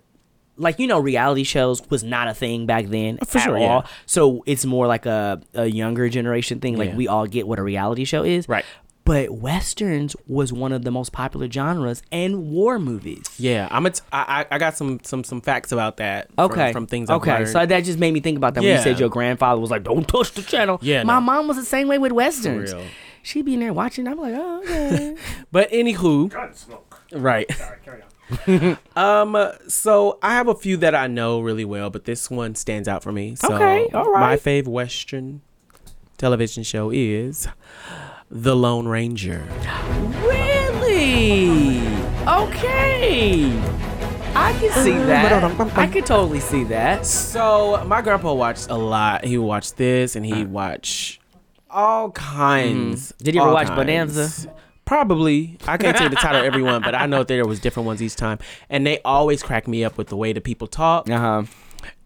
like 0.58 0.80
you 0.80 0.88
know 0.88 1.00
reality 1.00 1.44
shows 1.44 1.82
was 1.90 2.04
not 2.04 2.28
a 2.28 2.34
thing 2.34 2.66
back 2.66 2.86
then 2.86 3.18
oh, 3.22 3.26
For 3.26 3.38
at 3.40 3.44
sure, 3.46 3.58
all 3.58 3.82
yeah. 3.82 3.88
so 4.06 4.44
it's 4.46 4.66
more 4.66 4.86
like 4.88 5.06
a, 5.06 5.42
a 5.54 5.66
younger 5.66 6.10
generation 6.10 6.60
thing 6.60 6.78
like 6.78 6.90
Yeah. 6.92 6.96
we 6.96 7.08
all 7.08 7.26
get 7.28 7.48
what 7.48 7.60
a 7.60 7.64
reality 7.64 8.06
show 8.06 8.24
is 8.24 8.48
Right. 8.48 8.64
but 9.04 9.32
westerns 9.32 10.16
was 10.28 10.54
one 10.54 10.72
of 10.72 10.84
the 10.84 10.92
most 10.92 11.12
popular 11.12 11.50
genres 11.50 12.02
and 12.12 12.52
war 12.52 12.78
movies 12.80 13.24
Yeah, 13.38 13.68
I'm. 13.72 13.86
A 13.86 13.90
t- 13.92 14.02
I, 14.12 14.46
I 14.50 14.56
I 14.56 14.58
got 14.60 14.78
some 14.78 15.00
some 15.04 15.24
some 15.24 15.42
facts 15.42 15.72
about 15.72 15.98
that. 15.98 16.28
from- 16.36 16.46
Okay. 16.52 16.72
From, 16.72 16.86
things. 16.88 17.10
I've 17.10 17.18
okay. 17.22 17.34
learned. 17.34 17.50
So 17.50 17.66
that 17.66 17.84
just 17.84 17.98
made 18.00 18.14
me 18.14 18.20
think 18.20 18.38
about 18.38 18.54
that 18.54 18.62
when 18.62 18.70
you 18.70 18.76
Yeah. 18.76 18.84
said 18.84 19.00
your 19.00 19.10
grandfather 19.10 19.60
was 19.60 19.72
like, 19.72 19.84
"Don't 19.84 20.08
touch 20.08 20.32
the 20.34 20.42
channel." 20.44 20.78
Yeah, 20.82 21.04
My 21.04 21.16
no. 21.16 21.22
mom 21.22 21.48
was 21.48 21.58
the 21.58 21.66
same 21.66 21.88
way 21.88 21.98
with 21.98 22.12
westerns. 22.12 22.74
real. 22.74 22.84
She'd 23.24 23.46
be 23.46 23.54
in 23.56 23.60
there 23.62 23.74
watching. 23.74 24.08
I'm 24.08 24.20
like, 24.20 24.34
"Oh, 24.36 24.62
okay." 24.64 25.16
But 25.52 25.72
anywho, 25.72 26.30
Gunsmoke. 26.30 26.94
right. 27.14 27.50
Sorry, 27.54 27.78
carry 27.84 28.02
on. 28.02 28.08
Um. 28.96 29.36
uh, 29.36 29.52
So 29.68 30.18
I 30.22 30.34
have 30.34 30.48
a 30.48 30.56
few 30.56 30.78
that 30.78 30.96
I 30.96 31.08
know 31.08 31.42
really 31.42 31.66
well, 31.66 31.90
but 31.90 32.06
this 32.06 32.30
one 32.32 32.56
stands 32.56 32.88
out 32.88 33.04
for 33.04 33.12
me. 33.12 33.36
So 33.36 33.54
Okay, 33.56 33.90
all 33.94 34.12
right. 34.12 34.20
My 34.22 34.38
fave 34.38 34.68
Western 34.68 35.42
television 36.18 36.64
show 36.64 36.90
is 36.90 37.48
The 38.30 38.56
Lone 38.56 38.88
Ranger. 38.88 39.44
Really? 40.22 41.80
Okay. 42.28 43.52
I 44.36 44.52
can 44.54 44.72
see 44.84 44.98
that. 44.98 45.78
I 45.78 45.88
could 45.88 46.06
totally 46.06 46.40
see 46.40 46.64
that. 46.66 47.06
So 47.06 47.84
my 47.86 48.02
grandpa 48.02 48.34
watched 48.34 48.70
a 48.70 48.76
lot. 48.76 49.26
He 49.26 49.38
watched 49.38 49.78
this, 49.78 50.16
and 50.16 50.26
he 50.26 50.44
watched 50.46 51.20
all 51.70 52.12
kinds. 52.12 53.12
Mm. 53.12 53.18
Did 53.24 53.34
he 53.36 53.40
ever 53.40 53.52
watch 53.52 53.68
kinds. 53.68 53.78
Bonanza? 53.78 54.54
Probably. 54.94 55.58
I 55.66 55.78
can't 55.78 55.98
tell 55.98 56.04
you 56.04 56.12
the 56.12 56.18
title 56.18 56.42
of 56.42 56.46
every 56.46 56.62
one, 56.62 56.84
but 56.84 56.94
I 56.94 57.08
know 57.08 57.24
there 57.34 57.48
was 57.48 57.60
different 57.60 57.88
ones 57.88 58.00
each 58.00 58.16
time, 58.16 58.38
and 58.70 58.86
they 58.86 59.00
always 59.04 59.42
crack 59.42 59.68
me 59.68 59.84
up 59.84 59.98
with 59.98 60.10
the 60.10 60.16
way 60.16 60.34
the 60.34 60.40
people 60.40 60.68
talk. 60.68 61.10
Uh 61.10 61.18
huh. 61.18 61.44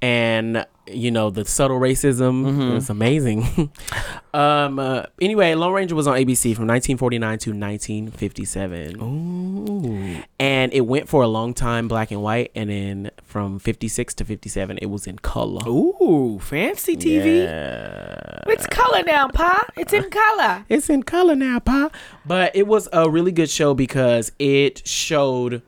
and 0.01 0.65
you 0.89 1.11
know 1.11 1.29
the 1.29 1.45
subtle 1.45 1.79
racism 1.79 2.45
Mm-hmm. 2.45 2.73
was 2.73 2.89
amazing. 2.89 3.71
um. 4.33 4.79
Uh, 4.79 5.03
anyway, 5.21 5.53
Lone 5.55 5.73
Ranger 5.73 5.95
was 5.95 6.07
on 6.07 6.15
ABC 6.15 6.55
from 6.55 6.67
1949 6.67 7.37
to 7.39 7.49
1957, 7.51 9.01
Ooh. 9.01 10.23
and 10.39 10.73
it 10.73 10.81
went 10.81 11.07
for 11.09 11.21
a 11.23 11.27
long 11.27 11.53
time 11.53 11.87
black 11.87 12.11
and 12.11 12.21
white, 12.21 12.51
and 12.55 12.69
then 12.69 13.11
from 13.23 13.59
56 13.59 14.13
to 14.15 14.25
57, 14.25 14.77
it 14.81 14.87
was 14.87 15.07
in 15.07 15.17
color. 15.19 15.61
Ooh, 15.67 16.39
fancy 16.41 16.95
TV. 16.97 17.43
Yeah. 17.43 18.41
It's 18.47 18.65
color 18.67 19.03
now, 19.05 19.27
Pa. 19.29 19.65
It's 19.75 19.93
in 19.93 20.09
color. 20.09 20.65
It's 20.69 20.89
in 20.89 21.03
color 21.03 21.35
now, 21.35 21.59
Pa. 21.59 21.89
But 22.25 22.55
it 22.55 22.67
was 22.67 22.87
a 22.93 23.09
really 23.09 23.31
good 23.31 23.49
show 23.49 23.73
because 23.73 24.31
it 24.39 24.87
showed 24.87 25.61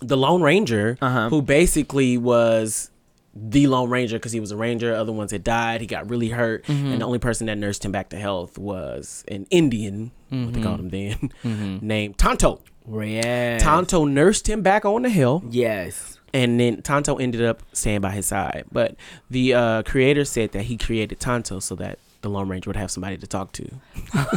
the 0.00 0.16
Lone 0.16 0.42
Ranger, 0.42 0.98
Uh-huh. 1.00 1.28
who 1.28 1.42
basically 1.42 2.18
was 2.18 2.90
the 3.34 3.66
Lone 3.66 3.88
Ranger 3.90 4.16
because 4.18 4.32
he 4.32 4.40
was 4.40 4.50
a 4.50 4.56
ranger. 4.56 4.94
Other 4.94 5.12
ones 5.12 5.30
had 5.32 5.42
died. 5.42 5.80
He 5.80 5.86
got 5.86 6.10
really 6.10 6.28
hurt, 6.28 6.64
Mm-hmm. 6.64 6.86
and 6.92 7.00
the 7.00 7.06
only 7.06 7.18
person 7.18 7.46
that 7.46 7.56
nursed 7.56 7.84
him 7.84 7.92
back 7.92 8.10
to 8.10 8.16
health 8.18 8.58
was 8.58 9.24
an 9.28 9.46
Indian, 9.50 10.10
what 10.28 10.52
they 10.52 10.62
called 10.62 10.80
him 10.80 10.90
then, 10.90 11.78
named 11.82 12.18
Tonto. 12.18 12.60
Yeah. 12.90 13.58
Tonto 13.58 14.04
nursed 14.04 14.48
him 14.48 14.60
back 14.62 14.84
on 14.84 15.02
the 15.02 15.08
hill, 15.08 15.42
Yes. 15.48 16.18
and 16.34 16.58
then 16.58 16.82
Tonto 16.82 17.16
ended 17.16 17.42
up 17.42 17.62
staying 17.72 18.00
by 18.00 18.10
his 18.10 18.26
side. 18.26 18.64
But 18.72 18.96
the 19.30 19.54
uh, 19.54 19.82
creator 19.84 20.24
said 20.24 20.52
that 20.52 20.64
he 20.64 20.76
created 20.76 21.20
Tonto 21.20 21.60
so 21.60 21.74
that 21.76 21.98
the 22.22 22.30
Lone 22.30 22.48
Ranger 22.48 22.70
would 22.70 22.76
have 22.76 22.90
somebody 22.90 23.16
to 23.18 23.26
talk 23.26 23.52
to. 23.52 23.68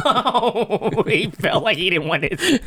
Oh, 0.04 1.02
he 1.06 1.30
felt 1.30 1.62
like 1.64 1.76
he 1.76 1.90
didn't 1.90 2.08
want 2.08 2.22
his 2.24 2.40
he 2.40 2.58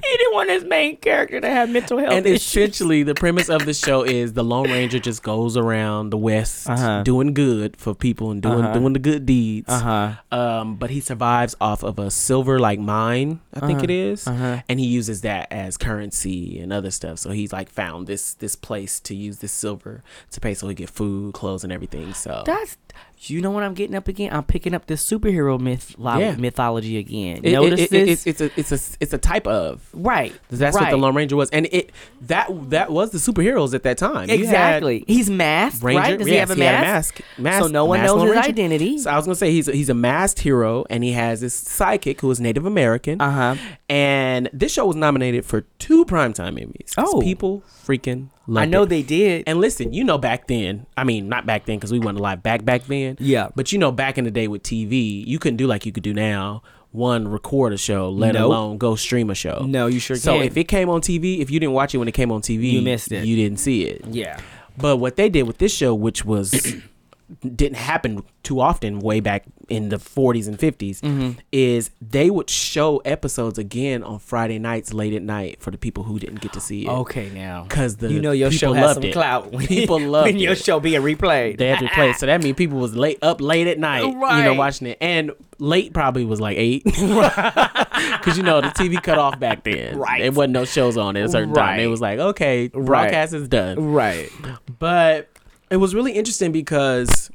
didn't 0.00 0.34
want 0.34 0.50
his 0.50 0.64
main 0.64 0.96
character 0.98 1.40
to 1.40 1.48
have 1.48 1.68
mental 1.70 1.98
health 1.98 2.12
and 2.12 2.26
issues. 2.26 2.46
essentially 2.46 3.02
the 3.02 3.14
premise 3.14 3.48
of 3.48 3.64
the 3.64 3.74
show 3.74 4.02
is 4.02 4.32
the 4.34 4.44
lone 4.44 4.70
ranger 4.70 4.98
just 4.98 5.22
goes 5.22 5.56
around 5.56 6.10
the 6.10 6.16
west 6.18 6.68
Uh-huh. 6.68 7.02
doing 7.02 7.34
good 7.34 7.76
for 7.76 7.94
people 7.94 8.30
and 8.30 8.42
doing 8.42 8.64
Uh-huh. 8.64 8.74
doing 8.78 8.92
the 8.92 8.98
good 8.98 9.26
deeds 9.26 9.68
Uh-huh. 9.68 10.12
um 10.30 10.76
but 10.76 10.90
he 10.90 11.00
survives 11.00 11.54
off 11.60 11.82
of 11.82 11.98
a 11.98 12.10
silver 12.10 12.58
like 12.58 12.78
mine 12.78 13.40
i 13.54 13.66
think 13.66 13.82
it 13.82 13.90
is 13.90 14.26
Uh-huh. 14.26 14.62
and 14.68 14.78
he 14.80 14.86
uses 14.86 15.22
that 15.22 15.48
as 15.50 15.76
currency 15.76 16.58
and 16.60 16.72
other 16.72 16.90
stuff 16.90 17.18
so 17.18 17.30
he's 17.30 17.52
like 17.52 17.68
found 17.70 18.06
this 18.06 18.34
this 18.34 18.54
place 18.56 19.00
to 19.00 19.14
use 19.14 19.38
this 19.38 19.52
silver 19.52 20.02
to 20.30 20.40
pay 20.40 20.54
so 20.54 20.68
he 20.68 20.74
get 20.74 20.90
food 20.90 21.34
clothes 21.34 21.64
and 21.64 21.72
everything 21.72 22.12
so 22.14 22.42
That's 22.46 22.76
you 23.20 23.40
know 23.40 23.50
what 23.50 23.62
I'm 23.62 23.74
getting 23.74 23.96
up 23.96 24.06
again. 24.08 24.32
I'm 24.32 24.44
picking 24.44 24.74
up 24.74 24.86
this 24.86 25.04
superhero 25.04 25.58
myth 25.60 25.94
Yeah. 25.98 26.36
mythology 26.36 26.98
again. 26.98 27.38
It- 27.42 27.48
it- 27.48 27.52
Notice 27.52 27.80
it- 27.80 27.90
this, 27.90 28.26
it's, 28.26 28.40
it's 28.40 28.40
a 28.40 28.60
it's 28.60 28.72
a 28.72 28.96
it's 29.00 29.12
a 29.12 29.18
type 29.18 29.46
of 29.46 29.88
right? 29.92 30.32
that's 30.50 30.76
right. 30.76 30.84
what 30.84 30.90
the 30.90 30.96
Lone 30.96 31.14
Ranger 31.14 31.36
was, 31.36 31.50
and 31.50 31.66
it 31.72 31.90
that 32.22 32.48
that 32.70 32.90
was 32.92 33.10
the 33.10 33.18
superheroes 33.18 33.74
at 33.74 33.82
that 33.82 33.98
time. 33.98 34.30
Exactly. 34.30 35.04
He's 35.06 35.28
masked, 35.30 35.82
Ranger. 35.82 36.00
right? 36.00 36.18
Does 36.18 36.26
he 36.28 36.34
have 36.36 36.50
a 36.50 36.56
mask? 36.56 37.20
mask? 37.38 37.62
So 37.64 37.68
no 37.68 37.84
one 37.84 38.00
knows 38.02 38.16
Lone 38.18 38.26
his 38.28 38.36
Ranger. 38.36 38.48
identity. 38.48 38.98
So 38.98 39.10
I 39.10 39.16
was 39.16 39.24
gonna 39.26 39.34
say 39.36 39.50
he's 39.52 39.68
a, 39.68 39.72
he's 39.72 39.88
a 39.88 39.94
masked 39.94 40.40
hero, 40.40 40.84
and 40.90 41.02
he 41.02 41.12
has 41.12 41.40
this 41.40 41.58
sidekick 41.62 42.20
who 42.20 42.30
is 42.30 42.40
Native 42.40 42.66
American. 42.66 43.20
Uh 43.20 43.30
huh. 43.30 43.62
And 43.88 44.48
this 44.52 44.72
show 44.72 44.86
was 44.86 44.96
nominated 44.96 45.44
for 45.44 45.62
two 45.78 46.04
primetime 46.04 46.58
Emmys. 46.58 46.94
Oh. 46.98 47.20
people 47.22 47.62
freaking 47.86 48.28
love 48.46 48.62
I 48.62 48.66
know 48.66 48.82
it. 48.82 48.90
they 48.90 49.02
did. 49.02 49.44
And 49.46 49.60
listen, 49.60 49.92
you 49.94 50.04
know 50.04 50.18
back 50.18 50.46
then. 50.46 50.86
I 50.96 51.04
mean, 51.04 51.28
not 51.28 51.46
back 51.46 51.64
then 51.64 51.78
because 51.78 51.90
we 51.92 51.98
weren't 51.98 52.18
alive 52.18 52.42
back 52.42 52.64
back 52.64 52.84
then. 52.86 53.07
Yeah. 53.18 53.48
But 53.54 53.72
you 53.72 53.78
know, 53.78 53.90
back 53.92 54.18
in 54.18 54.24
the 54.24 54.30
day 54.30 54.48
with 54.48 54.62
TV, 54.62 55.26
you 55.26 55.38
couldn't 55.38 55.56
do 55.56 55.66
like 55.66 55.86
you 55.86 55.92
could 55.92 56.02
do 56.02 56.12
now. 56.14 56.62
One 56.90 57.28
record 57.28 57.72
a 57.72 57.76
show, 57.76 58.08
let 58.10 58.32
Nope. 58.34 58.44
alone 58.46 58.78
go 58.78 58.96
stream 58.96 59.28
a 59.30 59.34
show. 59.34 59.64
No, 59.68 59.86
you 59.88 60.00
sure 60.00 60.16
So 60.16 60.38
can. 60.38 60.44
if 60.46 60.56
it 60.56 60.64
came 60.64 60.88
on 60.88 61.00
TV, 61.02 61.40
if 61.40 61.50
you 61.50 61.60
didn't 61.60 61.74
watch 61.74 61.94
it 61.94 61.98
when 61.98 62.08
it 62.08 62.12
came 62.14 62.32
on 62.32 62.40
TV, 62.40 62.72
You 62.72 62.82
missed 62.82 63.12
it. 63.12 63.26
You 63.26 63.36
didn't 63.36 63.58
see 63.58 63.84
it. 63.84 64.04
yeah. 64.10 64.40
But 64.78 64.96
what 64.96 65.16
they 65.16 65.28
did 65.28 65.42
with 65.42 65.58
this 65.58 65.74
show, 65.74 65.94
which 65.94 66.24
was 66.24 66.50
didn't 67.42 67.76
happen 67.76 68.22
too 68.42 68.60
often 68.60 69.00
way 69.00 69.20
back 69.20 69.44
in 69.68 69.88
the 69.90 69.96
40s 69.96 70.48
and 70.48 70.58
50s, 70.58 71.00
Mm-hmm. 71.00 71.38
is 71.52 71.90
they 72.00 72.30
would 72.30 72.48
show 72.50 72.98
episodes 72.98 73.58
again 73.58 74.02
on 74.02 74.18
Friday 74.18 74.58
nights 74.58 74.92
late 74.92 75.12
at 75.14 75.22
night 75.22 75.60
for 75.60 75.70
the 75.70 75.78
people 75.78 76.04
who 76.04 76.18
didn't 76.18 76.40
get 76.40 76.52
to 76.54 76.60
see 76.60 76.86
it. 76.86 76.88
Okay, 76.88 77.30
now 77.30 77.62
Because 77.64 77.96
the 77.96 78.12
you 78.12 78.20
know 78.20 78.32
your 78.32 78.50
show 78.50 78.72
has 78.72 78.82
loved 78.84 78.94
some 78.96 79.04
it. 79.04 79.12
clout. 79.12 79.52
People 79.58 80.00
loved 80.14 80.26
when 80.26 80.38
your 80.38 80.52
it. 80.52 80.58
show 80.64 80.80
being 80.80 81.02
replayed. 81.02 81.58
They 81.58 81.68
had 81.68 81.78
to 81.80 81.86
replace, 81.86 82.18
so 82.18 82.26
that 82.26 82.42
means 82.42 82.56
people 82.56 82.78
was 82.78 82.94
late 82.96 83.18
up 83.22 83.40
late 83.40 83.66
at 83.66 83.78
night, 83.78 84.04
you 84.04 84.12
know, 84.18 84.54
watching 84.54 84.88
it, 84.88 84.98
and 85.00 85.32
late 85.58 85.92
probably 85.92 86.24
was 86.24 86.40
like 86.40 86.56
eight, 86.56 86.84
because 86.84 88.36
you 88.36 88.42
know 88.42 88.60
the 88.60 88.68
TV 88.68 89.02
cut 89.02 89.18
off 89.18 89.38
back 89.38 89.64
then. 89.64 89.98
Right. 89.98 90.22
It 90.22 90.34
wasn't 90.34 90.52
no 90.54 90.64
shows 90.64 90.96
on 90.96 91.16
at 91.16 91.24
a 91.24 91.28
certain 91.28 91.54
time. 91.54 91.80
It 91.80 91.86
was 91.86 92.00
like 92.00 92.18
okay, 92.18 92.68
broadcast 92.68 93.34
is 93.34 93.48
done. 93.48 93.92
right. 93.92 94.30
But 94.78 95.28
it 95.70 95.76
was 95.76 95.94
really 95.94 96.12
interesting 96.12 96.52
because 96.52 97.30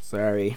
Sorry. 0.00 0.56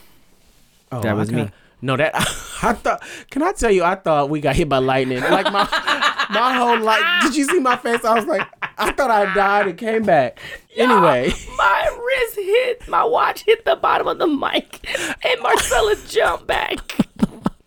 Oh, 0.91 1.01
That 1.01 1.15
was 1.15 1.30
I 1.30 1.32
kinda- 1.32 1.45
me. 1.45 1.51
No, 1.84 1.97
that 1.97 2.13
I 2.63 2.73
thought. 2.73 3.01
Can 3.32 3.41
I 3.41 3.54
tell 3.54 3.71
you? 3.71 3.84
I 3.84 3.95
thought 3.95 4.30
we 4.30 4.39
got 4.39 4.56
hit 4.56 4.69
by 4.69 4.77
lightning. 4.77 5.19
Like 5.21 5.45
my 5.51 5.63
my 6.30 6.54
whole 6.54 6.80
life. 6.80 7.01
Did 7.23 7.36
you 7.36 7.45
see 7.45 7.60
my 7.60 7.75
face? 7.75 8.06
I 8.06 8.13
was 8.13 8.25
like, 8.27 8.47
I 8.77 8.91
thought 8.91 9.10
I 9.10 9.34
died 9.34 9.67
and 9.67 9.77
came 9.80 10.04
back. 10.04 10.38
Anyway, 10.75 11.34
my 11.58 11.97
wrist 12.06 12.36
hit, 12.36 12.88
my 12.88 13.04
watch 13.04 13.41
hit 13.45 13.65
the 13.65 13.75
bottom 13.75 14.08
of 14.08 14.19
the 14.19 14.27
mic, 14.27 14.88
and 15.25 15.41
Marcella 15.41 15.95
jumped 16.08 16.45
back. 16.45 16.77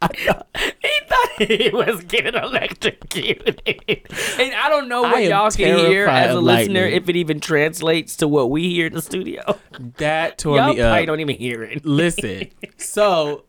He 0.02 0.26
thought 1.09 1.30
he 1.38 1.70
was 1.72 2.02
getting 2.04 2.35
electrocuted. 2.35 3.61
And 3.66 4.54
I 4.54 4.68
don't 4.68 4.88
know 4.88 5.02
what 5.02 5.16
I 5.16 5.20
y'all 5.20 5.50
can 5.50 5.78
hear 5.78 6.07
as 6.07 6.35
a 6.35 6.40
listener 6.40 6.83
lightning. 6.83 7.02
if 7.02 7.09
it 7.09 7.16
even 7.16 7.40
translates 7.40 8.16
to 8.16 8.28
what 8.28 8.50
we 8.50 8.70
hear 8.70 8.87
in 8.87 8.92
the 8.94 9.02
studio. 9.02 9.59
that 9.98 10.38
tore 10.38 10.57
Y'all 10.57 10.68
me 10.74 10.80
probably 10.80 11.00
up. 11.02 11.07
don't 11.07 11.20
even 11.20 11.37
hear 11.37 11.62
it. 11.62 11.85
Listen, 11.85 12.48
so 12.76 13.44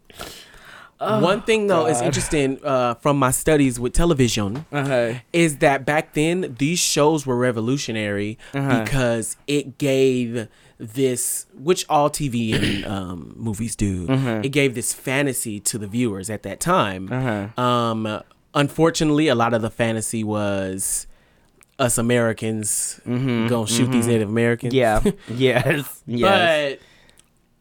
one 1.00 1.42
thing 1.42 1.68
though 1.68 1.86
is 1.88 2.02
interesting 2.02 2.60
uh, 2.64 2.94
from 2.96 3.18
my 3.20 3.32
studies 3.32 3.80
with 3.80 3.94
television 3.94 4.66
Uh-huh. 4.72 5.14
is 5.34 5.58
that 5.58 5.86
back 5.86 6.14
then 6.14 6.56
these 6.58 6.80
shows 6.80 7.26
were 7.26 7.36
revolutionary 7.38 8.38
Uh-huh. 8.54 8.84
because 8.84 9.36
it 9.48 9.78
gave 9.78 10.48
this 10.78 11.46
which 11.54 11.86
all 11.90 12.10
TV 12.10 12.54
and 12.54 12.86
um, 12.96 13.34
movies 13.38 13.76
do 13.76 14.08
Uh-huh. 14.10 14.42
it 14.44 14.50
gave 14.50 14.76
this 14.76 14.94
fantasy 14.94 15.60
to 15.62 15.78
the 15.78 15.88
viewers 15.88 16.30
at 16.30 16.44
that 16.44 16.60
time 16.60 17.10
Uh-huh. 17.12 17.62
um, 17.62 18.22
unfortunately 18.54 19.28
a 19.28 19.36
lot 19.36 19.54
of 19.54 19.62
the 19.62 19.70
fantasy 19.70 20.24
was 20.24 21.08
us 21.80 21.98
Americans 21.98 23.00
gonna 23.06 23.68
shoot 23.68 23.92
these 23.92 24.08
Native 24.08 24.30
Americans 24.30 24.74
Mm-hmm. 24.74 25.34
Yeah. 25.34 25.66
yes. 25.74 26.02
Yes. 26.08 26.72
but 26.80 26.86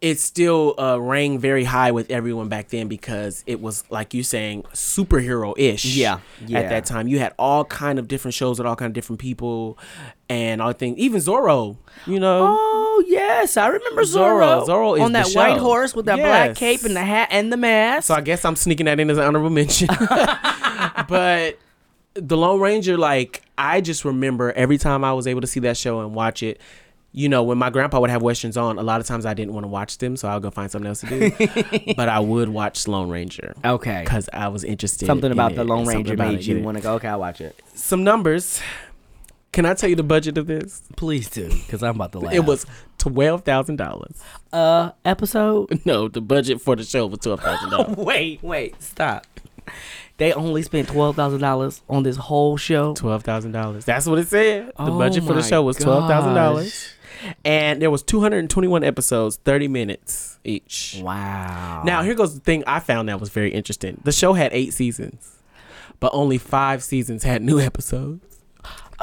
it 0.01 0.19
still 0.21 0.75
uh, 0.79 1.01
rang 1.01 1.39
very 1.39 1.65
high 1.65 1.91
with 1.91 2.11
everyone 2.11 2.49
back 2.51 2.69
then 2.69 2.89
because 2.89 3.43
it 3.47 3.59
was 3.63 3.85
like 3.91 4.13
you 4.13 4.23
saying 4.23 4.65
superhero 4.75 5.55
ish. 5.57 5.97
Yeah, 5.97 6.19
yeah. 6.47 6.59
At 6.59 6.69
that 6.69 6.85
time, 6.85 7.09
you 7.09 7.19
had 7.21 7.33
all 7.39 7.65
kind 7.65 7.99
of 7.99 8.07
different 8.07 8.35
shows 8.35 8.59
with 8.59 8.67
all 8.67 8.77
kind 8.77 8.91
of 8.91 8.93
different 8.93 9.19
people, 9.19 9.79
and 10.29 10.61
all 10.61 10.73
things. 10.75 10.99
Even 10.99 11.23
Zorro, 11.23 11.79
you 12.07 12.21
know. 12.21 12.55
Oh 12.61 12.84
Oh, 12.97 13.05
yes, 13.09 13.57
I 13.57 13.67
remember 13.67 14.03
Zorro. 14.03 14.65
Zorro. 14.65 14.69
Zorro 14.69 14.97
is 14.97 15.03
on 15.03 15.13
that 15.13 15.27
the 15.27 15.33
white 15.33 15.59
horse 15.59 15.97
with 15.97 16.07
that 16.07 16.17
black 16.17 16.55
cape 16.55 16.85
and 16.85 16.95
the 16.95 17.05
hat 17.05 17.29
and 17.33 17.53
the 17.53 17.57
mask. 17.57 18.07
So 18.07 18.15
I 18.15 18.21
guess 18.21 18.45
I'm 18.45 18.55
sneaking 18.55 18.87
that 18.87 19.01
in 19.01 19.11
as 19.11 19.19
an 19.19 19.25
honorable 19.25 19.51
mention. 19.51 19.89
but 21.09 21.59
the 22.15 22.37
Lone 22.37 22.61
Ranger, 22.61 22.97
like 22.97 23.43
I 23.59 23.81
just 23.81 24.05
remember 24.05 24.53
every 24.53 24.79
time 24.79 25.03
I 25.03 25.13
was 25.13 25.27
able 25.27 25.41
to 25.41 25.47
see 25.49 25.59
that 25.61 25.77
show 25.77 26.01
and 26.01 26.15
watch 26.15 26.43
it. 26.43 26.61
You 27.11 27.29
know, 27.29 27.43
when 27.45 27.59
my 27.59 27.71
grandpa 27.71 28.01
would 28.01 28.11
have 28.11 28.23
westerns 28.23 28.57
on, 28.57 28.77
a 28.79 28.83
lot 28.83 29.01
of 29.01 29.07
times 29.07 29.25
I 29.25 29.35
didn't 29.35 29.55
want 29.55 29.65
to 29.65 29.69
watch 29.69 29.99
them, 29.99 30.17
so 30.17 30.27
I'll 30.27 30.41
go 30.41 30.51
find 30.51 30.69
something 30.69 30.89
else 30.89 31.01
to 31.01 31.07
do. 31.07 31.95
but 31.97 32.09
I 32.09 32.19
would 32.19 32.49
watch 32.49 32.89
Lone 32.89 33.09
Ranger 33.09 33.55
okay. 33.65 34.03
because 34.03 34.29
I 34.33 34.49
was 34.49 34.65
interested. 34.65 35.07
Something 35.07 35.27
in 35.27 35.33
about 35.33 35.53
it, 35.53 35.57
the 35.57 35.65
Lone 35.65 35.85
something 35.85 35.99
Ranger 35.99 36.15
about 36.15 36.29
made 36.33 36.41
it, 36.41 36.47
you 36.47 36.59
yeah. 36.59 36.65
want 36.65 36.77
to 36.77 36.83
go. 36.83 36.95
Okay, 36.95 37.07
I'll 37.07 37.21
watch 37.21 37.41
it. 37.41 37.61
Some 37.75 38.03
numbers. 38.03 38.61
Can 39.55 39.65
I 39.65 39.75
tell 39.75 39.89
you 39.89 39.95
the 39.95 40.03
budget 40.03 40.37
of 40.37 40.49
this? 40.49 40.83
Please 40.97 41.31
do, 41.31 41.49
because 41.49 41.85
I'm 41.85 41.95
about 41.95 42.11
to 42.13 42.19
laugh. 42.19 42.35
It 42.35 42.45
was 42.45 42.67
twelve 43.11 43.43
thousand 43.43 43.77
dollars. 43.77 44.21
uh 44.53 44.91
episode. 45.05 45.81
No, 45.85 46.09
the 46.09 46.21
budget 46.21 46.61
for 46.61 46.77
the 46.77 46.85
show 46.85 47.07
was 47.07 47.21
twelve 47.21 47.41
thousand 47.41 47.71
dollars. 47.71 47.97
wait, 47.97 48.43
wait, 48.43 48.81
stop. 48.83 49.27
They 50.17 50.33
only 50.33 50.63
spent 50.63 50.89
twelve 50.89 51.17
thousand 51.17 51.41
dollars 51.41 51.83
on 51.89 52.03
this 52.03 52.17
whole 52.17 52.57
show. 52.57 52.95
Twelve 52.95 53.23
thousand 53.25 53.53
dollars. 53.53 53.85
That's 53.85 54.07
what 54.07 54.19
it 54.19 54.29
said. 54.29 54.69
The 54.69 54.73
Oh 54.79 54.99
budget 54.99 55.25
for 55.25 55.35
the 55.35 55.43
show 55.43 55.63
was 55.63 55.77
twelve 55.77 56.09
thousand 56.09 56.35
dollars, 56.35 56.89
and 57.45 57.83
there 57.83 57.91
was 57.91 58.03
two 58.03 58.21
hundred 58.21 58.39
and 58.39 58.51
twenty-one 58.51 58.85
episodes, 58.85 59.37
thirty 59.37 59.69
minutes 59.69 60.39
each. 60.45 61.01
Wow. 61.03 61.83
Now 61.85 62.03
here 62.03 62.15
goes 62.15 62.35
the 62.35 62.41
thing 62.41 62.63
I 62.67 62.81
found 62.81 63.09
that 63.09 63.19
was 63.21 63.31
very 63.31 63.53
interesting. 63.53 64.01
The 64.05 64.13
show 64.13 64.35
had 64.35 64.53
eight 64.53 64.73
seasons, 64.73 65.33
but 66.01 66.11
only 66.15 66.39
five 66.39 66.83
seasons 66.85 67.25
had 67.25 67.43
new 67.43 67.59
episodes. 67.59 68.34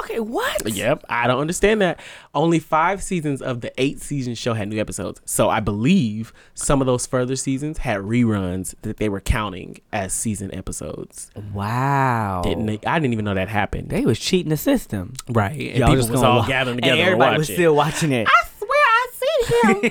Okay, 0.02 0.20
what? 0.20 0.70
Yep, 0.70 1.04
I 1.10 1.28
don't 1.28 1.40
understand 1.40 1.82
that. 1.82 2.00
Only 2.34 2.60
five 2.60 3.02
seasons 3.04 3.42
of 3.42 3.62
the 3.62 3.72
eight 3.82 4.02
season 4.02 4.36
show 4.36 4.54
had 4.54 4.68
new 4.70 4.80
episodes. 4.80 5.22
So 5.26 5.50
I 5.50 5.60
believe 5.60 6.34
some 6.54 6.82
of 6.82 6.88
those 6.88 7.06
further 7.06 7.36
seasons 7.36 7.80
had 7.80 8.00
reruns 8.02 8.76
that 8.84 8.98
they 8.98 9.10
were 9.10 9.20
counting 9.22 9.80
as 9.92 10.14
season 10.14 10.54
episodes. 10.54 11.32
Wow. 11.54 12.42
Didn't 12.44 12.66
they? 12.66 12.80
I 12.86 13.00
didn't 13.00 13.14
even 13.14 13.26
know 13.26 13.34
that 13.34 13.50
happened. 13.50 13.90
They 13.90 14.06
was 14.06 14.20
cheating 14.20 14.50
the 14.50 14.58
system. 14.58 15.14
right, 15.30 15.52
and 15.52 15.78
Y'all 15.78 15.88
people 15.90 15.96
just 15.96 16.10
was 16.12 16.24
all 16.24 16.40
wa- 16.40 16.48
gathering 16.48 16.76
and 16.78 16.84
together 16.84 16.98
to 16.98 17.04
everybody 17.04 17.32
watch 17.32 17.38
was 17.40 17.50
it. 17.50 17.54
still 17.54 17.76
watching 17.76 18.12
it. 18.12 18.28
I 18.28 18.48
him 19.46 19.82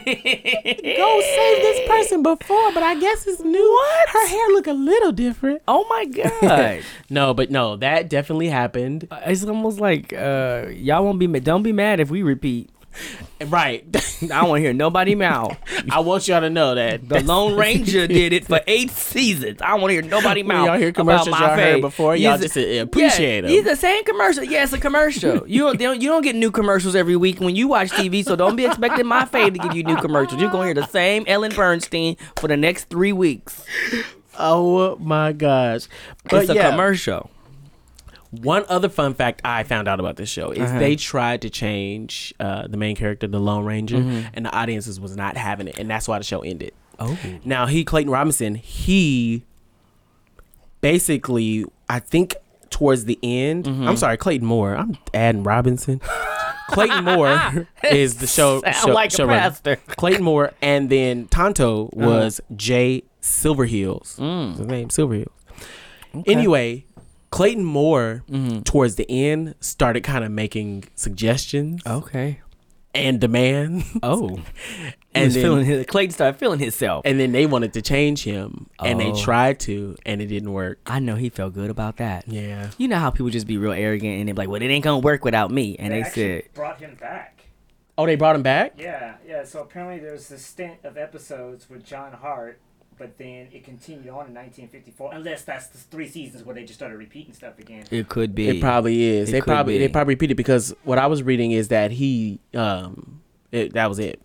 go 0.97 1.21
save 1.21 1.63
this 1.63 1.89
person 1.89 2.23
before, 2.23 2.73
but 2.73 2.83
I 2.83 2.99
guess 2.99 3.27
it's 3.27 3.41
new. 3.41 3.71
What? 3.71 4.09
Her 4.11 4.27
hair 4.27 4.49
look 4.49 4.67
a 4.67 4.73
little 4.73 5.13
different. 5.13 5.63
Oh 5.69 5.87
my 5.89 6.05
god. 6.41 6.83
No, 7.09 7.35
but 7.35 7.51
no, 7.51 7.77
that 7.77 8.09
definitely 8.09 8.49
happened. 8.49 9.09
it's 9.27 9.45
almost 9.45 9.81
like 9.81 10.13
uh, 10.13 10.67
y'all 10.73 11.05
won't 11.05 11.19
be 11.19 11.27
ma- 11.27 11.39
don't 11.39 11.63
be 11.63 11.73
mad 11.73 12.01
if 12.01 12.11
we 12.11 12.23
repeat. 12.23 12.71
Right. 13.47 13.85
I 14.23 14.27
don't 14.27 14.49
want 14.51 14.59
to 14.59 14.63
hear 14.63 14.73
nobody 14.73 15.15
mouth. 15.15 15.57
I 15.91 16.01
want 16.01 16.29
y'all 16.29 16.41
to 16.43 16.51
know 16.51 16.75
that 16.75 17.09
The 17.09 17.23
Lone 17.23 17.57
Ranger 17.57 18.07
did 18.09 18.33
it 18.35 18.47
for 18.47 18.61
eight 18.67 18.91
seasons. 18.91 19.63
I 19.63 19.69
don't 19.69 19.81
want 19.81 19.91
to 19.91 19.95
hear 19.95 20.03
nobody 20.03 20.43
When 20.43 20.57
mouth. 20.57 20.67
y'all 20.67 20.79
hear 20.79 20.89
about 20.89 20.97
commercials 20.97 21.31
my 21.31 21.39
y'all 21.47 21.57
heard 21.57 21.81
before, 21.81 22.15
He's 22.15 22.25
y'all 22.25 22.37
just, 22.39 22.57
appreciate 22.57 23.45
yeah. 23.45 23.51
He's 23.51 23.65
the 23.65 23.77
same 23.77 24.05
commercial. 24.05 24.45
Yeah, 24.45 24.65
it's 24.65 24.73
a 24.75 24.79
commercial. 24.79 25.49
You 25.49 25.63
don't, 25.63 25.79
don't- 25.79 26.03
you 26.03 26.09
don't 26.11 26.23
get 26.23 26.37
new 26.37 26.51
commercials 26.51 26.95
every 26.95 27.17
week 27.17 27.41
when 27.41 27.57
you 27.57 27.69
watch 27.69 27.91
TV, 27.91 28.25
so 28.25 28.37
don't 28.37 28.57
be 28.57 28.67
expecting 28.67 29.07
my 29.07 29.25
fave 29.25 29.53
to 29.55 29.59
give 29.61 29.75
you 29.75 29.85
new 29.85 29.97
commercials. 29.97 30.41
You're 30.41 30.51
gonna 30.51 30.67
hear 30.67 30.75
the 30.75 30.87
same 30.87 31.25
Ellen 31.27 31.53
Bernstein 31.55 32.17
for 32.37 32.49
the 32.49 32.57
next 32.57 32.91
three 32.91 33.13
weeks. 33.13 33.65
oh 34.39 34.97
my 34.97 35.33
gosh. 35.33 35.87
But 36.29 36.43
it's 36.43 36.51
a 36.51 36.55
yeah, 36.55 36.71
commercial. 36.71 37.31
One 38.31 38.65
other 38.69 38.89
fun 38.89 39.15
fact 39.15 39.41
I 39.45 39.65
found 39.65 39.89
out 39.89 39.99
about 39.99 40.17
this 40.17 40.29
show 40.29 40.51
is 40.53 40.61
Uh-huh. 40.71 40.79
they 40.79 40.95
tried 40.97 41.43
to 41.43 41.51
change 41.51 42.33
uh, 42.39 42.69
the 42.69 42.77
main 42.77 42.95
character, 42.95 43.27
the 43.27 43.41
Lone 43.41 43.65
Ranger, 43.65 43.97
Mm-hmm. 43.97 44.29
and 44.35 44.47
the 44.47 44.53
audiences 44.57 45.01
was 45.01 45.17
not 45.17 45.37
having 45.37 45.67
it, 45.67 45.79
and 45.79 45.91
that's 45.91 46.07
why 46.07 46.19
the 46.19 46.25
show 46.25 46.41
ended. 46.41 46.73
Oh. 47.01 47.19
Now 47.45 47.67
he 47.67 47.85
Clayton 47.85 48.13
Robinson, 48.13 48.55
he 48.55 49.45
basically 50.81 51.65
I 51.89 51.99
think 51.99 52.37
towards 52.71 53.05
the 53.07 53.19
end. 53.23 53.65
Mm-hmm. 53.65 53.89
I'm 53.89 53.97
sorry, 53.97 54.17
Clayton 54.17 54.47
Moore. 54.47 54.77
I'm 54.77 54.97
adding 55.13 55.43
Robinson. 55.43 56.01
Clayton 56.69 57.05
Moore 57.05 57.67
is 57.91 58.17
the 58.19 58.29
show. 58.29 58.61
Sound 58.61 58.77
show 58.77 58.93
like 58.93 59.13
a 59.13 59.17
showrunner. 59.17 59.39
pastor. 59.41 59.77
Clayton 59.89 60.23
Moore, 60.23 60.53
and 60.63 60.89
then 60.89 61.27
Tonto 61.27 61.87
Uh-huh. 61.87 62.07
was 62.07 62.41
Jay 62.55 63.03
Silverheels. 63.21 64.17
Mm. 64.19 64.57
His 64.57 64.67
name 64.69 64.89
Silverheels. 64.89 65.33
Anyway, 66.27 66.85
Clayton 67.31 67.65
Moore 67.65 68.23
Mm-hmm. 68.31 68.61
towards 68.63 68.97
the 68.97 69.11
end 69.11 69.55
started 69.61 70.03
kind 70.03 70.25
of 70.25 70.31
making 70.31 70.85
suggestions 70.95 71.83
Okay. 71.87 72.41
and 72.95 73.21
demand, 73.21 73.85
Oh. 74.03 74.29
and 75.15 75.25
And 75.25 75.33
then 75.33 75.43
feeling 75.43 75.65
his, 75.65 75.87
Clayton 75.87 76.13
started 76.13 76.39
feeling 76.39 76.59
himself. 76.61 77.03
and 77.05 77.19
then 77.21 77.33
they 77.33 77.47
wanted 77.47 77.73
to 77.75 77.83
change 77.83 78.25
him, 78.25 78.67
and 78.81 78.99
they 79.01 79.11
Oh. 79.13 79.17
tried 79.17 79.61
to, 79.61 79.97
and 80.07 80.21
it 80.21 80.27
didn't 80.27 80.53
work. 80.53 80.79
I 80.87 80.99
know 80.99 81.15
he 81.17 81.29
felt 81.29 81.55
good 81.55 81.71
about 81.71 81.97
that. 81.99 82.27
Yeah. 82.29 82.71
You 82.79 82.89
know 82.89 82.99
how 82.99 83.11
people 83.11 83.31
just 83.31 83.47
be 83.47 83.59
real 83.59 83.73
arrogant 83.73 84.19
and 84.21 84.29
they're 84.29 84.35
like, 84.35 84.49
"Well, 84.49 84.61
it 84.63 84.67
ain't 84.67 84.85
gonna 84.85 84.99
work 85.01 85.25
without 85.25 85.51
me," 85.51 85.77
and 85.79 85.93
they 85.93 86.03
actually 86.03 86.43
said, 86.43 86.55
brought 86.55 86.81
him 86.81 86.97
back. 87.01 87.37
Oh, 87.99 88.07
they 88.07 88.17
brought 88.17 88.35
him 88.35 88.43
back. 88.43 88.75
Yeah, 88.79 89.15
yeah. 89.29 89.45
So 89.45 89.61
apparently 89.61 89.99
there 89.99 90.13
was 90.13 90.29
this 90.29 90.45
stint 90.47 90.79
of 90.85 90.97
episodes 90.97 91.69
with 91.69 91.85
John 91.85 92.13
Hart, 92.13 92.59
but 93.01 93.17
then 93.19 93.49
it 93.51 93.65
continued 93.65 94.09
on 94.11 94.27
in 94.29 94.35
1954. 94.35 95.15
Unless 95.15 95.43
that's 95.43 95.67
the 95.69 95.79
three 95.79 96.07
seasons 96.07 96.45
where 96.45 96.55
they 96.55 96.63
just 96.63 96.75
started 96.79 96.97
repeating 96.99 97.33
stuff 97.33 97.59
again. 97.59 97.85
"It 97.91 98.09
could 98.09 98.35
be." 98.35 98.49
It 98.49 98.61
probably 98.61 99.03
is. 99.03 99.31
It 99.31 99.33
they 99.33 99.41
could 99.41 99.47
probably 99.47 99.79
they 99.79 99.87
be. 99.89 99.93
probably 99.93 100.15
repeated 100.15 100.37
because 100.37 100.75
what 100.85 100.99
I 100.99 101.07
was 101.09 101.23
reading 101.23 101.51
is 101.51 101.69
that 101.69 101.91
he 101.91 102.39
um 102.55 103.23
it, 103.51 103.73
that 103.73 103.89
was 103.89 103.99
it. 103.99 104.21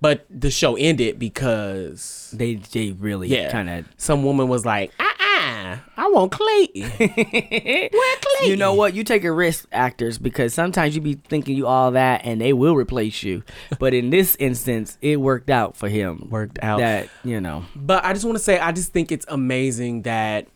But 0.00 0.24
the 0.30 0.50
show 0.50 0.74
ended 0.76 1.18
because 1.18 2.32
they 2.34 2.54
they 2.54 2.92
really 2.92 3.28
Yeah. 3.28 3.52
kind 3.52 3.68
of. 3.68 3.86
some 3.98 4.24
woman 4.24 4.48
was 4.48 4.64
like, 4.64 4.90
"Uh 4.98 5.04
I 5.96 6.08
want 6.08 6.32
Clayton." 6.32 6.82
Where 6.98 8.16
Clayton? 8.18 8.48
You 8.50 8.56
know 8.56 8.74
what? 8.74 8.94
You 8.94 9.04
take 9.04 9.24
a 9.24 9.32
risk, 9.32 9.66
actors, 9.72 10.18
because 10.18 10.54
sometimes 10.54 10.94
you 10.94 11.00
be 11.00 11.14
thinking 11.14 11.56
you 11.56 11.66
all 11.66 11.92
that, 11.92 12.22
and 12.24 12.40
they 12.40 12.52
will 12.52 12.74
replace 12.74 13.22
you. 13.22 13.42
But 13.78 13.94
in 13.94 14.10
this 14.10 14.36
instance, 14.36 14.98
it 15.00 15.20
worked 15.20 15.50
out 15.50 15.76
for 15.76 15.88
him. 15.88 16.28
Worked 16.30 16.58
out. 16.62 16.78
That 16.78 17.08
you 17.24 17.40
know. 17.40 17.64
But 17.74 18.04
I 18.04 18.12
just 18.12 18.24
want 18.24 18.38
to 18.38 18.44
say, 18.44 18.58
I 18.58 18.72
just 18.72 18.92
think 18.92 19.12
it's 19.12 19.26
amazing 19.28 20.02
that 20.02 20.46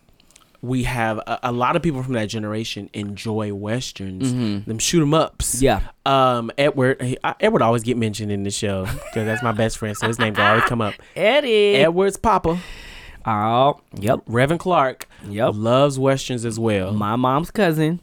we 0.62 0.82
have 0.84 1.18
a, 1.18 1.38
a 1.44 1.52
lot 1.52 1.74
of 1.76 1.82
people 1.82 2.02
from 2.02 2.12
that 2.14 2.26
generation 2.26 2.90
enjoy 2.92 3.52
westerns, 3.54 4.32
them 4.66 4.78
shoot 4.78 5.02
'em 5.02 5.14
ups. 5.14 5.56
Mm-hmm. 5.56 5.64
Yeah. 5.64 5.80
Um, 6.04 6.50
Edward, 6.58 7.00
he, 7.00 7.16
I, 7.24 7.34
Edward 7.40 7.62
always 7.62 7.82
get 7.82 7.96
mentioned 7.96 8.30
in 8.30 8.42
the 8.42 8.50
show 8.50 8.84
because 8.84 9.26
that's 9.26 9.42
my 9.42 9.52
best 9.52 9.78
friend, 9.78 9.96
so 9.96 10.06
his 10.06 10.18
name 10.18 10.34
will 10.34 10.42
always 10.42 10.64
come 10.64 10.80
up. 10.82 10.94
Eddie. 11.16 11.76
Edward's 11.76 12.16
papa, 12.18 12.58
oh, 13.26 13.80
yep. 13.98 14.20
Reverend 14.26 14.60
Clark, 14.60 15.08
Yep. 15.28 15.52
loves 15.54 15.98
westerns 15.98 16.44
as 16.44 16.58
well. 16.58 16.92
My 16.92 17.16
mom's 17.16 17.50
cousin. 17.50 18.00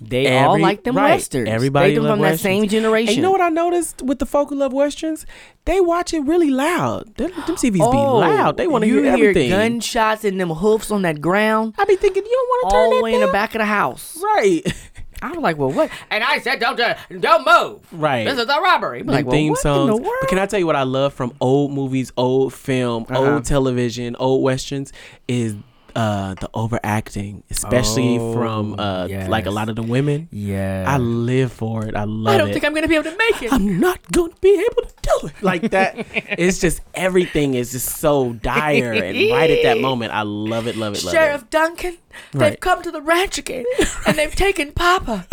They 0.00 0.38
all 0.38 0.60
like 0.60 0.84
them 0.84 0.96
right. 0.96 1.14
westerns. 1.14 1.48
Everybody 1.48 1.94
they 1.94 2.06
from 2.06 2.20
that 2.20 2.38
same 2.38 2.68
generation. 2.68 3.08
And 3.08 3.16
you 3.16 3.22
know 3.22 3.32
what 3.32 3.40
I 3.40 3.48
noticed 3.48 4.00
with 4.00 4.20
the 4.20 4.26
folk 4.26 4.50
who 4.50 4.54
love 4.54 4.72
westerns? 4.72 5.26
They 5.64 5.80
watch 5.80 6.14
it 6.14 6.20
really 6.20 6.50
loud. 6.50 7.12
Them, 7.16 7.32
them 7.32 7.56
TVs 7.56 7.72
be 7.72 7.80
oh, 7.80 8.18
loud. 8.18 8.56
They 8.56 8.68
want 8.68 8.84
to 8.84 8.90
Oh, 8.90 8.94
you 8.94 9.02
hear 9.02 9.12
everything. 9.12 9.50
gunshots 9.50 10.24
and 10.24 10.40
them 10.40 10.50
hoofs 10.50 10.92
on 10.92 11.02
that 11.02 11.20
ground 11.20 11.74
I 11.78 11.84
be 11.84 11.96
thinking 11.96 12.22
you 12.24 12.30
don't 12.30 12.48
want 12.48 12.70
to 12.70 12.74
turn 12.76 12.84
all 12.84 12.90
that 12.90 12.96
the 12.96 13.02
way 13.02 13.14
in 13.14 13.20
the 13.20 13.32
back 13.32 13.54
of 13.56 13.58
the 13.58 13.66
house. 13.66 14.16
Right. 14.22 14.62
I 15.20 15.28
was 15.30 15.38
like, 15.38 15.58
well, 15.58 15.70
what? 15.72 15.90
And 16.10 16.22
I 16.22 16.38
said, 16.38 16.60
don't, 16.60 16.78
uh, 16.78 16.94
don't 17.18 17.44
move. 17.46 17.80
Right. 17.92 18.24
This 18.24 18.38
is 18.38 18.48
a 18.48 18.60
robbery. 18.60 19.00
I'm 19.00 19.06
Them 19.06 19.14
like, 19.16 19.26
well, 19.26 19.32
theme 19.32 19.50
what 19.50 19.60
songs. 19.60 19.90
in 19.90 19.96
the 19.96 20.02
world? 20.02 20.16
But 20.20 20.28
can 20.28 20.38
I 20.38 20.46
tell 20.46 20.58
you 20.60 20.66
what 20.66 20.76
I 20.76 20.84
love 20.84 21.12
from 21.14 21.32
old 21.40 21.72
movies, 21.72 22.12
old 22.16 22.54
film, 22.54 23.04
Uh-huh. 23.08 23.34
old 23.34 23.44
television, 23.44 24.14
old 24.18 24.42
westerns 24.42 24.92
is 25.26 25.56
uh 25.98 26.34
the 26.42 26.48
overacting, 26.54 27.42
especially 27.50 28.18
Oh, 28.18 28.32
from 28.32 28.62
uh 28.78 29.08
like 29.28 29.46
a 29.46 29.50
lot 29.50 29.68
of 29.68 29.74
the 29.76 29.82
women. 29.82 30.28
yeah. 30.30 30.84
I 30.86 30.98
live 30.98 31.50
for 31.52 31.84
it. 31.86 31.94
I 31.96 32.04
love 32.04 32.32
it. 32.32 32.34
I 32.34 32.38
don't 32.38 32.50
it. 32.50 32.52
think 32.52 32.64
I'm 32.64 32.72
going 32.72 32.82
to 32.88 32.88
be 32.88 32.94
able 32.94 33.10
to 33.10 33.16
make 33.16 33.42
it. 33.42 33.52
I'm 33.52 33.80
not 33.80 33.98
going 34.12 34.30
to 34.32 34.40
be 34.40 34.54
able 34.70 34.82
to 34.88 34.94
do 35.02 35.26
it 35.28 35.42
like 35.42 35.70
that. 35.76 36.06
it's 36.38 36.58
just 36.66 36.80
everything 36.94 37.54
is 37.54 37.72
just 37.72 37.98
so 37.98 38.32
dire 38.34 38.92
and 38.92 39.16
right 39.30 39.50
at 39.50 39.62
that 39.64 39.80
moment. 39.80 40.12
I 40.12 40.22
love 40.22 40.66
it, 40.68 40.76
love 40.76 40.94
it, 40.94 41.02
love 41.04 41.12
it. 41.14 41.16
Sheriff 41.16 41.50
Duncan, 41.50 41.96
they've 42.32 42.40
Right. 42.42 42.60
come 42.60 42.80
to 42.82 42.90
the 42.92 43.02
ranch 43.02 43.38
again 43.38 43.64
and 44.06 44.16
they've 44.16 44.34
taken 44.34 44.72
Papa. 44.72 45.26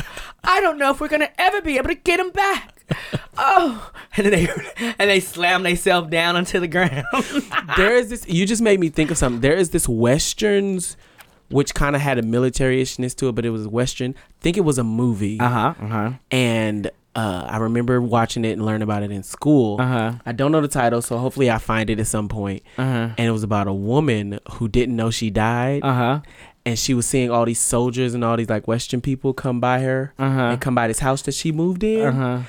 I 0.43 0.61
don't 0.61 0.77
know 0.79 0.89
if 0.91 0.99
we're 0.99 1.09
gonna 1.09 1.29
ever 1.37 1.61
be 1.61 1.77
able 1.77 1.89
to 1.89 1.95
get 1.95 2.19
him 2.19 2.31
back. 2.31 2.71
Oh, 3.37 3.91
and 4.15 4.25
then 4.25 4.31
they 4.31 4.47
and 4.99 5.09
they 5.09 5.19
slam 5.19 5.63
themselves 5.63 6.09
down 6.09 6.35
onto 6.35 6.59
the 6.59 6.67
ground. 6.67 7.05
There 7.77 7.95
is 7.95 8.09
this. 8.09 8.25
You 8.27 8.45
just 8.45 8.61
made 8.61 8.79
me 8.79 8.89
think 8.89 9.11
of 9.11 9.17
something. 9.17 9.41
There 9.41 9.55
is 9.57 9.71
this 9.71 9.89
westerns, 9.89 10.95
which 11.49 11.73
kind 11.73 11.95
of 11.95 12.01
had 12.01 12.17
a 12.17 12.21
militaryishness 12.23 13.13
to 13.17 13.27
it, 13.29 13.35
but 13.35 13.45
it 13.45 13.49
was 13.49 13.67
western. 13.67 14.15
I 14.17 14.33
think 14.41 14.55
it 14.57 14.61
was 14.61 14.77
a 14.77 14.83
movie, 14.83 15.39
Uh 15.39 15.49
huh. 15.49 15.73
Uh 15.81 15.87
huh. 15.87 16.11
and 16.31 16.89
uh, 17.15 17.45
I 17.49 17.57
remember 17.57 18.01
watching 18.01 18.43
it 18.45 18.51
and 18.51 18.65
learning 18.65 18.81
about 18.83 19.01
it 19.03 19.11
in 19.11 19.23
school. 19.23 19.79
Uh-huh. 19.81 20.13
I 20.25 20.31
don't 20.33 20.51
know 20.51 20.59
the 20.61 20.67
title, 20.67 21.01
so 21.01 21.17
hopefully 21.17 21.49
I 21.49 21.57
find 21.59 21.89
it 21.89 21.97
at 21.99 22.07
some 22.07 22.27
point. 22.27 22.61
Uh-huh. 22.77 23.09
And 23.17 23.19
it 23.27 23.31
was 23.31 23.43
about 23.43 23.67
a 23.67 23.73
woman 23.73 24.39
who 24.53 24.67
didn't 24.67 24.95
know 24.97 25.11
she 25.11 25.29
died. 25.29 25.81
Uh 25.83 25.93
huh. 25.93 26.19
and 26.65 26.77
she 26.79 26.93
was 26.93 27.05
seeing 27.05 27.29
all 27.31 27.45
these 27.45 27.59
soldiers 27.59 28.13
and 28.13 28.23
all 28.23 28.35
these 28.37 28.49
like 28.49 28.67
Western 28.67 28.99
people 29.01 29.33
come 29.33 29.59
by 29.61 29.79
her 29.81 30.13
Uh-huh. 30.19 30.39
and 30.51 30.61
come 30.61 30.75
by 30.75 30.87
this 30.87 30.99
house 30.99 31.21
that 31.23 31.33
she 31.33 31.51
moved 31.53 31.83
in, 31.83 32.05
Uh 32.05 32.11
huh. 32.11 32.39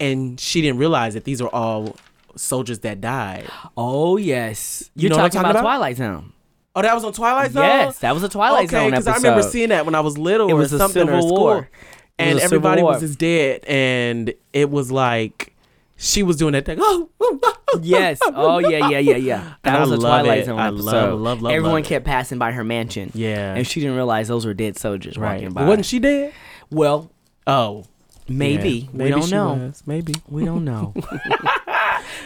And 0.00 0.40
she 0.40 0.60
didn't 0.62 0.78
realize 0.78 1.14
that 1.14 1.24
these 1.24 1.42
were 1.42 1.54
all 1.54 1.96
soldiers 2.36 2.80
that 2.80 3.00
died. 3.00 3.46
Oh 3.76 4.16
yes, 4.16 4.90
You 4.94 5.02
you're 5.02 5.10
know 5.10 5.16
talking, 5.16 5.30
talking 5.32 5.40
about, 5.50 5.50
about? 5.50 5.62
Twilight 5.62 5.96
Zone. 5.96 6.32
Oh, 6.74 6.82
that 6.82 6.94
was 6.94 7.04
on 7.04 7.12
Twilight 7.12 7.52
Zone. 7.52 7.64
Yes, 7.64 7.98
that 7.98 8.14
was 8.14 8.22
a 8.22 8.28
Twilight 8.28 8.64
okay, 8.68 8.76
Zone 8.76 8.90
because. 8.90 9.06
I 9.06 9.16
remember 9.16 9.42
seeing 9.42 9.68
that 9.68 9.84
when 9.84 9.94
I 9.94 10.00
was 10.00 10.16
little. 10.16 10.48
It 10.48 10.52
or 10.52 10.56
was 10.56 10.72
a 10.72 10.78
something 10.78 11.08
or 11.08 11.20
Civil. 11.20 11.36
War. 11.36 11.70
And 12.18 12.38
everybody 12.38 12.82
War. 12.82 12.92
was 12.92 13.00
just 13.00 13.18
dead, 13.18 13.64
and 13.66 14.32
it 14.52 14.70
was 14.70 14.92
like 14.92 15.54
she 15.96 16.22
was 16.22 16.36
doing 16.36 16.52
that 16.52 16.64
thing. 16.64 16.78
Oh, 16.80 17.10
oh, 17.20 17.38
oh, 17.38 17.38
oh, 17.42 17.56
oh 17.74 17.80
Yes. 17.82 18.18
Oh, 18.22 18.32
oh, 18.34 18.54
oh 18.54 18.58
yeah, 18.58 18.88
yeah, 18.88 18.98
yeah, 18.98 19.16
yeah. 19.16 19.54
That 19.62 19.80
And 19.80 19.90
was 19.90 19.92
I 19.92 19.94
a 19.94 19.98
Twilight 20.22 20.38
it. 20.40 20.46
Zone 20.46 20.58
I 20.58 20.68
episode. 20.68 20.84
love, 20.84 21.20
love, 21.20 21.42
love, 21.42 21.52
Everyone 21.52 21.80
love 21.80 21.88
kept 21.88 22.04
passing 22.06 22.38
by 22.38 22.52
her 22.52 22.64
mansion. 22.64 23.10
Yeah. 23.14 23.54
And 23.54 23.66
she 23.66 23.80
didn't 23.80 23.96
realize 23.96 24.28
those 24.28 24.46
were 24.46 24.54
dead 24.54 24.78
soldiers 24.78 25.18
right. 25.18 25.34
walking 25.34 25.52
by. 25.52 25.64
Wasn't 25.66 25.86
she 25.86 25.98
dead? 25.98 26.32
Well, 26.70 27.10
Oh, 27.46 27.84
maybe. 28.30 28.88
yeah. 28.92 29.04
We 29.04 29.10
don't 29.10 29.30
know. 29.30 29.54
was. 29.54 29.82
Maybe. 29.86 30.14
We 30.28 30.44
don't 30.44 30.64
know. 30.64 30.94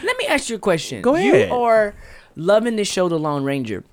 Let 0.03 0.17
me 0.17 0.25
ask 0.27 0.49
you 0.49 0.55
a 0.55 0.59
question. 0.59 1.01
Go 1.01 1.15
ahead. 1.15 1.49
You 1.49 1.55
are 1.55 1.93
loving 2.35 2.75
this 2.75 2.87
show, 2.87 3.09
The 3.09 3.19
Lone 3.19 3.43
Ranger. 3.43 3.83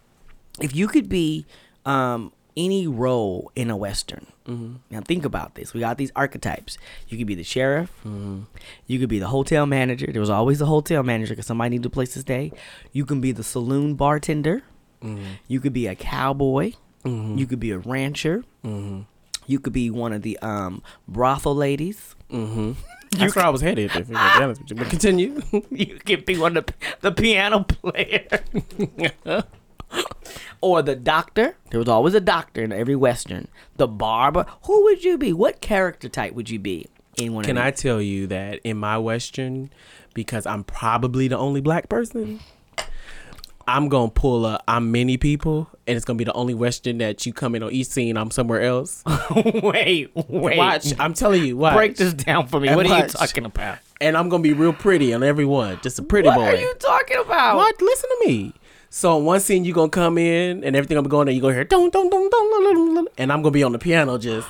If 0.60 0.74
you 0.76 0.86
could 0.88 1.08
be 1.08 1.46
um, 1.86 2.32
any 2.56 2.86
role 2.86 3.50
in 3.56 3.70
a 3.70 3.76
western, 3.76 4.26
Mm-hmm. 4.42 4.74
now 4.90 5.00
think 5.02 5.24
about 5.24 5.54
this. 5.54 5.72
We 5.72 5.78
got 5.78 5.98
these 5.98 6.10
archetypes. 6.16 6.76
You 7.06 7.16
could 7.16 7.28
be 7.28 7.36
the 7.36 7.44
sheriff. 7.44 7.90
Mm-hmm. 8.04 8.40
You 8.88 8.98
could 8.98 9.08
be 9.08 9.20
the 9.20 9.28
hotel 9.28 9.66
manager. 9.66 10.08
There 10.10 10.18
was 10.20 10.30
always 10.30 10.60
a 10.60 10.66
hotel 10.66 11.04
manager 11.04 11.34
because 11.34 11.46
somebody 11.46 11.70
needed 11.70 11.86
a 11.86 11.90
place 11.90 12.12
to 12.14 12.18
stay. 12.18 12.50
You 12.90 13.06
can 13.06 13.20
be 13.20 13.30
the 13.30 13.44
saloon 13.44 13.94
bartender. 13.94 14.62
Mm-hmm. 15.00 15.22
You 15.46 15.60
could 15.60 15.72
be 15.72 15.86
a 15.86 15.94
cowboy. 15.94 16.72
You 17.04 17.46
could 17.46 17.60
be 17.60 17.70
a 17.70 17.78
rancher. 17.78 18.42
You 19.52 19.60
could 19.60 19.74
be 19.74 19.90
one 19.90 20.14
of 20.14 20.22
the 20.22 20.38
um, 20.38 20.82
brothel 21.06 21.54
ladies. 21.54 22.16
Mm-hmm. 22.30 22.72
That's 23.18 23.36
where 23.36 23.44
I 23.44 23.50
was 23.50 23.60
headed. 23.60 23.90
If 23.94 24.08
you're 24.08 24.16
gonna 24.16 24.44
honest 24.44 24.62
with 24.62 24.70
you. 24.70 24.76
But 24.76 24.88
continue. 24.88 25.42
you 25.70 25.98
could 26.04 26.24
be 26.24 26.38
one 26.38 26.56
of 26.56 26.64
the, 26.64 26.74
the 27.02 27.12
piano 27.12 27.64
player. 27.64 28.26
or 30.62 30.80
the 30.80 30.96
doctor. 30.96 31.56
There 31.70 31.78
was 31.78 31.88
always 31.88 32.14
a 32.14 32.20
doctor 32.20 32.62
in 32.62 32.72
every 32.72 32.96
western. 32.96 33.48
The 33.76 33.86
barber. 33.86 34.46
Who 34.64 34.84
would 34.84 35.04
you 35.04 35.18
be? 35.18 35.34
What 35.34 35.60
character 35.60 36.08
type 36.08 36.32
would 36.32 36.48
you 36.48 36.58
be 36.58 36.86
in 37.18 37.34
one 37.34 37.44
Can 37.44 37.58
I 37.58 37.70
tell 37.70 38.00
you 38.00 38.26
that 38.28 38.60
in 38.64 38.78
my 38.78 38.96
Western, 38.96 39.70
because 40.14 40.46
I'm 40.46 40.64
probably 40.64 41.28
the 41.28 41.36
only 41.36 41.60
black 41.60 41.90
person, 41.90 42.40
I'm 43.72 43.88
gonna 43.88 44.10
pull 44.10 44.44
a 44.44 44.60
I'm 44.68 44.92
many 44.92 45.16
people, 45.16 45.66
and 45.86 45.96
it's 45.96 46.04
gonna 46.04 46.18
be 46.18 46.24
the 46.24 46.32
only 46.34 46.52
Western 46.52 46.98
that 46.98 47.24
you 47.24 47.32
come 47.32 47.54
in 47.54 47.62
on 47.62 47.72
each 47.72 47.86
scene. 47.86 48.18
I'm 48.18 48.30
somewhere 48.30 48.60
else. 48.60 49.02
wait, 49.34 50.10
wait. 50.14 50.58
Watch, 50.58 50.92
I'm 51.00 51.14
telling 51.14 51.42
you, 51.42 51.56
watch. 51.56 51.74
Break 51.74 51.96
this 51.96 52.12
down 52.12 52.48
for 52.48 52.60
me. 52.60 52.68
And 52.68 52.76
what 52.76 52.86
are 52.86 52.98
you 52.98 53.06
talking 53.08 53.46
about? 53.46 53.78
and 54.02 54.16
I'm 54.16 54.28
gonna 54.28 54.42
be 54.42 54.52
real 54.52 54.74
pretty 54.74 55.14
on 55.14 55.22
every 55.22 55.46
one, 55.46 55.80
just 55.82 55.98
a 55.98 56.02
pretty 56.02 56.28
What 56.28 56.36
boy. 56.36 56.42
What 56.42 56.54
are 56.54 56.60
you 56.60 56.74
talking 56.78 57.18
about? 57.18 57.56
What? 57.56 57.80
Listen 57.80 58.10
to 58.10 58.28
me. 58.28 58.52
So 58.90 59.16
one 59.16 59.40
scene 59.40 59.64
you're 59.64 59.74
gonna 59.74 59.88
come 59.88 60.18
in 60.18 60.62
and 60.64 60.76
everything 60.76 60.98
I'm 60.98 61.04
going 61.04 61.24
there, 61.24 61.34
you 61.34 61.40
gonna 61.40 61.54
hear 61.54 61.64
dun 61.64 61.88
dun 61.88 62.10
dun 62.10 62.28
dun, 62.28 63.06
and 63.16 63.32
I'm 63.32 63.40
gonna 63.40 63.52
be 63.52 63.62
on 63.62 63.72
the 63.72 63.78
piano 63.78 64.18
just. 64.18 64.46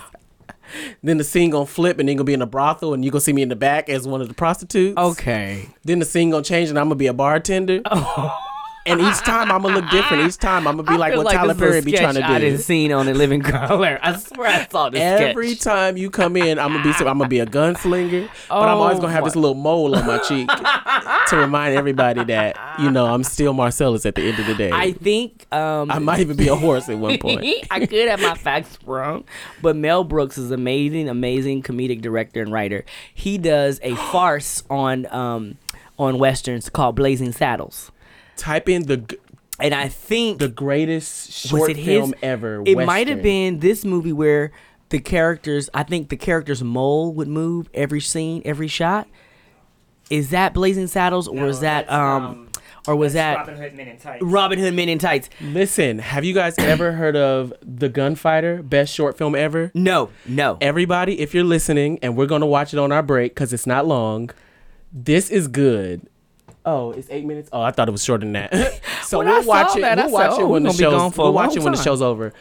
Then 1.02 1.18
the 1.18 1.24
scene 1.24 1.50
gonna 1.50 1.66
flip 1.66 1.98
and 1.98 2.08
then 2.08 2.16
gonna 2.16 2.24
be 2.24 2.32
in 2.32 2.40
a 2.40 2.46
brothel 2.46 2.94
and 2.94 3.04
you 3.04 3.10
gonna 3.10 3.20
see 3.20 3.34
me 3.34 3.42
in 3.42 3.50
the 3.50 3.56
back 3.56 3.88
as 3.88 4.08
one 4.08 4.20
of 4.22 4.28
the 4.28 4.34
prostitutes. 4.34 4.96
Okay. 4.96 5.68
Then 5.84 5.98
the 5.98 6.06
scene 6.06 6.30
gonna 6.30 6.42
change 6.42 6.70
and 6.70 6.78
I'm 6.78 6.86
gonna 6.86 6.94
be 6.96 7.08
a 7.08 7.12
bartender. 7.12 7.82
And 8.84 9.00
each 9.00 9.18
time 9.18 9.50
I'm 9.52 9.62
gonna 9.62 9.76
look 9.80 9.90
different. 9.90 10.26
Each 10.28 10.36
time 10.38 10.66
I'm 10.66 10.76
gonna 10.76 10.88
be 10.88 10.94
I 10.94 10.96
like 10.96 11.16
what 11.16 11.30
Tyler 11.30 11.52
is 11.52 11.56
a 11.56 11.60
Perry 11.60 11.80
be 11.82 11.92
trying 11.92 12.14
to 12.14 12.20
do. 12.20 12.26
I 12.26 12.38
didn't 12.40 12.56
do. 12.56 12.62
seen 12.62 12.92
on 12.92 13.06
the 13.06 13.14
Living 13.14 13.40
Color. 13.40 13.98
I 14.02 14.16
swear 14.16 14.48
I 14.48 14.66
saw 14.66 14.90
this 14.90 15.00
Every 15.00 15.54
sketch. 15.54 15.64
time 15.64 15.96
you 15.96 16.10
come 16.10 16.36
in, 16.36 16.58
I'm 16.58 16.72
gonna 16.72 16.82
be 16.82 16.90
I'm 16.90 17.18
gonna 17.18 17.28
be 17.28 17.38
a 17.40 17.46
gunslinger, 17.46 18.28
but 18.48 18.68
I'm 18.68 18.78
always 18.78 18.98
Oh 18.98 19.02
gonna 19.02 19.12
have 19.12 19.24
this 19.24 19.36
little 19.36 19.54
mole 19.54 19.94
on 19.94 20.06
my 20.06 20.18
cheek 20.18 20.48
to 21.28 21.36
remind 21.36 21.76
everybody 21.76 22.24
that 22.24 22.58
you 22.80 22.90
know 22.90 23.06
I'm 23.06 23.22
still 23.24 23.52
Marcellus 23.52 24.04
at 24.06 24.14
the 24.14 24.22
end 24.22 24.38
of 24.38 24.46
the 24.46 24.54
day. 24.54 24.70
I 24.72 24.92
think 24.92 25.46
um, 25.52 25.90
I 25.90 25.98
might 25.98 26.20
even 26.20 26.36
be 26.36 26.48
a 26.48 26.56
horse 26.56 26.88
at 26.88 26.98
one 26.98 27.18
point. 27.18 27.44
I 27.70 27.86
could 27.86 28.08
have 28.08 28.20
my 28.20 28.34
facts 28.34 28.78
wrong, 28.84 29.24
but 29.60 29.76
Mel 29.76 30.04
Brooks 30.04 30.38
is 30.38 30.50
amazing, 30.50 31.08
amazing 31.08 31.62
comedic 31.62 32.00
director 32.00 32.42
and 32.42 32.52
writer. 32.52 32.84
He 33.14 33.38
does 33.38 33.78
a 33.82 33.94
farce 33.94 34.62
on 34.68 35.06
um, 35.14 35.58
on 35.98 36.18
westerns 36.18 36.68
called 36.68 36.96
Blazing 36.96 37.32
Saddles, 37.32 37.92
Type 38.36 38.68
in 38.68 38.84
the 38.84 39.18
and 39.60 39.74
I 39.74 39.88
think 39.88 40.38
the 40.40 40.48
greatest 40.48 41.30
short 41.30 41.70
it 41.70 41.76
his? 41.76 41.86
film 41.86 42.14
ever. 42.22 42.62
it 42.66 42.76
might 42.76 43.08
have 43.08 43.22
been 43.22 43.60
this 43.60 43.84
movie 43.84 44.12
where 44.12 44.50
the 44.88 44.98
characters. 44.98 45.70
I 45.74 45.82
think 45.82 46.08
the 46.08 46.16
character's 46.16 46.62
mole 46.62 47.12
would 47.14 47.28
move 47.28 47.68
every 47.74 48.00
scene, 48.00 48.42
every 48.44 48.68
shot. 48.68 49.08
Is 50.10 50.30
that 50.30 50.52
Blazing 50.52 50.88
Saddles, 50.88 51.28
or 51.28 51.36
No, 51.36 51.46
is 51.46 51.60
that 51.60 51.86
that's, 51.86 51.92
um, 51.94 52.50
or 52.86 52.96
was 52.96 53.14
that 53.14 53.36
Robin 53.36 53.56
Hood 53.56 53.74
Men 53.74 53.88
in 53.88 53.98
Tights? 53.98 54.22
Robin 54.22 54.58
Hood 54.58 54.74
Men 54.74 54.88
in 54.88 54.98
Tights? 54.98 55.30
Listen, 55.40 56.00
have 56.00 56.24
you 56.24 56.34
guys 56.34 56.58
ever 56.58 56.92
heard 56.92 57.16
of 57.16 57.52
The 57.62 57.88
Gunfighter? 57.88 58.62
Best 58.62 58.92
short 58.92 59.16
film 59.16 59.34
ever. 59.34 59.70
No, 59.74 60.10
no. 60.26 60.58
Everybody, 60.60 61.20
if 61.20 61.34
you're 61.34 61.44
listening, 61.44 61.98
and 62.02 62.16
we're 62.16 62.26
gonna 62.26 62.46
watch 62.46 62.74
it 62.74 62.78
on 62.78 62.92
our 62.92 63.02
break 63.02 63.34
because 63.34 63.52
it's 63.52 63.66
not 63.66 63.86
long. 63.86 64.30
This 64.92 65.30
is 65.30 65.48
good. 65.48 66.06
Oh, 66.64 66.92
it's 66.92 67.08
eight 67.10 67.24
minutes. 67.24 67.48
Oh, 67.52 67.60
I 67.60 67.70
thought 67.72 67.88
it 67.88 67.92
was 67.92 68.04
shorter 68.04 68.24
than 68.24 68.32
that. 68.34 68.52
so 69.04 69.18
When 69.18 69.26
we'll 69.28 69.44
watch 69.44 69.70
saw 69.72 69.78
it. 69.78 69.80
that, 69.82 69.96
we'll 69.98 70.10
watch 70.12 70.30
said, 70.32 70.40
it 70.40 70.44
oh, 70.44 70.48
when 70.48 70.62
we 70.64 70.70
the 70.72 70.78
gonna 70.78 70.90
be 70.90 70.96
gone 70.96 71.10
show's. 71.10 71.14
for 71.16 71.24
We'll 71.24 71.32
watch 71.32 71.56
it 71.56 71.62
when 71.62 71.72
the 71.72 71.82
show's 71.82 72.02
over. 72.02 72.32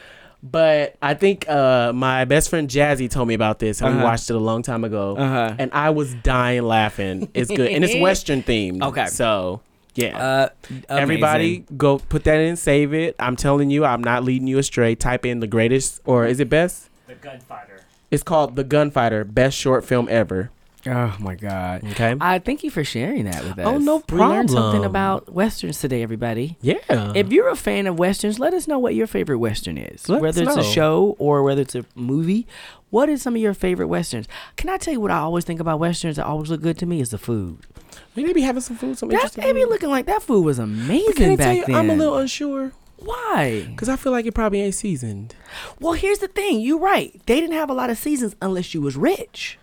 But 0.43 0.95
I 1.01 1.13
think 1.13 1.47
uh, 1.47 1.93
my 1.93 2.25
best 2.25 2.49
friend 2.49 2.67
Jazzy 2.67 3.09
told 3.09 3.27
me 3.27 3.35
about 3.35 3.59
this, 3.59 3.79
and 3.81 3.91
we 3.91 3.97
Uh-huh. 3.97 4.05
watched 4.05 4.29
it 4.29 4.35
a 4.35 4.39
long 4.39 4.63
time 4.63 4.83
ago. 4.83 5.15
Uh-huh. 5.15 5.55
And 5.59 5.71
I 5.71 5.91
was 5.91 6.13
dying 6.15 6.63
laughing. 6.63 7.29
It's 7.35 7.49
good, 7.51 7.69
and 7.71 7.83
it's 7.83 7.95
Western 8.01 8.41
themed. 8.41 8.81
Okay. 8.81 9.05
so 9.05 9.61
yeah. 9.93 10.17
Uh, 10.17 10.49
Everybody, 10.89 11.65
go 11.77 11.99
put 11.99 12.23
that 12.23 12.39
in, 12.39 12.55
save 12.55 12.93
it. 12.93 13.15
I'm 13.19 13.35
telling 13.35 13.69
you, 13.69 13.85
I'm 13.85 14.03
not 14.03 14.23
leading 14.23 14.47
you 14.47 14.57
astray. 14.57 14.95
Type 14.95 15.25
in 15.25 15.41
the 15.41 15.47
greatest, 15.47 16.01
or 16.05 16.25
is 16.25 16.39
it 16.39 16.49
best? 16.49 16.89
The 17.07 17.15
Gunfighter. 17.15 17.81
It's 18.09 18.23
called 18.23 18.55
The 18.55 18.63
Gunfighter, 18.63 19.23
best 19.25 19.57
short 19.57 19.85
film 19.85 20.07
ever. 20.09 20.49
Oh 20.87 21.15
my 21.19 21.35
God. 21.35 21.83
Okay. 21.91 22.15
I 22.19 22.39
thank 22.39 22.63
you 22.63 22.71
for 22.71 22.83
sharing 22.83 23.25
that 23.25 23.43
with 23.43 23.59
oh, 23.59 23.61
us. 23.61 23.67
Oh, 23.67 23.77
no 23.77 23.99
problem. 23.99 24.29
We 24.29 24.35
learned 24.35 24.51
something 24.51 24.85
about 24.85 25.31
westerns 25.31 25.79
today, 25.79 26.01
everybody. 26.01 26.57
yeah. 26.61 27.13
If 27.15 27.31
you're 27.31 27.49
a 27.49 27.55
fan 27.55 27.87
of 27.87 27.99
westerns, 27.99 28.39
let 28.39 28.53
us 28.53 28.67
know 28.67 28.79
what 28.79 28.95
your 28.95 29.07
favorite 29.07 29.37
western 29.37 29.77
is. 29.77 30.09
Let 30.09 30.21
whether 30.21 30.43
it's 30.43 30.55
a 30.57 30.63
show 30.63 31.15
or 31.19 31.43
whether 31.43 31.61
it's 31.61 31.75
a 31.75 31.85
movie. 31.95 32.47
What 32.89 33.09
is 33.09 33.21
some 33.21 33.35
of 33.35 33.41
your 33.41 33.53
favorite 33.53 33.87
westerns? 33.87 34.27
Can 34.57 34.69
I 34.69 34.77
tell 34.77 34.93
you 34.93 34.99
what 34.99 35.11
I 35.11 35.17
always 35.19 35.45
think 35.45 35.59
about 35.59 35.79
westerns 35.79 36.17
that 36.17 36.25
always 36.25 36.49
look 36.49 36.61
good 36.61 36.77
to 36.79 36.85
me 36.85 36.99
is 36.99 37.11
the 37.11 37.17
food. 37.17 37.59
we 38.15 38.23
may 38.23 38.33
be 38.33 38.41
having 38.41 38.61
some 38.61 38.75
food, 38.75 38.97
some 38.97 39.09
That 39.09 39.15
interesting. 39.15 39.43
they 39.45 39.53
be 39.53 39.65
looking 39.65 39.89
like 39.89 40.07
that 40.07 40.23
food 40.23 40.41
was 40.43 40.59
amazing 40.59 41.37
back 41.37 41.45
tell 41.45 41.55
you, 41.55 41.65
then. 41.67 41.75
I'm 41.75 41.89
a 41.89 41.95
little 41.95 42.17
unsure 42.17 42.73
Why? 42.97 43.65
because 43.69 43.87
I 43.87 43.95
feel 43.95 44.11
like 44.11 44.25
it 44.25 44.33
probably 44.33 44.61
ain't 44.61 44.75
seasoned. 44.75 45.35
Well, 45.79 45.93
here's 45.93 46.19
the 46.19 46.27
thing. 46.27 46.59
You're 46.59 46.79
right. 46.79 47.13
They 47.27 47.39
didn't 47.39 47.55
have 47.55 47.69
a 47.69 47.73
lot 47.73 47.89
of 47.89 47.97
seasons 47.97 48.35
unless 48.41 48.73
you 48.73 48.81
was 48.81 48.97
rich. 48.97 49.57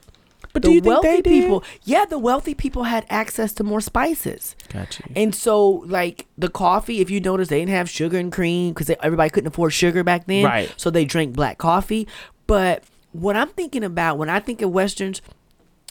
But 0.53 0.63
The 0.63 0.69
do 0.69 0.75
you 0.75 0.81
think 0.81 1.03
wealthy 1.03 1.23
people, 1.23 1.65
yeah, 1.85 2.05
the 2.05 2.19
wealthy 2.19 2.55
people 2.55 2.85
had 2.85 3.07
access 3.11 3.53
to 3.55 3.65
more 3.65 3.81
spices. 3.81 4.57
Got 4.73 4.99
you. 4.99 5.13
And 5.15 5.35
so, 5.35 5.69
like 5.87 6.27
the 6.37 6.49
coffee, 6.49 7.01
if 7.01 7.11
you 7.11 7.21
notice, 7.21 7.49
they 7.49 7.61
didn't 7.61 7.75
have 7.75 7.89
sugar 7.89 8.19
and 8.19 8.33
cream 8.33 8.73
because 8.73 8.91
everybody 9.03 9.31
couldn't 9.31 9.49
afford 9.49 9.73
sugar 9.73 10.03
back 10.03 10.27
then. 10.27 10.45
Right. 10.45 10.73
So 10.77 10.91
they 10.91 11.05
drank 11.05 11.35
black 11.35 11.59
coffee. 11.59 12.09
But 12.47 12.85
what 13.13 13.37
I'm 13.37 13.49
thinking 13.49 13.85
about 13.85 14.19
when 14.19 14.29
I 14.31 14.41
think 14.41 14.63
of 14.63 14.71
westerns, 14.71 15.21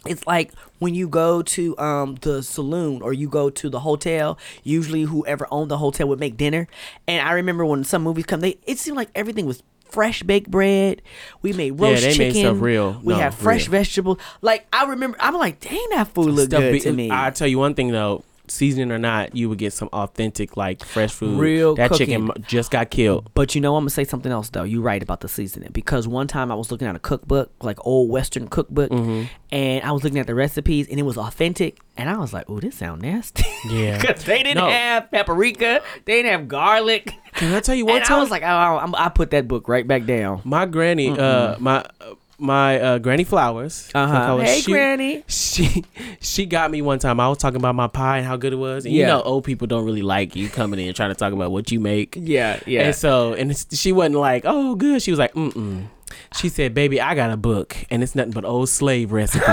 it's 0.06 0.26
like 0.26 0.52
when 0.80 0.96
you 0.96 1.08
go 1.08 1.42
to 1.42 1.78
um, 1.78 2.16
the 2.22 2.42
saloon 2.42 3.02
or 3.02 3.14
you 3.14 3.30
go 3.30 3.50
to 3.50 3.70
the 3.70 3.82
hotel. 3.82 4.38
Usually, 4.64 5.04
whoever 5.04 5.48
owned 5.52 5.70
the 5.70 5.78
hotel 5.78 6.08
would 6.08 6.20
make 6.20 6.38
dinner. 6.38 6.68
And 7.08 7.28
I 7.28 7.34
remember 7.34 7.66
when 7.66 7.84
some 7.84 8.04
movies 8.04 8.26
come, 8.26 8.40
they 8.40 8.58
it 8.66 8.80
seemed 8.80 8.98
like 8.98 9.10
everything 9.16 9.46
was 9.46 9.64
fresh 9.92 10.24
baked 10.24 10.50
bread. 10.52 11.02
We 11.42 11.54
made 11.54 11.72
roast 11.80 12.04
Yeah, 12.04 12.12
they 12.12 12.18
made 12.18 12.34
chicken. 12.34 12.42
stuff 12.54 12.62
real. 12.62 13.00
We 13.04 13.14
No, 13.14 13.20
have 13.20 13.36
fresh 13.36 13.68
real. 13.68 13.72
vegetables. 13.72 14.18
Like 14.42 14.68
I 14.74 14.86
remember, 14.86 15.18
I'm 15.20 15.36
like, 15.36 15.60
dang, 15.60 15.86
that 15.92 16.08
food 16.10 16.32
looked 16.32 16.52
Stuff 16.52 16.62
good 16.62 16.72
be- 16.74 16.80
to 16.82 16.94
me. 16.94 17.10
I 17.12 17.30
tell 17.32 17.48
you 17.48 17.60
one 17.60 17.74
thing 17.74 17.92
though, 17.92 18.24
seasoning 18.50 18.92
or 18.92 18.98
not, 19.00 19.36
you 19.36 19.50
would 19.50 19.58
get 19.58 19.74
some 19.74 19.90
authentic 19.94 20.56
like 20.58 20.84
fresh 20.84 21.14
food. 21.14 21.40
Real 21.40 21.76
that 21.76 21.92
chicken 21.94 22.28
cooking. 22.28 22.44
m- 22.44 22.48
just 22.48 22.72
got 22.72 22.90
killed. 22.90 23.30
But 23.34 23.56
you 23.56 23.62
know, 23.62 23.76
I'm 23.76 23.82
gonna 23.84 23.90
say 23.90 24.04
something 24.04 24.32
else 24.32 24.50
though. 24.50 24.64
You're 24.64 24.82
right 24.82 25.02
about 25.04 25.22
the 25.22 25.28
seasoning 25.28 25.72
because 25.74 26.08
one 26.08 26.28
time 26.28 26.52
I 26.52 26.56
was 26.56 26.72
looking 26.72 26.88
at 26.88 26.96
a 26.96 27.00
cookbook, 27.00 27.52
like 27.62 27.78
old 27.86 28.10
Western 28.10 28.48
cookbook, 28.48 28.92
Mm-hmm. 28.92 29.24
and 29.52 29.84
I 29.84 29.92
was 29.92 30.04
looking 30.04 30.20
at 30.20 30.28
the 30.28 30.36
recipes, 30.36 30.88
and 30.90 31.00
it 31.00 31.04
was 31.04 31.18
authentic, 31.18 31.80
and 31.98 32.10
I 32.10 32.18
was 32.18 32.34
like, 32.34 32.50
"Oh, 32.50 32.60
this 32.60 32.76
sound 32.78 33.02
nasty." 33.02 33.44
Yeah. 33.70 34.00
because 34.00 34.24
they 34.24 34.44
didn't 34.44 34.58
No. 34.64 34.70
have 34.70 35.12
paprika, 35.12 35.82
they 36.06 36.22
didn't 36.22 36.32
have 36.32 36.48
garlic, 36.48 37.14
Can 37.34 37.54
I 37.54 37.60
tell 37.60 37.76
you 37.76 37.86
one 37.86 37.98
and 37.98 38.06
time? 38.06 38.18
I 38.18 38.22
was 38.22 38.32
like, 38.32 38.44
"Oh, 38.44 38.48
I'm, 38.48 38.96
I 38.96 39.10
put 39.10 39.32
that 39.32 39.48
book 39.48 39.68
right 39.68 39.86
back 39.88 40.06
down." 40.06 40.42
my 40.46 40.66
granny, 40.66 41.10
uh, 41.10 41.58
my 41.60 41.80
uh, 42.02 42.14
my 42.40 42.80
uh, 42.80 42.98
granny 43.00 43.24
Flowers. 43.24 43.90
Uh-huh. 43.96 44.38
Hey, 44.38 44.62
she- 44.62 44.72
Granny. 44.72 45.24
She 45.28 45.84
she 46.22 46.46
got 46.46 46.70
me 46.72 46.82
one 46.82 47.00
time. 47.00 47.20
I 47.20 47.28
was 47.30 47.38
talking 47.38 47.58
about 47.58 47.76
my 47.76 47.88
pie 47.88 48.18
and 48.20 48.28
how 48.28 48.38
good 48.38 48.54
it 48.54 48.58
was. 48.58 48.86
And 48.86 48.94
you 48.94 49.06
know, 49.08 49.22
old 49.22 49.44
people 49.44 49.68
don't 49.68 49.86
really 49.86 50.02
like 50.02 50.36
you 50.36 50.50
coming 50.50 50.80
in 50.80 50.88
and 50.88 50.96
trying 50.96 51.10
to 51.10 51.16
talk 51.16 51.34
about 51.34 51.52
what 51.52 51.72
you 51.72 51.80
make. 51.80 52.16
Yeah, 52.20 52.60
yeah. 52.66 52.84
And 52.84 52.96
so, 52.96 53.34
and 53.34 53.52
it's, 53.52 53.76
she 53.78 53.92
wasn't 53.92 54.16
like, 54.16 54.44
"Oh, 54.46 54.76
good." 54.76 55.02
She 55.02 55.12
was 55.12 55.20
like, 55.20 55.34
"Mm 55.34 55.52
mm." 55.54 55.88
She 56.36 56.50
said, 56.50 56.74
"Baby, 56.74 57.00
I 57.02 57.16
got 57.16 57.32
a 57.32 57.38
book, 57.38 57.76
and 57.90 58.04
it's 58.04 58.16
nothing 58.16 58.32
but 58.34 58.46
old 58.46 58.70
slave 58.70 59.12
recipes." 59.12 59.44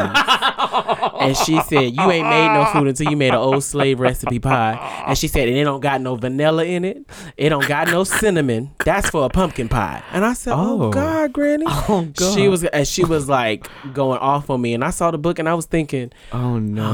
and 1.20 1.36
she 1.36 1.60
said, 1.62 1.94
"You 1.94 2.10
ain't 2.10 2.28
made 2.28 2.48
no 2.54 2.64
food 2.72 2.88
until 2.88 3.10
you 3.10 3.16
made 3.16 3.28
an 3.28 3.34
old 3.36 3.62
slave 3.64 4.00
recipe 4.00 4.38
pie." 4.38 5.04
And 5.06 5.16
she 5.16 5.28
said, 5.28 5.48
"And 5.48 5.56
it 5.56 5.64
don't 5.64 5.80
got 5.80 6.00
no 6.00 6.16
vanilla 6.16 6.64
in 6.64 6.84
it. 6.84 7.04
It 7.36 7.50
don't 7.50 7.66
got 7.66 7.88
no 7.88 8.04
cinnamon. 8.04 8.70
That's 8.84 9.10
for 9.10 9.24
a 9.24 9.28
pumpkin 9.28 9.68
pie." 9.68 10.02
And 10.12 10.24
I 10.24 10.32
said, 10.34 10.54
"Oh, 10.54 10.82
Oh. 10.84 10.90
God, 10.90 11.32
Granny." 11.32 11.64
Oh, 11.68 12.08
God. 12.16 12.34
She 12.34 12.48
was, 12.48 12.64
and 12.64 12.86
she 12.86 13.04
was 13.04 13.28
like 13.28 13.68
going 13.92 14.18
off 14.18 14.50
on 14.50 14.60
me, 14.60 14.74
and 14.74 14.84
I 14.84 14.90
saw 14.90 15.10
the 15.10 15.18
book, 15.18 15.38
and 15.38 15.48
I 15.48 15.54
was 15.54 15.66
thinking, 15.66 16.10
oh 16.32 16.58
no. 16.58 16.82
I 16.82 16.92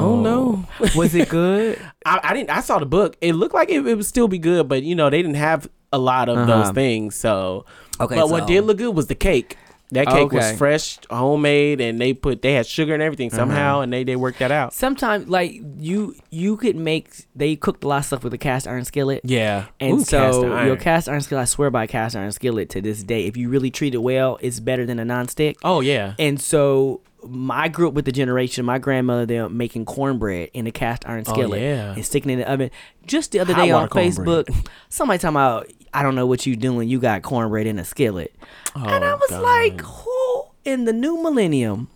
don't 0.79 0.95
was 0.97 1.15
it 1.15 1.29
good? 1.29 1.79
I, 2.07 2.21
I 2.23 2.35
didn't. 2.35 2.51
I 2.51 2.61
saw 2.61 2.79
the 2.79 2.87
book. 2.87 3.17
It 3.21 3.35
looked 3.35 3.55
like 3.55 3.69
it, 3.71 3.87
it 3.87 3.95
would 3.95 4.07
still 4.07 4.29
be 4.29 4.39
good, 4.39 4.69
but 4.69 4.83
you 4.83 4.95
know 4.95 5.11
they 5.11 5.23
didn't 5.23 5.37
have 5.37 5.69
a 5.93 5.99
lot 5.99 6.29
of 6.29 6.47
those 6.47 6.67
Uh-huh. 6.67 6.73
things. 6.73 7.15
So, 7.17 7.65
Okay, 8.01 8.15
but 8.15 8.31
what 8.31 8.47
did 8.47 8.65
look 8.65 8.79
good 8.79 8.95
was 8.95 9.07
the 9.09 9.15
cake. 9.15 9.57
That 9.93 10.07
cake 10.09 10.33
was 10.33 10.53
fresh, 10.57 10.99
homemade, 11.11 11.81
and 11.81 12.01
they 12.01 12.13
put 12.15 12.43
they 12.43 12.53
had 12.55 12.67
sugar 12.67 12.95
and 12.95 13.03
everything 13.03 13.31
somehow, 13.31 13.75
Uh-huh. 13.75 13.83
and 13.83 13.93
they 13.93 14.05
they 14.05 14.17
worked 14.17 14.39
that 14.39 14.51
out. 14.53 14.73
Sometimes, 14.73 15.29
like 15.29 15.61
you, 15.79 16.15
you 16.31 16.57
could 16.57 16.77
make. 16.77 17.11
They 17.35 17.57
cooked 17.57 17.85
a 17.85 17.89
lot 17.89 17.99
of 17.99 18.05
stuff 18.05 18.23
with 18.25 18.33
a 18.35 18.39
cast 18.39 18.67
iron 18.69 18.85
skillet. 18.85 19.21
Yeah, 19.25 19.67
And 19.81 20.01
Ooh, 20.01 20.05
so 20.05 20.43
cast 20.43 20.67
your 20.67 20.77
cast 20.77 21.09
iron 21.09 21.21
skillet, 21.23 21.43
I 21.43 21.45
swear 21.47 21.71
by 21.71 21.87
cast 21.87 22.15
iron 22.17 22.33
skillet 22.33 22.69
to 22.71 22.81
this 22.81 23.03
day. 23.03 23.27
If 23.27 23.37
you 23.37 23.49
really 23.49 23.71
treat 23.71 23.95
it 23.95 24.03
well, 24.03 24.39
it's 24.41 24.61
better 24.61 24.87
than 24.87 24.99
a 24.99 25.05
nonstick. 25.05 25.57
Oh 25.65 25.81
yeah, 25.81 26.15
And 26.19 26.41
so 26.41 27.01
m- 27.07 27.10
I 27.51 27.69
grew 27.69 27.89
up 27.89 27.95
with 27.95 28.05
the 28.05 28.13
generation, 28.13 28.65
my 28.65 28.79
grandmother, 28.79 29.27
they're 29.27 29.49
making 29.49 29.85
cornbred 29.87 30.51
in 30.55 30.67
a 30.67 30.71
cast 30.73 31.07
iron 31.09 31.25
Oh, 31.27 31.33
skillet 31.33 31.61
yeah. 31.61 31.93
and 31.95 32.05
sticking 32.05 32.31
it 32.31 32.35
in 32.35 32.39
the 32.41 32.51
oven. 32.51 32.71
Just 33.07 33.33
the 33.33 33.41
other 33.41 33.55
day 33.55 33.71
on 33.71 33.89
cornbread. 33.89 34.47
Facebook, 34.47 34.69
somebody 34.89 35.19
talking 35.19 35.37
about, 35.37 35.67
I 35.93 36.03
don't 36.03 36.15
know 36.15 36.27
what 36.27 36.47
you 36.47 36.57
doing, 36.57 36.89
you 36.89 36.99
got 37.01 37.23
cornbread 37.23 37.67
in 37.67 37.79
a 37.79 37.85
skillet. 37.85 38.35
Oh, 38.77 38.85
and 38.87 39.05
I 39.05 39.13
Oh, 39.13 39.17
was 39.17 39.31
God. 39.31 39.43
like, 39.43 39.81
who 39.81 40.45
in 40.65 40.85
the 40.85 40.93
new 40.93 41.23
millennium 41.23 41.89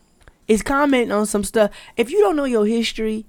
is 0.48 0.62
commenting 0.62 1.12
on 1.12 1.26
some 1.26 1.44
stuff? 1.44 1.70
If 1.96 2.10
you 2.10 2.18
don't 2.20 2.36
know 2.36 2.44
your 2.44 2.66
history, 2.66 3.24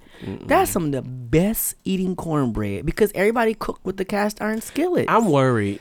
that's 0.46 0.72
some 0.72 0.86
of 0.86 0.92
the 0.92 1.02
best 1.02 1.76
eating 1.84 2.16
cornbread 2.16 2.86
because 2.86 3.12
everybody 3.16 3.54
cooked 3.54 3.86
with 3.86 3.98
the 3.98 4.06
cast 4.06 4.42
iron 4.42 4.62
skillet. 4.62 5.06
I'm 5.08 5.30
worried. 5.30 5.80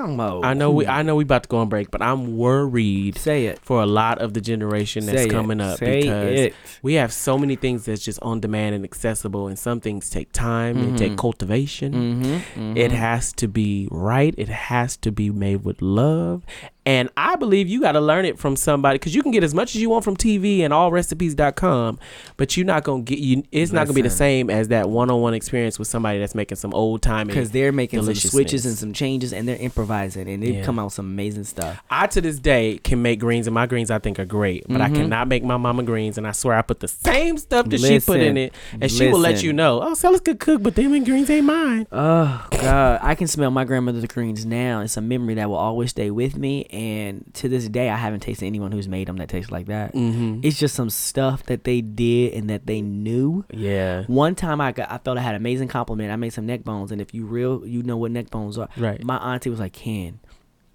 Talking 0.00 0.14
about? 0.14 0.44
I 0.44 0.54
know 0.54 0.70
we 0.70 0.84
hmm. 0.84 0.90
I 0.90 1.02
know 1.02 1.16
we 1.16 1.24
about 1.24 1.44
to 1.44 1.48
go 1.48 1.58
on 1.58 1.68
break, 1.68 1.90
but 1.90 2.02
I'm 2.02 2.36
worried 2.36 3.18
Say 3.18 3.46
it. 3.46 3.58
for 3.60 3.82
a 3.82 3.86
lot 3.86 4.18
of 4.18 4.34
the 4.34 4.40
generation 4.40 5.06
that's 5.06 5.18
Say 5.18 5.24
it. 5.26 5.30
coming 5.30 5.60
up 5.60 5.78
Say 5.78 6.02
because 6.02 6.40
it. 6.40 6.54
we 6.82 6.94
have 6.94 7.12
so 7.12 7.38
many 7.38 7.56
things 7.56 7.84
that's 7.84 8.04
just 8.04 8.18
on 8.22 8.40
demand 8.40 8.74
and 8.74 8.84
accessible, 8.84 9.46
and 9.46 9.58
some 9.58 9.80
things 9.80 10.10
take 10.10 10.32
time 10.32 10.78
and 10.78 10.98
take 10.98 11.12
mm-hmm. 11.12 11.20
cultivation. 11.20 11.92
Mm-hmm. 11.92 12.76
It 12.76 12.88
mm-hmm. 12.88 12.96
has 12.96 13.32
to 13.34 13.48
be 13.48 13.88
right. 13.90 14.34
It 14.36 14.48
has 14.48 14.96
to 14.98 15.12
be 15.12 15.30
made 15.30 15.64
with 15.64 15.82
love. 15.82 16.44
And 16.86 17.10
I 17.16 17.36
believe 17.36 17.68
you 17.68 17.80
got 17.82 17.92
to 17.92 18.00
learn 18.00 18.24
it 18.24 18.38
from 18.38 18.56
somebody 18.56 18.94
because 18.98 19.14
you 19.14 19.22
can 19.22 19.32
get 19.32 19.44
as 19.44 19.54
much 19.54 19.74
as 19.74 19.82
you 19.82 19.90
want 19.90 20.02
from 20.02 20.16
TV 20.16 20.60
and 20.60 20.72
allrecipes.com, 20.72 21.98
but 22.36 22.56
you're 22.56 22.66
not 22.66 22.84
going 22.84 23.04
to 23.04 23.10
get 23.14 23.18
you. 23.22 23.42
It's 23.52 23.70
not 23.72 23.80
going 23.86 23.88
to 23.88 23.92
be 23.94 24.02
the 24.02 24.10
same 24.10 24.48
as 24.50 24.68
that 24.68 24.88
one-on-one 24.88 25.34
experience 25.34 25.78
with 25.78 25.88
somebody 25.88 26.18
that's 26.18 26.34
making 26.34 26.56
some 26.56 26.72
old 26.74 27.02
time. 27.02 27.26
because 27.26 27.50
they're 27.50 27.70
making 27.72 28.02
some 28.02 28.14
switches 28.14 28.64
and 28.66 28.76
some 28.76 28.92
changes 28.92 29.32
and 29.32 29.46
they're 29.46 29.56
improvising 29.56 30.28
and 30.28 30.42
they 30.42 30.52
Yeah. 30.52 30.64
come 30.64 30.78
out 30.78 30.86
with 30.86 30.94
some 30.94 31.06
amazing 31.06 31.44
stuff. 31.44 31.82
I 31.90 32.06
to 32.08 32.20
this 32.20 32.38
day 32.38 32.78
can 32.82 33.02
make 33.02 33.20
greens 33.20 33.46
and 33.46 33.54
my 33.54 33.66
greens 33.66 33.90
I 33.90 33.98
think 33.98 34.18
are 34.18 34.24
great, 34.24 34.64
but 34.68 34.80
I 34.80 34.88
Mhm. 34.88 34.94
cannot 34.96 35.28
make 35.28 35.44
my 35.44 35.56
mama 35.58 35.82
greens 35.82 36.16
and 36.18 36.26
I 36.26 36.32
swear 36.32 36.56
I 36.56 36.62
put 36.62 36.80
the 36.80 36.88
same 36.88 37.36
stuff 37.38 37.68
that 37.68 37.80
she 37.80 38.00
put 38.00 38.20
in 38.20 38.36
it 38.36 38.54
and 38.80 38.90
she 38.90 39.08
will 39.08 39.18
let 39.18 39.42
you 39.42 39.52
know. 39.52 39.80
Oh, 39.82 39.94
Stella's 39.94 40.20
good 40.20 40.40
cook, 40.40 40.62
but 40.62 40.74
them 40.74 41.04
greens 41.04 41.28
ain't 41.30 41.44
mine. 41.46 41.86
Oh 41.92 42.46
God, 42.50 43.00
I 43.02 43.14
can 43.14 43.26
smell 43.26 43.50
my 43.50 43.64
grandmother's 43.64 44.06
greens 44.06 44.44
now. 44.46 44.80
It's 44.80 44.96
a 44.96 45.00
memory 45.02 45.34
that 45.34 45.48
will 45.48 45.56
always 45.56 45.90
stay 45.90 46.10
with 46.10 46.36
me, 46.36 46.66
and 46.70 47.28
to 47.34 47.48
this 47.48 47.68
day, 47.68 47.88
I 47.90 47.96
haven't 47.96 48.20
tasted 48.20 48.46
anyone 48.46 48.72
who's 48.72 48.88
made 48.88 49.08
them 49.08 49.16
that 49.16 49.28
tastes 49.28 49.50
like 49.50 49.66
that. 49.66 49.92
Mm-hmm. 49.94 50.40
It's 50.42 50.58
just 50.58 50.74
some 50.74 50.90
stuff 50.90 51.44
that 51.44 51.64
they 51.64 51.80
did 51.80 52.34
and 52.34 52.48
that 52.50 52.66
they 52.66 52.80
knew. 52.80 53.44
Yeah. 53.52 54.04
One 54.06 54.34
time, 54.34 54.60
I 54.60 54.72
got, 54.72 54.90
I 54.90 54.98
felt 54.98 55.18
I 55.18 55.22
had 55.22 55.34
amazing 55.34 55.68
compliment. 55.68 56.10
I 56.12 56.16
made 56.16 56.32
some 56.32 56.46
neck 56.46 56.64
bones, 56.64 56.92
and 56.92 57.00
if 57.00 57.12
you 57.14 57.26
real, 57.26 57.66
you 57.66 57.82
know 57.82 57.96
what 57.96 58.10
neck 58.10 58.30
bones 58.30 58.56
are. 58.58 58.68
Right. 58.76 59.02
My 59.04 59.16
auntie 59.18 59.50
was 59.50 59.60
like, 59.60 59.72
"Ken, 59.72 60.20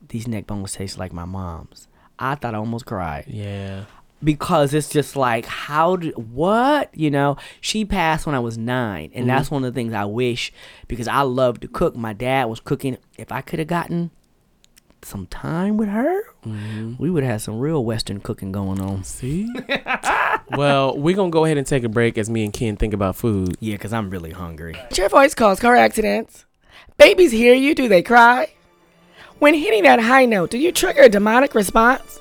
these 0.09 0.27
neck 0.27 0.47
bones 0.47 0.73
taste 0.73 0.97
like 0.97 1.13
my 1.13 1.25
mom's." 1.25 1.87
I 2.19 2.35
thought 2.35 2.55
I 2.55 2.57
almost 2.59 2.85
cried 2.85 3.25
Yeah. 3.27 3.83
because 4.23 4.73
it's 4.73 4.87
just 4.89 5.15
like 5.17 5.45
how 5.45 5.97
do 5.97 6.11
what 6.11 6.89
you 6.97 7.11
know 7.11 7.35
she 7.59 7.83
passed 7.83 8.25
when 8.25 8.33
i 8.33 8.39
was 8.39 8.57
nine 8.57 9.11
and 9.13 9.27
that's 9.29 9.51
one 9.51 9.65
of 9.65 9.73
the 9.73 9.77
things 9.77 9.93
i 9.93 10.05
wish 10.05 10.53
because 10.87 11.09
i 11.09 11.19
love 11.21 11.59
to 11.59 11.67
cook 11.67 11.93
my 11.97 12.13
dad 12.13 12.45
was 12.45 12.61
cooking 12.61 12.97
if 13.17 13.31
i 13.33 13.41
could 13.41 13.59
have 13.59 13.67
gotten 13.67 14.09
some 15.05 15.27
time 15.27 15.77
with 15.77 15.89
her 15.89 16.23
mm-hmm. 16.45 16.93
we 16.97 17.09
would 17.09 17.23
have 17.23 17.41
some 17.41 17.59
real 17.59 17.83
western 17.83 18.19
cooking 18.19 18.51
going 18.51 18.79
on. 18.81 19.03
See? 19.03 19.51
well, 20.51 20.97
we're 20.97 21.15
going 21.15 21.31
to 21.31 21.33
go 21.33 21.45
ahead 21.45 21.57
and 21.57 21.67
take 21.67 21.83
a 21.83 21.89
break 21.89 22.17
as 22.17 22.29
me 22.29 22.43
and 22.43 22.53
Ken 22.53 22.75
think 22.75 22.93
about 22.93 23.15
food. 23.15 23.55
yeah 23.59 23.75
because 23.75 23.93
i'm 23.93 24.09
really 24.09 24.31
hungry. 24.31 24.75
Your 24.95 25.09
voice 25.09 25.33
cause 25.35 25.59
car 25.59 25.75
accidents. 25.75 26.45
Babies 26.97 27.31
hear 27.31 27.53
you 27.53 27.75
do 27.75 27.87
they 27.87 28.01
cry? 28.01 28.53
When 29.39 29.53
hitting 29.53 29.83
that 29.83 29.99
high 29.99 30.25
note 30.25 30.51
do 30.51 30.57
you 30.57 30.71
trigger 30.71 31.03
a 31.03 31.09
demonic 31.09 31.55
response? 31.55 32.19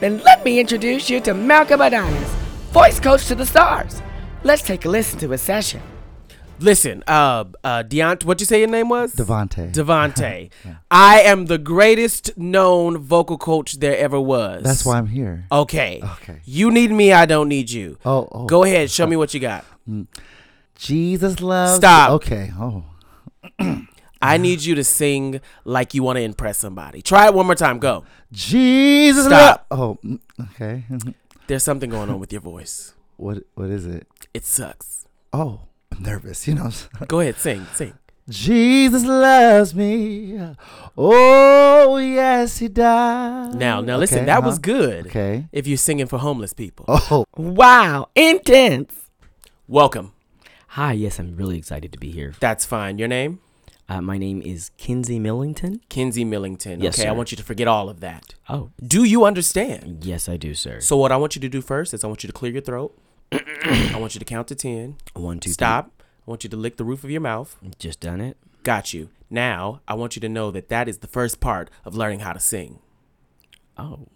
Then 0.00 0.18
let 0.24 0.44
me 0.44 0.60
introduce 0.60 1.08
you 1.08 1.20
to 1.20 1.34
malcolm 1.34 1.80
adonis 1.80 2.34
voice 2.70 3.00
coach 3.00 3.26
to 3.26 3.34
the 3.34 3.46
stars. 3.46 4.02
Let's 4.42 4.62
take 4.62 4.84
a 4.84 4.88
listen 4.88 5.18
to 5.20 5.30
his 5.30 5.40
session 5.40 5.80
Listen, 6.58 7.04
uh, 7.06 7.44
uh, 7.62 7.82
Deont, 7.82 8.24
what 8.24 8.40
you 8.40 8.46
say 8.46 8.60
your 8.60 8.68
name 8.68 8.88
was? 8.88 9.14
Devante. 9.14 9.72
Devante. 9.74 10.50
I 10.90 11.20
am 11.20 11.46
the 11.46 11.58
greatest 11.58 12.36
known 12.38 12.98
vocal 12.98 13.36
coach 13.36 13.74
there 13.74 13.96
ever 13.98 14.18
was. 14.20 14.62
That's 14.62 14.84
why 14.84 14.96
I'm 14.98 15.06
here. 15.06 15.46
Okay. 15.52 16.00
Okay. 16.02 16.40
You 16.44 16.70
need 16.70 16.90
me, 16.90 17.12
I 17.12 17.26
don't 17.26 17.48
need 17.48 17.70
you. 17.70 17.98
Oh, 18.04 18.28
oh. 18.32 18.46
Go 18.46 18.64
ahead, 18.64 18.90
show 18.90 19.06
me 19.06 19.16
what 19.16 19.34
you 19.34 19.40
got. 19.40 19.64
Jesus 20.76 21.40
loves. 21.40 21.76
Stop. 21.76 22.10
Okay. 22.12 22.50
Oh. 22.58 22.84
I 24.22 24.38
need 24.38 24.62
you 24.62 24.74
to 24.76 24.84
sing 24.84 25.40
like 25.64 25.92
you 25.94 26.02
want 26.02 26.16
to 26.16 26.22
impress 26.22 26.58
somebody. 26.58 27.02
Try 27.02 27.26
it 27.26 27.34
one 27.34 27.46
more 27.46 27.54
time. 27.54 27.78
Go. 27.78 28.04
Jesus. 28.32 29.26
Stop. 29.26 29.66
lo- 29.70 29.98
oh. 30.02 30.06
mm, 30.06 30.20
Okay. 30.54 30.84
There's 31.46 31.62
something 31.62 31.90
going 31.90 32.10
on 32.10 32.18
with 32.18 32.32
your 32.32 32.40
voice. 32.40 32.94
what? 33.18 33.44
What 33.54 33.70
is 33.70 33.86
it? 33.86 34.06
It 34.34 34.44
sucks. 34.44 35.06
Oh, 35.32 35.60
I'm 35.92 36.02
nervous. 36.02 36.46
You 36.46 36.54
know. 36.54 36.70
Go 37.08 37.20
ahead, 37.20 37.36
sing, 37.36 37.66
sing. 37.74 37.94
Jesus 38.28 39.04
loves 39.04 39.72
me. 39.74 40.36
Oh 40.98 41.96
yes, 41.98 42.58
he 42.58 42.66
does. 42.68 43.54
Now, 43.54 43.80
now 43.80 43.96
listen, 43.98 44.18
Okay, 44.18 44.26
that 44.26 44.42
was 44.42 44.54
uh-huh. 44.54 44.62
good. 44.62 45.06
Okay. 45.06 45.46
If 45.52 45.66
you're 45.68 45.76
singing 45.76 46.06
for 46.06 46.18
homeless 46.18 46.52
people. 46.52 46.86
Oh. 46.88 47.24
Wow, 47.36 48.08
intense. 48.16 49.10
Welcome. 49.68 50.12
Hi, 50.70 50.92
yes, 50.92 51.18
I'm 51.20 51.36
really 51.36 51.56
excited 51.56 51.92
to 51.92 51.98
be 51.98 52.10
here. 52.10 52.34
That's 52.40 52.64
fine. 52.66 52.98
Your 52.98 53.08
name? 53.08 53.40
Uh, 53.88 54.00
my 54.00 54.18
name 54.18 54.42
is 54.42 54.72
Kinsey 54.76 55.20
Millington. 55.20 55.80
Kinsey 55.88 56.24
Millington. 56.24 56.80
Yes, 56.80 56.98
okay, 56.98 57.08
I 57.08 57.12
want 57.12 57.30
you 57.30 57.36
to 57.36 57.44
forget 57.44 57.68
all 57.68 57.88
of 57.88 58.00
that. 58.00 58.34
Oh, 58.48 58.70
Do 58.84 59.04
you 59.04 59.24
understand? 59.24 60.04
yes, 60.04 60.28
I 60.28 60.36
do, 60.36 60.54
sir. 60.54 60.80
So 60.80 60.96
what 60.96 61.12
I 61.12 61.16
want 61.16 61.36
you 61.36 61.40
to 61.42 61.48
do 61.48 61.60
first 61.62 61.94
is 61.94 62.02
I 62.02 62.08
want 62.08 62.24
you 62.24 62.26
to 62.26 62.32
clear 62.32 62.52
your 62.52 62.62
throat. 62.62 62.98
I 63.32 63.96
want 63.98 64.14
you 64.14 64.18
to 64.18 64.24
count 64.24 64.48
to 64.48 64.54
10. 64.54 64.96
One, 65.14 65.40
two, 65.40 65.48
three. 65.48 65.54
Stop. 65.54 66.02
I 66.26 66.30
want 66.30 66.44
you 66.44 66.50
to 66.50 66.56
lick 66.56 66.76
the 66.76 66.84
roof 66.84 67.04
of 67.04 67.10
your 67.10 67.20
mouth. 67.20 67.56
Just 67.78 68.00
done 68.00 68.20
it. 68.20 68.36
Got 68.62 68.92
you. 68.92 69.10
Now, 69.30 69.80
I 69.86 69.94
want 69.94 70.16
you 70.16 70.20
to 70.20 70.28
know 70.28 70.50
that 70.50 70.68
that 70.68 70.88
is 70.88 70.98
the 70.98 71.06
first 71.06 71.40
part 71.40 71.70
of 71.84 71.94
learning 71.94 72.20
how 72.20 72.32
to 72.32 72.40
sing. 72.40 72.78
Oh, 73.76 74.06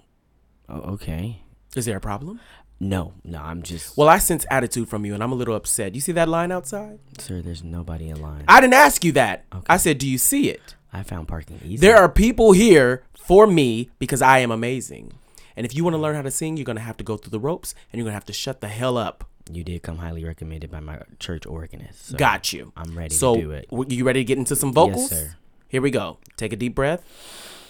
oh 0.68 0.80
okay. 0.92 1.42
Is 1.76 1.84
there 1.84 1.96
a 1.96 2.00
problem? 2.00 2.40
No, 2.80 3.12
no, 3.24 3.38
I'm 3.38 3.62
just. 3.62 3.96
Well, 3.96 4.08
I 4.08 4.18
sense 4.18 4.46
attitude 4.50 4.88
from 4.88 5.04
you 5.04 5.12
and 5.12 5.22
I'm 5.22 5.32
a 5.32 5.34
little 5.34 5.54
upset. 5.54 5.94
You 5.94 6.00
see 6.00 6.12
that 6.12 6.28
line 6.28 6.50
outside? 6.50 6.98
sir, 7.18 7.42
there's 7.42 7.62
nobody 7.62 8.08
in 8.08 8.20
line. 8.22 8.44
I 8.48 8.61
didn't 8.61 8.74
ask 8.74 9.04
you 9.04 9.12
that. 9.12 9.44
Okay. 9.52 9.66
I 9.68 9.76
said, 9.76 9.98
"Do 9.98 10.08
you 10.08 10.16
see 10.16 10.48
it?" 10.48 10.74
I 10.92 11.02
found 11.02 11.28
parking 11.28 11.61
easy. 11.62 11.76
There 11.76 11.98
are 11.98 12.08
people 12.08 12.52
here 12.52 13.04
for 13.14 13.46
me 13.46 13.90
because 13.98 14.22
I 14.22 14.38
am 14.38 14.50
amazing. 14.50 15.12
And 15.57 15.66
if 15.66 15.74
you 15.74 15.84
want 15.84 15.94
to 15.94 15.98
learn 15.98 16.14
how 16.16 16.22
to 16.22 16.30
sing, 16.30 16.57
you're 16.57 16.64
going 16.64 16.76
to 16.76 16.82
have 16.82 16.96
to 16.98 17.05
go 17.05 17.16
through 17.16 17.30
the 17.30 17.40
ropes 17.40 17.74
and 17.92 17.98
you're 17.98 18.05
going 18.05 18.12
to 18.12 18.16
have 18.16 18.24
to 18.26 18.32
shut 18.32 18.61
the 18.61 18.68
hell 18.68 18.96
up. 18.96 19.24
You 19.53 19.64
did 19.64 19.82
come 19.82 19.98
highly 19.98 20.24
recommended 20.24 20.70
by 20.70 20.80
my 20.80 21.01
church 21.18 21.44
organist. 21.46 22.07
so 22.09 22.16
Got 22.16 22.53
you. 22.53 22.72
I'm 22.76 22.96
ready 22.96 23.14
so, 23.14 23.34
to 23.34 23.40
do 23.40 23.51
it. 23.51 23.68
w- 23.70 23.96
you 23.96 24.05
ready 24.05 24.20
to 24.20 24.24
get 24.24 24.38
into 24.38 24.55
some 24.55 24.72
vocals? 24.72 25.11
Yes, 25.11 25.20
sir. 25.20 25.36
Here 25.68 25.82
we 25.82 25.90
go. 25.90 26.18
Take 26.36 26.53
a 26.53 26.57
deep 26.57 26.74
breath. 26.74 27.03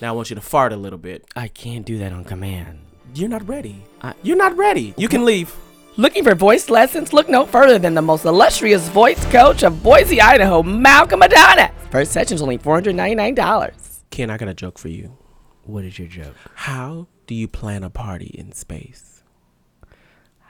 Now 0.03 0.11
I 0.11 0.13
want 0.13 0.31
you 0.31 0.37
to 0.37 0.43
fart 0.43 0.73
a 0.73 0.77
little 0.77 0.99
bit. 0.99 1.25
I 1.37 1.49
can't 1.49 1.87
do 1.87 1.97
that 1.99 2.13
on 2.13 2.25
command. 2.25 2.81
You're 3.15 3.29
not 3.31 3.47
ready. 3.49 3.85
I- 4.03 4.15
You're 4.23 4.37
not 4.37 4.57
ready. 4.57 4.95
You 4.97 5.09
can 5.09 5.25
leave. 5.25 5.55
Looking 5.97 6.23
for 6.25 6.35
voice 6.35 6.71
lessons? 6.71 7.13
Look 7.13 7.29
no 7.29 7.45
further 7.47 7.79
than 7.79 7.95
the 7.95 8.03
most 8.03 8.25
illustrious 8.25 8.89
voice 8.89 9.23
coach 9.27 9.63
of 9.65 9.83
Boise, 9.83 10.21
Idaho, 10.21 10.63
Malcolm 10.63 11.21
Adonis. 11.23 11.71
First 11.91 12.13
session's 12.13 12.41
only 12.43 12.59
$499. 12.59 14.01
Ken, 14.11 14.31
I 14.31 14.37
got 14.37 14.49
a 14.49 14.55
joke 14.55 14.79
for 14.79 14.89
you. 14.89 15.17
What 15.65 15.85
is 15.85 15.99
your 15.99 16.09
joke? 16.09 16.35
How 16.55 17.07
do 17.27 17.35
you 17.35 17.47
plan 17.49 17.85
a 17.85 17.91
party 17.91 18.27
in 18.35 18.53
space? 18.53 19.23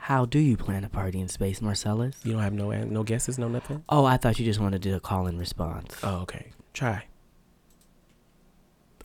How 0.05 0.25
do 0.25 0.39
you 0.39 0.57
plan 0.57 0.83
a 0.83 0.89
party 0.89 1.19
in 1.19 1.27
space, 1.27 1.61
Marcellus? 1.61 2.17
You 2.23 2.33
don't 2.33 2.41
have 2.41 2.53
no 2.53 2.71
no 2.85 3.03
guesses, 3.03 3.37
no 3.37 3.47
nothing. 3.47 3.83
Oh, 3.87 4.03
I 4.05 4.17
thought 4.17 4.39
you 4.39 4.45
just 4.45 4.59
wanted 4.59 4.81
to 4.81 4.89
do 4.89 4.95
a 4.95 4.99
call 4.99 5.27
and 5.27 5.37
response 5.37 5.95
Oh, 6.03 6.21
okay. 6.21 6.51
Try. 6.73 7.05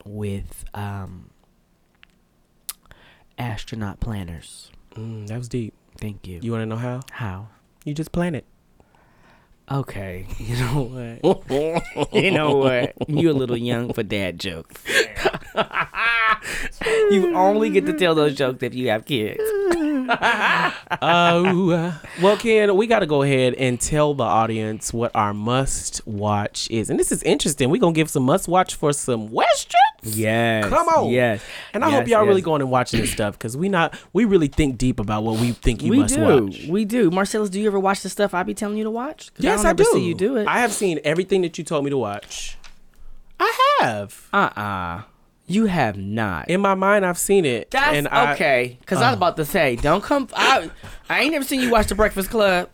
with 0.05 0.65
um 0.73 1.31
astronaut 3.39 4.01
planners. 4.01 4.71
Mm, 4.95 5.27
that 5.27 5.37
was 5.39 5.49
deep. 5.49 5.75
Thank 6.01 6.27
you. 6.27 6.41
You 6.43 6.53
want 6.53 6.63
to 6.63 6.67
know 6.67 6.77
how? 6.77 7.01
How? 7.11 7.49
You 7.85 7.93
just 7.95 8.13
plan 8.13 8.35
it. 8.35 8.45
Okay. 9.71 10.27
You 10.39 10.57
know 10.57 10.83
what? 11.21 12.13
you 12.15 12.31
know 12.31 12.57
what? 12.57 12.95
You're 13.09 13.33
a 13.33 13.35
little 13.35 13.57
young 13.57 13.93
for 13.93 14.03
dad 14.03 14.39
jokes. 14.41 14.83
you 17.11 17.35
only 17.35 17.71
get 17.71 17.87
to 17.87 17.93
tell 17.93 18.15
those 18.15 18.35
jokes 18.35 18.63
if 18.63 18.75
you 18.75 18.91
have 18.91 19.05
kids. 19.05 19.41
uh, 20.09 21.93
well, 22.21 22.37
Ken, 22.37 22.77
we 22.77 22.87
got 22.87 23.01
to 23.01 23.07
go 23.07 23.23
ahead 23.23 23.55
and 23.55 23.81
tell 23.81 24.15
the 24.15 24.25
audience 24.25 24.93
what 24.93 25.11
our 25.15 25.35
must 25.35 26.07
watch 26.07 26.71
is. 26.71 26.91
And 26.91 27.01
this 27.01 27.11
is 27.11 27.23
interesting. 27.23 27.71
We're 27.71 27.81
going 27.81 27.95
to 27.95 27.99
give 27.99 28.11
some 28.11 28.25
must 28.25 28.49
watch 28.49 28.75
for 28.75 28.93
some 28.93 29.31
westerns. 29.31 29.77
Yes. 30.03 30.69
Come 30.69 30.89
on. 30.89 31.11
Yes. 31.11 31.43
And 31.73 31.85
I 31.85 31.91
hope 31.91 32.07
y'all 32.07 32.25
really 32.25 32.41
yes. 32.41 32.45
going 32.45 32.61
and 32.61 32.71
watching 32.71 33.01
this 33.01 33.11
stuff 33.11 33.35
because 33.35 33.57
we 33.57 33.69
not 33.69 33.99
we 34.13 34.25
really 34.25 34.49
think 34.49 34.79
deep 34.79 35.01
about 35.01 35.25
what 35.25 35.41
we 35.41 35.53
think 35.53 35.83
you 35.83 35.91
we 35.91 35.99
must 36.01 36.15
do. 36.15 36.45
watch. 36.45 36.67
We 36.69 36.85
do. 36.85 37.11
Marcellus, 37.11 37.51
do 37.51 37.61
you 37.61 37.67
ever 37.67 37.81
watch 37.81 38.03
the 38.03 38.09
stuff 38.09 38.35
I 38.35 38.43
be 38.43 38.55
telling 38.55 38.77
you 38.77 38.85
to 38.85 38.91
watch? 38.91 39.31
Yes, 39.39 39.65
I, 39.65 39.71
ever 39.71 39.83
do. 39.83 39.91
see 39.93 40.07
you 40.07 40.15
do 40.15 40.37
it. 40.37 40.47
I 40.47 40.61
have 40.61 40.73
seen 40.73 41.01
everything 41.03 41.43
that 41.43 41.59
you 41.59 41.65
told 41.65 41.85
me 41.85 41.91
to 41.91 41.99
watch. 41.99 42.57
I 43.41 43.79
have. 43.81 44.29
uh-uh. 44.33 45.03
You 45.47 45.67
have 45.67 45.97
not. 45.97 46.49
In 46.51 46.61
my 46.61 46.75
mind, 46.75 47.07
I've 47.07 47.19
seen 47.19 47.45
it. 47.45 47.71
That's 47.71 47.97
and 47.97 48.09
I- 48.09 48.33
okay. 48.35 48.77
Because 48.81 48.99
I 48.99 49.11
was 49.11 49.15
uh. 49.15 49.19
about 49.19 49.37
to 49.37 49.45
say, 49.45 49.77
don't 49.77 50.03
come. 50.03 50.29
I, 50.35 50.71
I 51.09 51.21
ain't 51.21 51.33
never 51.33 51.45
seen 51.45 51.61
you 51.61 51.71
watch 51.71 51.87
The 51.87 51.95
Breakfast 51.95 52.31
Club. 52.31 52.69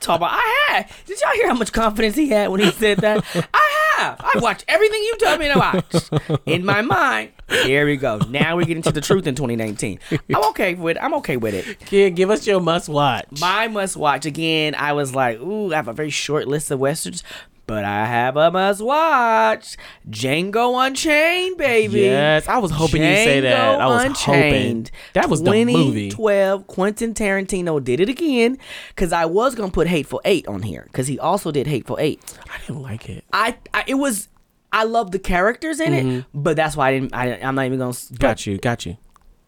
Talk 0.00 0.16
about, 0.16 0.30
I 0.32 0.66
had. 0.68 0.90
Did 1.04 1.20
y'all 1.20 1.30
hear 1.34 1.48
how 1.48 1.54
much 1.54 1.72
confidence 1.72 2.16
he 2.16 2.30
had 2.30 2.48
when 2.48 2.60
he 2.60 2.70
said 2.70 2.98
that? 2.98 3.22
I 3.52 3.92
have. 3.98 4.16
I 4.18 4.38
watched 4.40 4.64
everything 4.66 5.02
you 5.02 5.16
told 5.18 5.40
me 5.40 5.48
to 5.48 5.58
watch. 5.58 6.40
In 6.46 6.64
my 6.64 6.80
mind. 6.80 7.32
There 7.48 7.84
we 7.84 7.98
go. 7.98 8.18
Now 8.30 8.56
we 8.56 8.64
get 8.64 8.78
into 8.78 8.92
the 8.92 9.02
truth 9.02 9.26
in 9.26 9.34
2019. 9.34 9.98
I'm 10.10 10.44
okay 10.50 10.74
with 10.74 10.96
I'm 11.02 11.12
okay 11.14 11.36
with 11.36 11.52
it. 11.52 11.80
Kid, 11.80 12.16
give 12.16 12.30
us 12.30 12.46
your 12.46 12.60
must 12.60 12.88
watch. 12.88 13.26
My 13.40 13.68
must 13.68 13.94
watch 13.96 14.24
again. 14.24 14.74
I 14.74 14.94
was 14.94 15.14
like, 15.14 15.38
ooh, 15.40 15.72
I 15.72 15.76
have 15.76 15.88
a 15.88 15.92
very 15.92 16.10
short 16.10 16.48
list 16.48 16.70
of 16.70 16.78
westerns, 16.78 17.22
but 17.70 17.84
I 17.84 18.04
have 18.04 18.36
a 18.36 18.50
must 18.50 18.80
watch. 18.80 19.76
Django 20.08 20.84
Unchained, 20.84 21.56
baby. 21.56 22.00
Yes, 22.00 22.48
I 22.48 22.58
was 22.58 22.72
hoping 22.72 23.00
you'd 23.00 23.14
say 23.14 23.38
that. 23.38 23.80
I 23.80 23.86
was 23.86 24.06
Unchained. 24.06 24.88
hoping 24.88 25.12
that 25.12 25.30
was 25.30 25.40
the 25.40 25.64
movie. 25.64 26.10
2012, 26.10 26.66
Quentin 26.66 27.14
Tarantino 27.14 27.82
did 27.82 28.00
it 28.00 28.08
again 28.08 28.58
because 28.88 29.12
I 29.12 29.24
was 29.26 29.54
gonna 29.54 29.70
put 29.70 29.86
Hateful 29.86 30.20
Eight 30.24 30.48
on 30.48 30.62
here 30.62 30.82
because 30.86 31.06
he 31.06 31.20
also 31.20 31.52
did 31.52 31.68
Hateful 31.68 31.96
Eight. 32.00 32.20
I 32.52 32.58
didn't 32.58 32.82
like 32.82 33.08
it. 33.08 33.24
I, 33.32 33.56
I 33.72 33.84
it 33.86 33.94
was 33.94 34.28
I 34.72 34.82
love 34.82 35.12
the 35.12 35.20
characters 35.20 35.78
in 35.78 35.92
it, 35.92 36.24
but 36.34 36.56
that's 36.56 36.74
why 36.76 36.88
I 36.88 36.92
didn't. 36.92 37.14
I, 37.14 37.34
I'm 37.40 37.54
not 37.54 37.66
even 37.66 37.78
gonna. 37.78 37.92
Mm-hmm. 37.92 38.16
Got 38.16 38.46
you. 38.46 38.58
Got 38.58 38.84
you. 38.84 38.96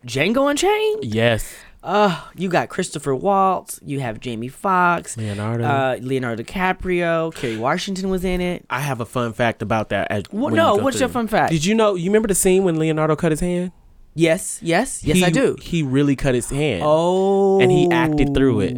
Django 0.07 0.49
Unchained. 0.49 1.05
Yes. 1.05 1.57
Uh, 1.83 2.21
you 2.37 2.49
got 2.49 2.69
Christopher 2.69 3.15
Waltz. 3.15 3.81
You 3.85 4.01
have 4.01 4.21
Jamie 4.21 4.49
Foxx. 4.49 5.17
Leonardo. 5.17 5.65
Uh, 5.65 5.99
Leonardo 6.01 6.43
DiCaprio. 6.43 7.35
Kerry 7.35 7.57
Washington 7.57 8.09
was 8.09 8.25
in 8.25 8.41
it. 8.41 8.65
I 8.71 8.81
have 8.81 9.01
a 9.01 9.05
fun 9.07 9.33
fact 9.33 9.63
about 9.63 9.89
that. 9.89 10.09
as- 10.11 10.25
Well, 10.31 10.55
no, 10.55 10.77
you 10.77 10.83
what's 10.85 11.01
your 11.01 11.09
fun 11.09 11.27
fact? 11.27 11.51
Did 11.53 11.65
you 11.65 11.75
know? 11.75 11.95
You 11.97 12.07
remember 12.11 12.29
the 12.29 12.35
scene 12.37 12.63
when 12.65 12.79
Leonardo 12.79 13.17
cut 13.17 13.33
his 13.33 13.41
hand? 13.41 13.73
Yes, 14.15 14.61
yes, 14.63 15.03
yes, 15.03 15.17
He- 15.17 15.25
I 15.25 15.31
do. 15.31 15.57
He 15.61 15.83
really 15.83 16.15
cut 16.17 16.35
his 16.35 16.51
hand. 16.51 16.83
Oh, 16.85 17.61
And 17.61 17.71
he 17.73 17.91
acted 17.91 18.35
through 18.35 18.61
it. 18.61 18.77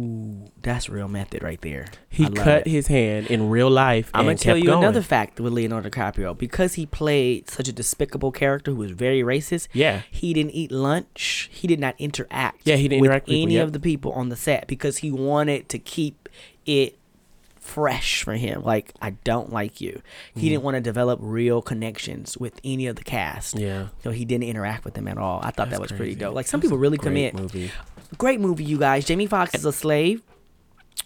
That's 0.65 0.89
real 0.89 1.07
method 1.07 1.43
right 1.43 1.61
there. 1.61 1.85
He 2.09 2.27
cut 2.27 2.65
it. 2.65 2.67
his 2.67 2.87
hand 2.87 3.27
in 3.27 3.51
real 3.51 3.69
life. 3.69 4.09
I'm 4.15 4.25
gonna 4.25 4.35
tell 4.35 4.57
you 4.57 4.65
going. 4.65 4.83
another 4.83 5.03
fact 5.03 5.39
with 5.39 5.53
Leonardo 5.53 5.91
DiCaprio 5.91 6.35
because 6.35 6.73
he 6.73 6.87
played 6.87 7.51
such 7.51 7.67
a 7.67 7.71
despicable 7.71 8.31
character 8.31 8.71
who 8.71 8.77
was 8.77 8.89
very 8.89 9.21
racist. 9.21 9.67
Yeah. 9.73 10.01
he 10.09 10.33
didn't 10.33 10.53
eat 10.53 10.71
lunch. 10.71 11.51
He 11.51 11.67
did 11.67 11.79
not 11.79 11.93
interact. 11.99 12.61
Yeah, 12.63 12.77
he 12.77 12.87
didn't 12.87 13.01
with 13.01 13.09
interact 13.09 13.27
with 13.27 13.35
people, 13.35 13.43
any 13.43 13.55
yep. 13.55 13.65
of 13.65 13.73
the 13.73 13.79
people 13.79 14.11
on 14.13 14.29
the 14.29 14.35
set 14.35 14.65
because 14.65 14.97
he 14.97 15.11
wanted 15.11 15.69
to 15.69 15.77
keep 15.77 16.29
it 16.65 16.97
fresh 17.59 18.23
for 18.23 18.33
him. 18.33 18.63
Like 18.63 18.91
I 18.99 19.11
don't 19.11 19.53
like 19.53 19.81
you. 19.81 20.01
He 20.33 20.47
mm. 20.47 20.49
didn't 20.49 20.63
want 20.63 20.77
to 20.77 20.81
develop 20.81 21.19
real 21.21 21.61
connections 21.61 22.39
with 22.39 22.59
any 22.63 22.87
of 22.87 22.95
the 22.95 23.03
cast. 23.03 23.59
Yeah. 23.59 23.89
So 24.01 24.09
he 24.09 24.25
didn't 24.25 24.45
interact 24.45 24.83
with 24.83 24.95
them 24.95 25.07
at 25.07 25.19
all. 25.19 25.41
I 25.43 25.51
thought 25.51 25.69
that 25.69 25.79
That's 25.79 25.91
was 25.91 25.91
pretty 25.91 26.15
dope. 26.15 26.33
Like 26.33 26.47
some 26.47 26.59
That's 26.59 26.69
people 26.69 26.79
really 26.79 26.97
commit. 26.97 27.35
movie. 27.35 27.71
Great 28.17 28.39
movie, 28.39 28.63
you 28.63 28.79
guys. 28.79 29.05
Jamie 29.05 29.27
Foxx 29.27 29.53
is 29.53 29.65
a 29.65 29.71
slave 29.71 30.23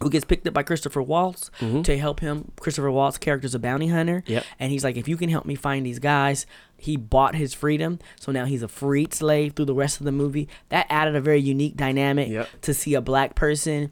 who 0.01 0.09
gets 0.09 0.23
picked 0.25 0.47
up 0.47 0.53
by 0.53 0.63
Christopher 0.63 1.01
Waltz 1.01 1.51
Mhm. 1.59 1.83
to 1.83 1.97
help 1.97 2.19
him. 2.21 2.51
Christopher 2.59 2.91
Waltz 2.91 3.17
character's 3.17 3.53
a 3.55 3.59
bounty 3.59 3.87
hunter. 3.87 4.23
Yep. 4.27 4.45
And 4.59 4.71
he's 4.71 4.83
like, 4.83 4.95
if 4.97 5.07
you 5.07 5.17
can 5.17 5.29
help 5.29 5.45
me 5.45 5.55
find 5.55 5.85
these 5.85 5.99
guys, 5.99 6.45
he 6.77 6.95
bought 6.95 7.35
his 7.35 7.53
freedom. 7.53 7.99
So 8.19 8.31
now 8.31 8.45
he's 8.45 8.63
a 8.63 8.67
freed 8.69 9.13
slave 9.13 9.53
through 9.53 9.65
the 9.65 9.73
rest 9.73 9.99
of 9.99 10.05
the 10.05 10.11
movie. 10.13 10.47
That 10.69 10.85
added 10.89 11.15
a 11.15 11.21
very 11.21 11.41
unique 11.41 11.75
dynamic 11.75 12.29
Yep. 12.29 12.47
to 12.61 12.73
see 12.73 12.93
a 12.93 13.01
black 13.01 13.35
person. 13.35 13.91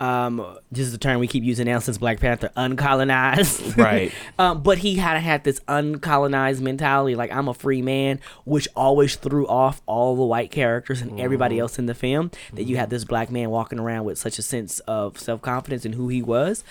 Um, 0.00 0.58
this 0.72 0.86
is 0.86 0.92
the 0.92 0.98
term 0.98 1.20
we 1.20 1.28
keep 1.28 1.44
using 1.44 1.66
now 1.66 1.78
since 1.78 1.98
Black 1.98 2.20
Panther, 2.20 2.50
uncolonized. 2.56 3.76
Right. 3.84 4.12
um, 4.38 4.62
but 4.62 4.78
he 4.78 4.96
had 4.96 5.18
had 5.18 5.44
this 5.44 5.60
uncolonized 5.60 6.60
mentality, 6.60 7.14
like 7.14 7.30
I'm 7.32 7.48
a 7.48 7.54
free 7.54 7.80
man, 7.80 8.20
which 8.44 8.68
always 8.76 9.16
threw 9.16 9.46
off 9.46 9.80
all 9.86 10.16
the 10.16 10.24
white 10.24 10.50
characters 10.50 11.00
and 11.00 11.18
everybody 11.20 11.58
else 11.58 11.78
in 11.78 11.86
the 11.86 11.94
film. 11.94 12.30
That 12.54 12.64
you 12.64 12.76
had 12.76 12.90
this 12.90 13.04
black 13.04 13.30
man 13.30 13.50
walking 13.50 13.78
around 13.78 14.04
with 14.04 14.18
such 14.18 14.38
a 14.38 14.42
sense 14.42 14.80
of 14.80 15.18
self 15.18 15.40
confidence 15.42 15.84
in 15.86 15.92
who 15.94 16.08
he 16.08 16.22
was. 16.22 16.64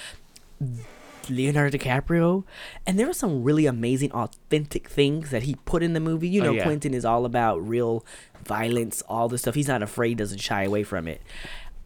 Leonardo 1.29 1.77
DiCaprio, 1.77 2.43
and 2.85 2.99
there 2.99 3.07
were 3.07 3.13
some 3.13 3.43
really 3.43 3.65
amazing, 3.65 4.11
authentic 4.11 4.89
things 4.89 5.29
that 5.29 5.43
he 5.43 5.55
put 5.63 5.81
in 5.81 5.93
the 5.93 6.01
movie. 6.01 6.27
You 6.27 6.41
Oh, 6.41 6.45
know, 6.47 6.51
yeah. 6.51 6.63
Quentin 6.63 6.93
is 6.93 7.05
all 7.05 7.23
about 7.25 7.65
real 7.65 8.05
violence, 8.45 9.01
all 9.07 9.29
this 9.29 9.41
stuff. 9.41 9.55
He's 9.55 9.69
not 9.69 9.81
afraid, 9.81 10.17
doesn't 10.17 10.39
shy 10.39 10.63
away 10.63 10.83
from 10.83 11.07
it. 11.07 11.21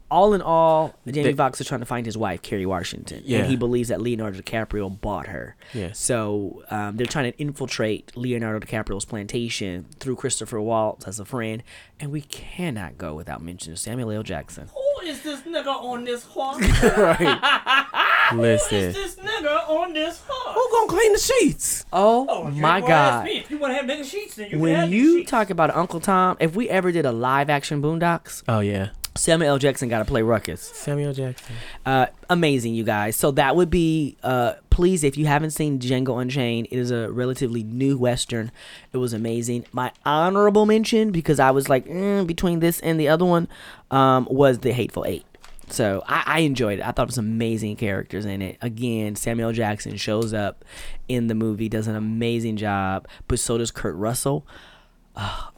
All 0.09 0.33
in 0.33 0.41
all, 0.41 0.95
Jamie 1.05 1.23
They- 1.31 1.33
Foxx 1.33 1.59
is 1.59 1.67
trying 1.67 1.81
to 1.81 1.85
find 1.85 2.05
his 2.05 2.17
wife, 2.17 2.41
Kerry 2.41 2.65
Washington, 2.65 3.21
Yeah. 3.25 3.39
and 3.39 3.47
he 3.49 3.55
believes 3.57 3.89
that 3.89 3.99
Leonardo 3.99 4.39
DiCaprio 4.39 5.01
bought 5.01 5.27
her. 5.27 5.55
Yes. 5.73 5.99
So 5.99 6.63
um, 6.71 6.95
they're 6.95 7.05
trying 7.05 7.31
to 7.31 7.37
infiltrate 7.37 8.15
Leonardo 8.15 8.65
DiCaprio's 8.65 9.03
plantation 9.05 9.85
through 9.99 10.15
Christopher 10.15 10.61
Waltz 10.61 11.05
as 11.07 11.19
a 11.19 11.25
friend, 11.25 11.61
and 11.99 12.11
we 12.11 12.21
cannot 12.21 12.97
go 12.97 13.15
without 13.15 13.41
mentioning 13.43 13.75
Samuel 13.75 14.11
L. 14.11 14.23
Jackson. 14.23 14.69
Who 14.73 15.05
is 15.07 15.21
this 15.23 15.41
nigga 15.41 15.67
on 15.67 16.05
this 16.05 16.23
horse? 16.23 16.57
Listen. 18.33 18.33
Who 18.37 18.43
is 18.43 18.67
this 18.95 19.15
nigga 19.15 19.69
on 19.69 19.93
this 19.93 20.21
horse? 20.27 20.55
Who 20.55 20.69
gonna 20.87 20.87
clean 20.99 21.13
the 21.13 21.19
sheets? 21.19 21.85
Oh, 21.93 22.49
you 22.49 22.61
my 22.61 22.77
ain't 22.77 22.85
gonna 22.87 22.93
ask 22.95 23.13
God! 23.19 23.25
me. 23.25 23.37
If 23.39 23.51
you 23.51 23.57
want 23.57 23.71
to 23.71 23.75
have 23.77 23.85
nigga 23.85 24.03
sheets, 24.09 24.35
then 24.35 24.45
you 24.45 24.49
can 24.51 24.59
When 24.59 24.75
have 24.75 24.91
you 24.91 25.19
sheets. 25.19 25.31
talk 25.31 25.49
about 25.49 25.75
Uncle 25.75 25.99
Tom, 25.99 26.37
if 26.39 26.55
we 26.55 26.69
ever 26.69 26.91
did 26.91 27.05
a 27.05 27.11
live 27.11 27.49
action 27.49 27.81
Boondocks, 27.81 28.43
Oh 28.47 28.59
yeah. 28.59 28.89
Samuel 29.17 29.51
L. 29.51 29.57
Jackson 29.57 29.89
got 29.89 29.99
to 29.99 30.05
play 30.05 30.21
Ruckus. 30.21 30.61
Samuel 30.61 31.13
Jackson. 31.13 31.55
Uh, 31.85 32.07
amazing, 32.29 32.73
you 32.73 32.83
guys. 32.83 33.15
So 33.15 33.31
that 33.31 33.55
would 33.55 33.69
be, 33.69 34.17
uh, 34.23 34.53
please, 34.69 35.03
if 35.03 35.17
you 35.17 35.25
haven't 35.25 35.51
seen 35.51 35.79
Django 35.79 36.21
Unchained, 36.21 36.67
it 36.71 36.77
is 36.77 36.91
a 36.91 37.11
relatively 37.11 37.63
new 37.63 37.97
Western. 37.97 38.51
It 38.93 38.97
was 38.97 39.13
amazing. 39.13 39.65
My 39.71 39.91
honorable 40.05 40.65
mention, 40.65 41.11
because 41.11 41.39
I 41.39 41.51
was 41.51 41.69
like, 41.69 41.85
mm, 41.85 42.25
between 42.25 42.59
this 42.59 42.79
and 42.79 42.99
the 42.99 43.09
other 43.09 43.25
one, 43.25 43.47
um, 43.91 44.27
was 44.29 44.59
The 44.59 44.71
Hateful 44.71 45.05
Eight. 45.05 45.25
So 45.69 46.01
I, 46.07 46.23
I 46.25 46.39
enjoyed 46.39 46.79
it. 46.79 46.87
I 46.87 46.91
thought 46.91 47.03
it 47.03 47.07
was 47.07 47.17
amazing 47.17 47.75
characters 47.75 48.25
in 48.25 48.41
it. 48.41 48.57
Again, 48.61 49.15
Samuel 49.15 49.51
Jackson 49.51 49.97
shows 49.97 50.33
up 50.33 50.63
in 51.09 51.27
the 51.27 51.35
movie, 51.35 51.67
does 51.67 51.87
an 51.87 51.95
amazing 51.95 52.57
job, 52.57 53.07
but 53.27 53.39
so 53.39 53.57
does 53.57 53.71
Kurt 53.71 53.95
Russell 53.95 54.45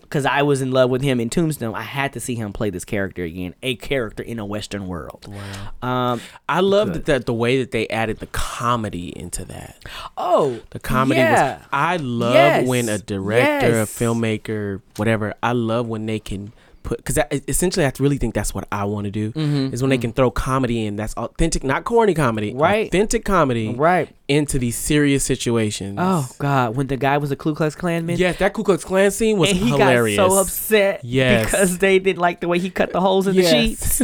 because 0.10 0.26
I 0.26 0.42
was 0.42 0.62
in 0.62 0.72
love 0.72 0.90
with 0.90 1.04
him 1.04 1.20
in 1.20 1.30
Tombstone. 1.30 1.76
I 1.76 1.84
had 1.84 2.14
to 2.14 2.20
see 2.20 2.34
him 2.34 2.52
play 2.52 2.72
this 2.72 2.84
character 2.84 3.24
again, 3.24 3.54
a 3.62 3.76
character 3.76 4.24
in 4.24 4.40
a 4.40 4.46
Western 4.46 4.88
world. 4.88 5.28
Wow. 5.28 5.88
Um. 6.14 6.22
I 6.50 6.62
love 6.62 6.94
that, 6.94 7.06
that 7.06 7.26
the 7.28 7.34
way 7.34 7.60
that 7.60 7.70
they 7.72 7.88
added 7.90 8.18
the 8.20 8.26
comedy 8.28 9.10
into 9.18 9.46
that. 9.46 9.84
Oh, 10.18 10.60
The 10.72 10.80
comedy 10.80 11.20
yeah. 11.20 11.58
was. 11.60 11.66
I 11.72 11.98
love 11.98 12.34
Yes. 12.34 12.68
when 12.68 12.90
a 12.90 12.98
director, 12.98 13.70
Yes. 13.70 14.00
a 14.00 14.04
filmmaker, 14.04 14.82
whatever. 14.96 15.36
I 15.44 15.52
love 15.52 15.88
when 15.88 16.08
they 16.08 16.20
can 16.20 16.52
put 16.84 16.98
because 17.04 17.18
essentially 17.48 17.86
I 17.86 17.92
really 18.00 18.18
think 18.18 18.34
that's 18.34 18.54
what 18.54 18.68
I 18.72 18.86
want 18.86 19.06
to 19.06 19.12
do 19.12 19.32
Mm-hmm. 19.32 19.74
is 19.74 19.82
when 19.82 19.90
they 19.90 19.98
can 19.98 20.12
throw 20.14 20.32
comedy 20.32 20.86
in 20.86 20.96
that's 20.96 21.14
authentic, 21.16 21.64
not 21.64 21.84
corny 21.84 22.14
comedy, 22.14 22.54
Right. 22.54 22.88
Authentic 22.88 23.26
comedy, 23.26 23.74
right. 23.74 24.10
into 24.28 24.58
these 24.60 24.78
serious 24.78 25.24
situations. 25.24 25.98
Oh 26.00 26.28
God, 26.40 26.76
when 26.76 26.88
the 26.88 26.98
guy 26.98 27.18
was 27.18 27.32
a 27.32 27.36
Ku 27.36 27.54
Klux 27.56 27.76
Klan 27.76 28.06
man. 28.06 28.18
yes, 28.18 28.38
that 28.40 28.54
Ku 28.54 28.64
Klux 28.64 28.84
Klan 28.84 29.12
scene 29.12 29.38
was 29.38 29.50
and 29.50 29.60
he 29.60 29.70
hilarious. 29.70 30.18
got 30.18 30.32
so 30.32 30.38
upset 30.40 31.02
Yes. 31.04 31.46
because 31.46 31.78
they 31.80 32.00
didn't 32.00 32.20
like 32.20 32.40
the 32.42 32.48
way 32.48 32.60
he 32.60 32.70
cut 32.70 32.92
the 32.92 33.02
holes 33.02 33.28
in 33.28 33.36
the 33.36 33.44
sheets. 33.44 34.02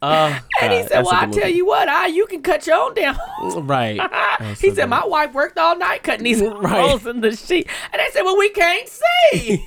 Uh, 0.00 0.38
And 0.62 0.72
he 0.72 0.84
said, 0.84 1.02
"Well, 1.02 1.12
I 1.12 1.26
tell 1.26 1.48
you 1.48 1.66
what, 1.66 1.88
I 1.88 2.06
you 2.06 2.26
can 2.26 2.40
cut 2.40 2.64
your 2.68 2.76
own 2.76 2.94
damn." 2.94 3.14
holes." 3.20 3.56
right. 3.64 4.00
He 4.40 4.54
so 4.54 4.54
said, 4.54 4.76
good. 4.76 4.86
"My 4.90 5.04
wife 5.04 5.32
worked 5.34 5.58
all 5.58 5.76
night 5.76 6.04
cutting 6.04 6.22
these 6.22 6.40
Right. 6.40 6.88
holes 6.88 7.04
in 7.06 7.20
the 7.20 7.34
sheet," 7.34 7.68
and 7.92 7.98
they 8.00 8.06
said, 8.12 8.22
"Well, 8.22 8.36
we 8.38 8.48
can't 8.50 8.88
see." 8.88 9.66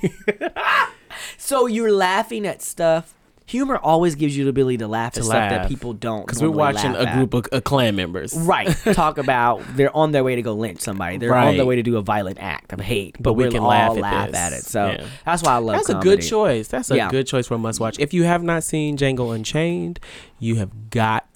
So 1.38 1.66
you're 1.66 1.92
laughing 1.92 2.46
at 2.46 2.62
stuff. 2.62 3.14
Humor 3.46 3.76
always 3.76 4.14
gives 4.14 4.34
you 4.36 4.44
the 4.44 4.50
ability 4.50 4.78
to 4.78 4.88
laugh 4.88 5.14
To 5.14 5.20
at 5.20 5.26
stuff 5.26 5.50
that 5.50 5.68
people 5.68 5.92
don't. 5.92 6.24
because 6.24 6.40
we're 6.40 6.48
watching 6.48 6.92
laugh 6.92 7.08
a 7.14 7.16
group 7.16 7.34
of 7.34 7.46
uh, 7.52 7.60
Klan 7.60 7.96
members, 7.96 8.32
Right. 8.34 8.68
Talk 8.92 9.18
about 9.18 9.62
they're 9.76 9.94
on 9.94 10.12
their 10.12 10.22
way 10.24 10.36
to 10.36 10.42
go 10.42 10.54
lynch 10.54 10.80
somebody. 10.80 11.18
They're 11.18 11.34
on 11.34 11.56
their 11.56 11.66
way 11.66 11.76
to 11.76 11.82
do 11.82 11.96
a 11.96 12.02
violent 12.02 12.38
act 12.40 12.72
of 12.72 12.80
hate. 12.80 13.14
But, 13.16 13.24
But 13.24 13.32
we 13.34 13.48
can 13.50 13.58
all 13.58 13.68
laugh 13.68 13.90
at 13.96 14.00
laugh 14.00 14.34
at 14.34 14.52
it. 14.52 14.62
So 14.64 14.86
Yeah. 14.86 15.06
that's 15.26 15.42
why 15.42 15.54
I 15.54 15.58
love 15.58 15.76
That's 15.76 15.88
a 15.90 15.94
good 15.96 16.22
choice. 16.22 16.68
That's 16.68 16.90
a 16.92 16.96
Yeah. 16.96 17.10
good 17.10 17.26
choice 17.26 17.48
for 17.48 17.54
a 17.54 17.58
must 17.58 17.80
watch. 17.80 17.98
If 17.98 18.14
you 18.14 18.22
have 18.22 18.42
not 18.44 18.62
seen 18.64 18.96
Django 18.96 19.34
Unchained, 19.34 19.98
you 20.38 20.54
have 20.56 20.90
got 20.90 21.26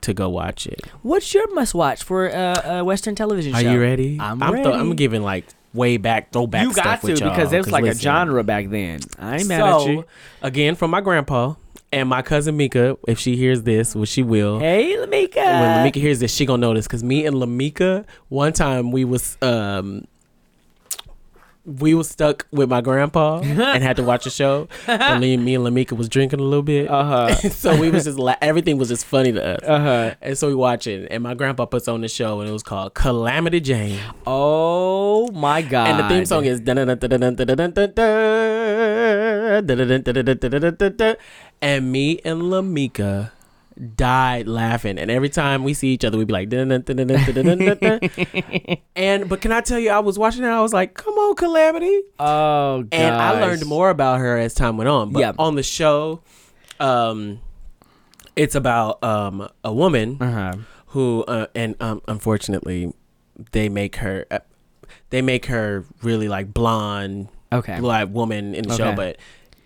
to 0.00 0.14
go 0.14 0.30
watch 0.30 0.66
it. 0.66 0.80
What's 1.02 1.34
your 1.34 1.54
must 1.54 1.74
watch 1.74 2.02
for 2.02 2.34
uh, 2.34 2.78
a 2.78 2.84
Western 2.84 3.14
television 3.14 3.54
Are 3.54 3.60
show? 3.60 3.70
you 3.72 3.80
ready? 3.80 4.16
I'm 4.18 4.42
I'm, 4.42 4.54
ready. 4.54 4.70
I'm 4.70 4.96
giving 4.96 5.22
like 5.22 5.44
way 5.72 5.96
back 5.96 6.32
throwback 6.32 6.64
You 6.64 6.72
got 6.72 6.82
stuff 6.82 7.00
to 7.02 7.06
with 7.08 7.20
y'all, 7.20 7.28
You 7.28 7.30
got 7.30 7.36
to 7.36 7.40
because 7.42 7.52
it 7.52 7.58
was 7.58 7.72
like 7.72 7.84
listen, 7.84 8.00
a 8.00 8.02
genre 8.02 8.44
back 8.44 8.68
then. 8.68 9.00
I 9.18 9.38
ain't 9.38 9.48
mad 9.48 9.60
so, 9.60 9.80
at 9.80 9.86
you. 9.88 10.04
Again, 10.42 10.74
from 10.74 10.90
my 10.90 11.00
grandpa 11.00 11.54
and 11.92 12.08
my 12.08 12.22
cousin 12.22 12.56
Mika. 12.56 12.96
If 13.06 13.18
she 13.18 13.36
hears 13.36 13.62
this, 13.62 13.94
which 13.94 14.08
she 14.08 14.22
will. 14.22 14.58
Hey, 14.58 14.96
Lamika. 14.96 15.36
when 15.36 15.92
Lamika 15.92 15.96
hears 15.96 16.20
this, 16.20 16.34
she 16.34 16.46
gonna 16.46 16.60
notice 16.60 16.86
because 16.86 17.02
me 17.04 17.26
and 17.26 17.36
Lamika 17.36 18.04
one 18.28 18.52
time 18.52 18.90
we 18.90 19.04
was 19.04 19.36
um 19.42 20.06
we 21.64 21.94
was 21.94 22.08
stuck 22.08 22.46
with 22.50 22.68
my 22.70 22.80
grandpa 22.80 23.40
and 23.40 23.82
had 23.82 23.96
to 23.96 24.02
watch 24.02 24.26
a 24.26 24.30
show. 24.30 24.66
and 24.86 25.20
me, 25.20 25.36
me 25.36 25.54
and 25.54 25.64
Lamika 25.64 25.96
was 25.96 26.08
drinking 26.08 26.40
a 26.40 26.42
little 26.42 26.62
bit, 26.62 26.88
Uh 26.90 27.04
huh. 27.04 27.34
so 27.50 27.78
we 27.78 27.90
was 27.90 28.04
just 28.04 28.18
la- 28.18 28.36
everything 28.40 28.78
was 28.78 28.88
just 28.88 29.04
funny 29.04 29.32
to 29.32 29.44
us. 29.56 29.60
Uh 29.62 29.78
huh. 29.80 30.14
And 30.22 30.36
so 30.38 30.48
we 30.48 30.54
watch 30.54 30.86
it, 30.86 31.08
and 31.10 31.22
my 31.22 31.34
grandpa 31.34 31.66
puts 31.66 31.86
on 31.88 32.00
the 32.00 32.08
show, 32.08 32.40
and 32.40 32.48
it 32.48 32.52
was 32.52 32.62
called 32.62 32.94
Calamity 32.94 33.60
Jane. 33.60 34.00
Oh 34.26 35.30
my 35.32 35.62
God. 35.62 35.88
And 35.88 35.98
the 35.98 36.08
theme 36.08 36.24
song 36.24 36.44
is 36.46 36.60
and 41.62 41.92
me 41.92 42.20
and 42.24 42.42
Lamika 42.42 43.30
died 43.96 44.46
laughing 44.46 44.98
and 44.98 45.10
every 45.10 45.28
time 45.30 45.64
we 45.64 45.72
see 45.72 45.88
each 45.88 46.04
other 46.04 46.18
we'd 46.18 46.26
be 46.26 46.32
like 46.34 46.52
and 48.96 49.28
but 49.28 49.40
can 49.40 49.52
I 49.52 49.60
tell 49.60 49.78
you 49.78 49.90
I 49.90 49.98
was 50.00 50.18
watching 50.18 50.44
it 50.44 50.48
I 50.48 50.60
was 50.60 50.72
like 50.72 50.94
come 50.94 51.14
on 51.14 51.34
Calamity 51.36 52.02
Oh, 52.18 52.84
and 52.92 53.16
I 53.16 53.40
learned 53.40 53.64
more 53.66 53.90
about 53.90 54.18
her 54.18 54.36
as 54.36 54.54
time 54.54 54.76
went 54.76 54.88
on 54.88 55.12
but 55.12 55.20
Yeah. 55.20 55.32
on 55.38 55.54
the 55.54 55.62
show 55.62 56.20
um 56.78 57.40
it's 58.36 58.54
about 58.54 59.02
um 59.02 59.48
a 59.64 59.72
woman 59.72 60.18
Uh 60.20 60.30
huh. 60.30 60.54
who 60.88 61.24
uh, 61.24 61.46
and 61.54 61.74
um, 61.80 62.02
unfortunately 62.08 62.92
they 63.52 63.68
make 63.68 63.96
her 63.96 64.26
uh, 64.30 64.38
they 65.10 65.22
make 65.22 65.46
her 65.46 65.84
really 66.02 66.28
like 66.28 66.52
blonde 66.52 67.28
Okay. 67.52 67.80
eyed 67.84 68.12
woman 68.12 68.54
in 68.54 68.68
the 68.68 68.76
show, 68.76 68.92
but 68.94 69.16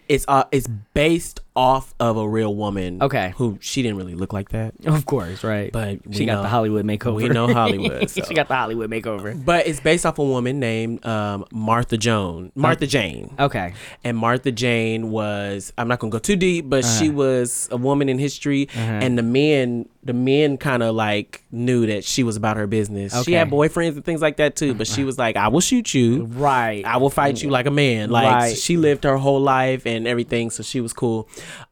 it's 0.09 0.25
uh 0.29 0.45
it's 0.53 0.67
based 0.95 1.41
off 1.57 1.95
of 2.01 2.17
a 2.17 2.29
real 2.29 2.55
woman. 2.55 3.01
Okay. 3.01 3.33
Who 3.37 3.59
she 3.61 3.83
didn't 3.83 3.97
really 3.97 4.15
look 4.17 4.33
like 4.33 4.49
that. 4.49 4.75
Of 4.85 5.07
course, 5.07 5.45
right. 5.45 5.71
But 5.73 6.01
she 6.11 6.25
got 6.27 6.35
know- 6.37 6.43
the 6.43 6.49
Hollywood 6.49 6.85
makeover. 6.85 7.15
we 7.15 7.29
know 7.29 7.53
Hollywood, 7.53 8.11
so. 8.11 8.23
she 8.29 8.35
got 8.35 8.49
the 8.49 8.57
Hollywood 8.57 8.91
makeover. 8.91 9.43
But 9.45 9.67
it's 9.69 9.79
based 9.79 10.05
off 10.05 10.19
a 10.19 10.25
woman 10.25 10.59
named 10.59 11.05
um, 11.07 11.45
Martha 11.53 11.97
Joan. 11.97 12.51
Martha 12.57 12.87
Jane. 12.89 13.35
Okay. 13.39 13.75
And 14.03 14.17
Martha 14.17 14.51
Jane 14.51 15.11
was 15.13 15.73
I'm 15.79 15.87
not 15.87 16.01
gonna 16.01 16.11
go 16.11 16.19
too 16.19 16.37
deep, 16.37 16.69
but 16.69 16.85
she 16.85 17.09
Uh-huh. 17.09 17.19
was 17.19 17.69
a 17.71 17.77
woman 17.77 18.09
in 18.09 18.19
history 18.19 18.69
and 18.75 19.17
the 19.17 19.23
men 19.23 19.89
the 20.03 20.13
men 20.13 20.59
kind 20.59 20.83
of 20.83 20.95
like 20.95 21.43
knew 21.51 21.87
that 21.87 22.05
she 22.05 22.23
was 22.25 22.37
about 22.37 22.59
her 22.59 22.67
business. 22.67 23.23
She 23.25 23.33
had 23.33 23.49
boyfriends 23.49 23.93
and 23.95 24.05
things 24.05 24.21
like 24.21 24.37
that 24.37 24.55
too, 24.55 24.75
but 24.75 24.87
she 24.87 25.03
was 25.03 25.19
like, 25.19 25.37
I 25.37 25.49
will 25.49 25.61
shoot 25.63 25.95
you. 25.95 26.25
Right. 26.25 26.85
I 26.85 26.99
will 26.99 27.09
fight 27.09 27.43
you 27.43 27.49
like 27.49 27.65
a 27.65 27.71
man. 27.71 28.11
Like 28.11 28.25
Right. 28.31 28.57
she 28.59 28.77
lived 28.77 29.05
her 29.05 29.17
whole 29.17 29.41
life 29.41 29.87
and 29.87 30.07
everything, 30.07 30.51
so 30.51 30.63
she 30.63 30.83
was 30.83 30.93
cool. 30.93 31.27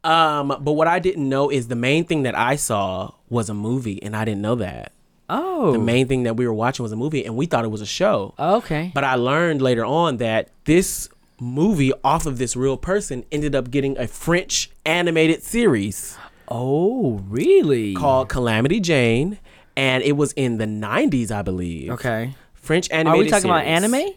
Um, 0.05 0.49
but 0.61 0.73
what 0.73 0.89
I 0.89 0.99
didn't 0.99 1.29
know 1.29 1.51
is 1.51 1.69
the 1.69 1.77
main 1.77 2.05
thing 2.05 2.23
that 2.25 2.37
I 2.37 2.57
saw 2.57 3.13
was 3.29 3.49
a 3.49 3.55
movie, 3.55 4.03
and 4.03 4.17
I 4.17 4.25
didn't 4.25 4.43
know 4.43 4.57
that. 4.57 4.93
oh. 5.29 5.73
The 5.73 5.79
main 5.79 6.09
thing 6.09 6.25
that 6.25 6.37
we 6.37 6.47
were 6.47 6.55
watching 6.55 6.83
was 6.83 6.93
a 6.93 6.97
movie, 6.97 7.25
and 7.25 7.37
we 7.37 7.47
thought 7.47 7.65
it 7.65 7.71
was 7.71 7.81
a 7.81 7.87
show. 7.87 8.35
Okay. 8.39 8.91
But 8.95 9.05
I 9.05 9.15
learned 9.15 9.63
later 9.63 9.85
on 9.85 10.17
that 10.19 10.51
this 10.65 11.09
movie 11.41 11.93
off 12.05 12.27
of 12.27 12.39
this 12.39 12.55
real 12.57 12.77
person 12.77 13.25
ended 13.33 13.55
up 13.55 13.71
getting 13.71 13.99
a 13.99 14.07
French 14.07 14.71
animated 14.85 15.43
series 15.43 16.17
oh, 16.49 17.21
really? 17.29 17.95
called 17.95 18.29
Calamity 18.29 18.81
Jane, 18.81 19.39
and 19.77 20.03
it 20.03 20.13
was 20.13 20.33
in 20.33 20.59
the 20.59 20.67
90s, 20.67 21.31
I 21.31 21.43
believe. 21.43 21.91
Okay. 21.93 22.35
French 22.55 22.91
animated. 22.91 23.21
Are 23.21 23.25
we 23.25 23.31
talking 23.31 23.51
about 23.51 23.65
anime? 23.65 24.15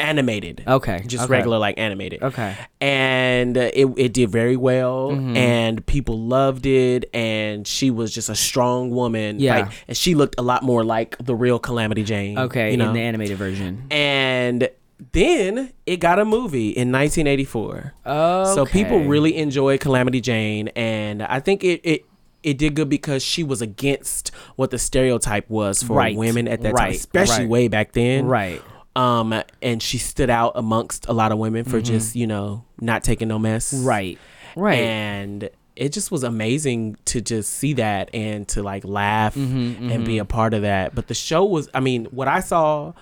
Animated. 0.00 0.64
Okay. 0.66 1.02
Just 1.06 1.24
okay. 1.24 1.30
regular, 1.30 1.58
like 1.58 1.78
animated. 1.78 2.22
Okay. 2.22 2.56
And 2.80 3.56
uh, 3.56 3.70
it, 3.72 3.86
it 3.96 4.12
did 4.12 4.30
very 4.30 4.56
well, 4.56 5.10
Mm-hmm. 5.10 5.36
and 5.36 5.86
people 5.86 6.18
loved 6.18 6.66
it. 6.66 7.08
And 7.14 7.66
she 7.66 7.90
was 7.90 8.12
just 8.14 8.28
a 8.28 8.34
strong 8.34 8.90
woman. 8.90 9.38
Yeah. 9.40 9.60
Like, 9.60 9.72
and 9.88 9.96
she 9.96 10.14
looked 10.14 10.36
a 10.38 10.42
lot 10.42 10.62
more 10.62 10.82
like 10.84 11.16
the 11.18 11.34
real 11.34 11.58
Calamity 11.58 12.02
Jane. 12.02 12.38
Okay. 12.38 12.70
You 12.72 12.76
know? 12.76 12.88
In 12.88 12.94
the 12.94 13.00
animated 13.00 13.38
version. 13.38 13.84
and 13.90 14.68
then 15.12 15.72
it 15.86 15.96
got 15.96 16.18
a 16.18 16.24
movie 16.26 16.68
in 16.70 16.92
1984. 16.92 17.94
Oh. 18.04 18.54
So 18.54 18.66
people 18.66 19.04
really 19.04 19.34
enjoyed 19.36 19.80
Calamity 19.80 20.20
Jane, 20.20 20.68
and 20.76 21.22
I 21.22 21.40
think 21.40 21.64
it 21.64 21.80
it. 21.84 22.04
It 22.42 22.56
did 22.56 22.74
good 22.74 22.88
because 22.88 23.22
she 23.22 23.42
was 23.44 23.60
against 23.60 24.30
what 24.56 24.70
the 24.70 24.78
stereotype 24.78 25.48
was 25.50 25.82
for 25.82 25.92
Right, 25.94 26.16
women 26.16 26.48
at 26.48 26.62
that 26.62 26.74
time, 26.74 26.92
especially 26.92 27.40
right. 27.40 27.48
way 27.50 27.68
back 27.68 27.92
then. 27.92 28.24
Right. 28.24 28.62
Um, 28.96 29.42
and 29.62 29.82
she 29.82 29.98
stood 29.98 30.30
out 30.30 30.52
amongst 30.56 31.06
a 31.06 31.12
lot 31.12 31.30
of 31.32 31.38
women 31.38 31.64
for 31.64 31.80
just 31.80 32.16
you 32.16 32.26
know 32.26 32.64
not 32.80 33.04
taking 33.04 33.28
no 33.28 33.38
mess. 33.38 33.72
Mm-hmm. 33.72 33.86
Right. 33.86 34.18
Right. 34.56 34.80
And 34.80 35.48
it 35.76 35.92
just 35.92 36.10
was 36.10 36.24
amazing 36.24 36.96
to 37.06 37.20
just 37.20 37.52
see 37.54 37.74
that 37.74 38.10
and 38.12 38.46
to 38.48 38.62
like 38.62 38.84
laugh 38.84 39.34
Mm-hmm, 39.34 39.90
and 39.90 40.04
be 40.04 40.18
a 40.18 40.24
part 40.24 40.52
of 40.54 40.62
that. 40.62 40.94
But 40.94 41.06
the 41.06 41.14
show 41.14 41.44
was, 41.44 41.68
I 41.72 41.80
mean, 41.80 42.06
what 42.06 42.28
I 42.28 42.40
saw 42.40 42.92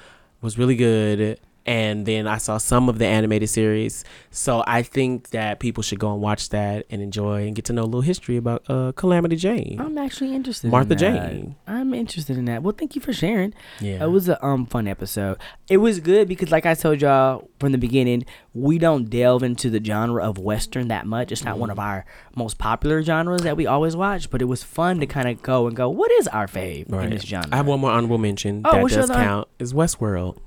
was 0.43 0.59
really 0.59 0.77
good. 0.77 1.41
And 1.69 2.07
then 2.07 2.27
I 2.27 2.39
saw 2.39 2.57
some 2.57 2.89
of 2.89 2.99
the 2.99 3.05
animated 3.07 3.51
series. 3.51 4.03
So 4.31 4.65
I 4.67 4.83
think 4.83 5.31
that 5.31 5.61
people 5.61 5.83
should 5.83 5.99
go 5.99 6.11
and 6.15 6.23
watch 6.23 6.49
that 6.49 6.87
and 6.89 7.03
enjoy 7.03 7.47
and 7.47 7.55
get 7.55 7.67
to 7.67 7.75
know 7.75 7.83
a 7.83 7.85
little 7.85 8.01
history 8.01 8.39
about 8.39 8.65
uh, 8.71 8.93
Calamity 8.93 9.37
Jane. 9.37 9.77
I'm 9.79 9.99
actually 9.99 10.35
interested. 10.35 10.71
Martha 10.71 10.95
in 10.95 10.99
that. 10.99 11.31
Jane. 11.31 11.57
I'm 11.67 11.93
interested 11.93 12.39
in 12.39 12.47
that. 12.47 12.63
Well, 12.63 12.75
thank 12.77 12.95
you 12.95 13.03
for 13.03 13.13
sharing. 13.13 13.53
Yeah. 13.81 14.03
It 14.05 14.09
was 14.09 14.31
a 14.31 14.43
um 14.43 14.65
fun 14.65 14.89
episode. 14.89 15.37
It 15.69 15.77
was 15.77 16.01
good 16.01 16.27
because, 16.27 16.51
like 16.51 16.65
I 16.65 16.73
told 16.73 17.03
y'all 17.03 17.51
from 17.61 17.73
the 17.73 17.79
beginning, 17.79 18.25
we 18.55 18.79
don't 18.79 19.11
delve 19.11 19.43
into 19.43 19.69
the 19.69 19.85
genre 19.85 20.25
of 20.27 20.39
western 20.39 20.89
that 20.89 21.05
much. 21.07 21.33
It's 21.33 21.45
not 21.45 21.59
one 21.59 21.69
of 21.69 21.79
our 21.79 22.07
most 22.35 22.57
popular 22.57 23.03
genres 23.03 23.43
that 23.43 23.59
we 23.59 23.67
always 23.67 23.95
watch, 23.95 24.31
but 24.31 24.41
it 24.41 24.47
was 24.47 24.63
fun 24.63 25.01
to 25.01 25.07
kind 25.07 25.29
of 25.29 25.43
go 25.43 25.67
and 25.67 25.77
go, 25.77 25.91
what 25.91 26.11
is 26.13 26.29
our 26.29 26.47
fave 26.47 26.91
in 26.91 27.11
this 27.11 27.25
genre? 27.25 27.51
I 27.53 27.57
have 27.57 27.67
one 27.67 27.81
more 27.81 27.91
honorable 27.91 28.17
mention 28.17 28.63
Oh, 28.65 28.89
that 28.89 28.95
does 28.95 29.11
count 29.11 29.49
is 29.59 29.75
Westworld. 29.75 30.39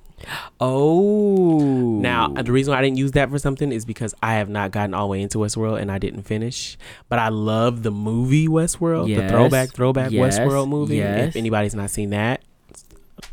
Oh, 0.59 1.99
Now, 2.01 2.33
uh, 2.35 2.41
the 2.41 2.51
reason 2.51 2.71
why 2.73 2.79
I 2.79 2.81
didn't 2.81 2.97
use 2.97 3.11
that 3.13 3.29
for 3.29 3.39
something 3.39 3.71
is 3.71 3.85
because 3.85 4.13
I 4.21 4.35
have 4.35 4.49
not 4.49 4.71
gotten 4.71 4.93
all 4.93 5.07
the 5.07 5.11
way 5.11 5.21
into 5.21 5.37
Westworld 5.37 5.81
and 5.81 5.91
I 5.91 5.97
didn't 5.97 6.23
finish. 6.23 6.77
But 7.09 7.19
I 7.19 7.29
love 7.29 7.83
the 7.83 7.91
movie 7.91 8.47
Westworld, 8.47 9.07
the 9.13 9.27
throwback, 9.27 9.71
throwback 9.71 10.11
Yes. 10.11 10.39
Westworld 10.39 10.69
movie. 10.69 10.97
Yes. 10.97 11.29
If 11.29 11.35
anybody's 11.35 11.75
not 11.75 11.89
seen 11.89 12.11
that, 12.11 12.41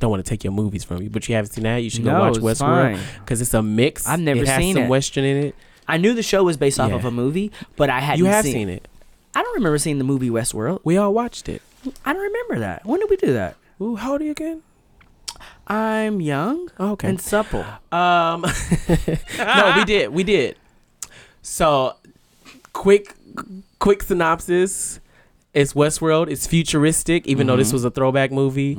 don't 0.00 0.10
want 0.10 0.24
to 0.24 0.28
take 0.28 0.44
your 0.44 0.52
movies 0.52 0.84
from 0.84 1.02
you, 1.02 1.10
but 1.10 1.28
you 1.28 1.34
haven't 1.34 1.52
seen 1.52 1.64
that, 1.64 1.78
you 1.78 1.90
should 1.90 2.04
No, 2.04 2.12
go 2.12 2.20
watch 2.30 2.34
Westworld 2.36 2.98
because 3.20 3.40
it's 3.40 3.54
a 3.54 3.62
mix. 3.62 4.06
I've 4.06 4.20
never 4.20 4.42
it 4.42 4.48
has 4.48 4.58
seen 4.58 4.74
some 4.74 4.84
it. 4.84 4.88
Western 4.88 5.24
in 5.24 5.36
it. 5.46 5.54
I 5.86 5.96
knew 5.96 6.12
the 6.14 6.22
show 6.22 6.44
was 6.44 6.56
based 6.56 6.78
off 6.78 6.90
Yeah. 6.90 6.96
of 6.96 7.04
a 7.04 7.10
movie, 7.10 7.50
but 7.76 7.88
I 7.90 8.00
hadn't 8.00 8.18
You 8.18 8.26
have 8.26 8.44
seen, 8.44 8.52
seen 8.52 8.68
it. 8.68 8.86
I 9.34 9.42
don't 9.42 9.54
remember 9.54 9.78
seeing 9.78 9.98
the 9.98 10.04
movie 10.04 10.30
Westworld. 10.30 10.80
We 10.84 10.96
all 10.96 11.14
watched 11.14 11.48
it. 11.48 11.62
I 12.04 12.12
don't 12.12 12.22
remember 12.22 12.58
that. 12.60 12.84
When 12.84 13.00
did 13.00 13.08
we 13.08 13.16
do 13.16 13.32
that? 13.32 13.56
Ooh, 13.80 13.96
how 13.96 14.12
old 14.12 14.20
are 14.20 14.24
you 14.24 14.32
again? 14.32 14.62
I'm 15.68 16.20
young 16.20 16.68
Oh, 16.78 16.92
okay. 16.92 17.08
and 17.08 17.20
supple. 17.20 17.64
Um, 17.92 18.42
no, 19.38 19.74
we 19.76 19.84
did, 19.84 20.10
we 20.12 20.24
did. 20.24 20.56
So, 21.42 21.96
quick, 22.72 23.14
quick 23.78 24.02
synopsis. 24.02 25.00
It's 25.54 25.72
Westworld. 25.72 26.30
It's 26.30 26.46
futuristic, 26.46 27.26
even 27.26 27.46
though 27.46 27.54
Mm-hmm. 27.54 27.58
this 27.58 27.72
was 27.72 27.84
a 27.84 27.90
throwback 27.90 28.30
movie. 28.32 28.76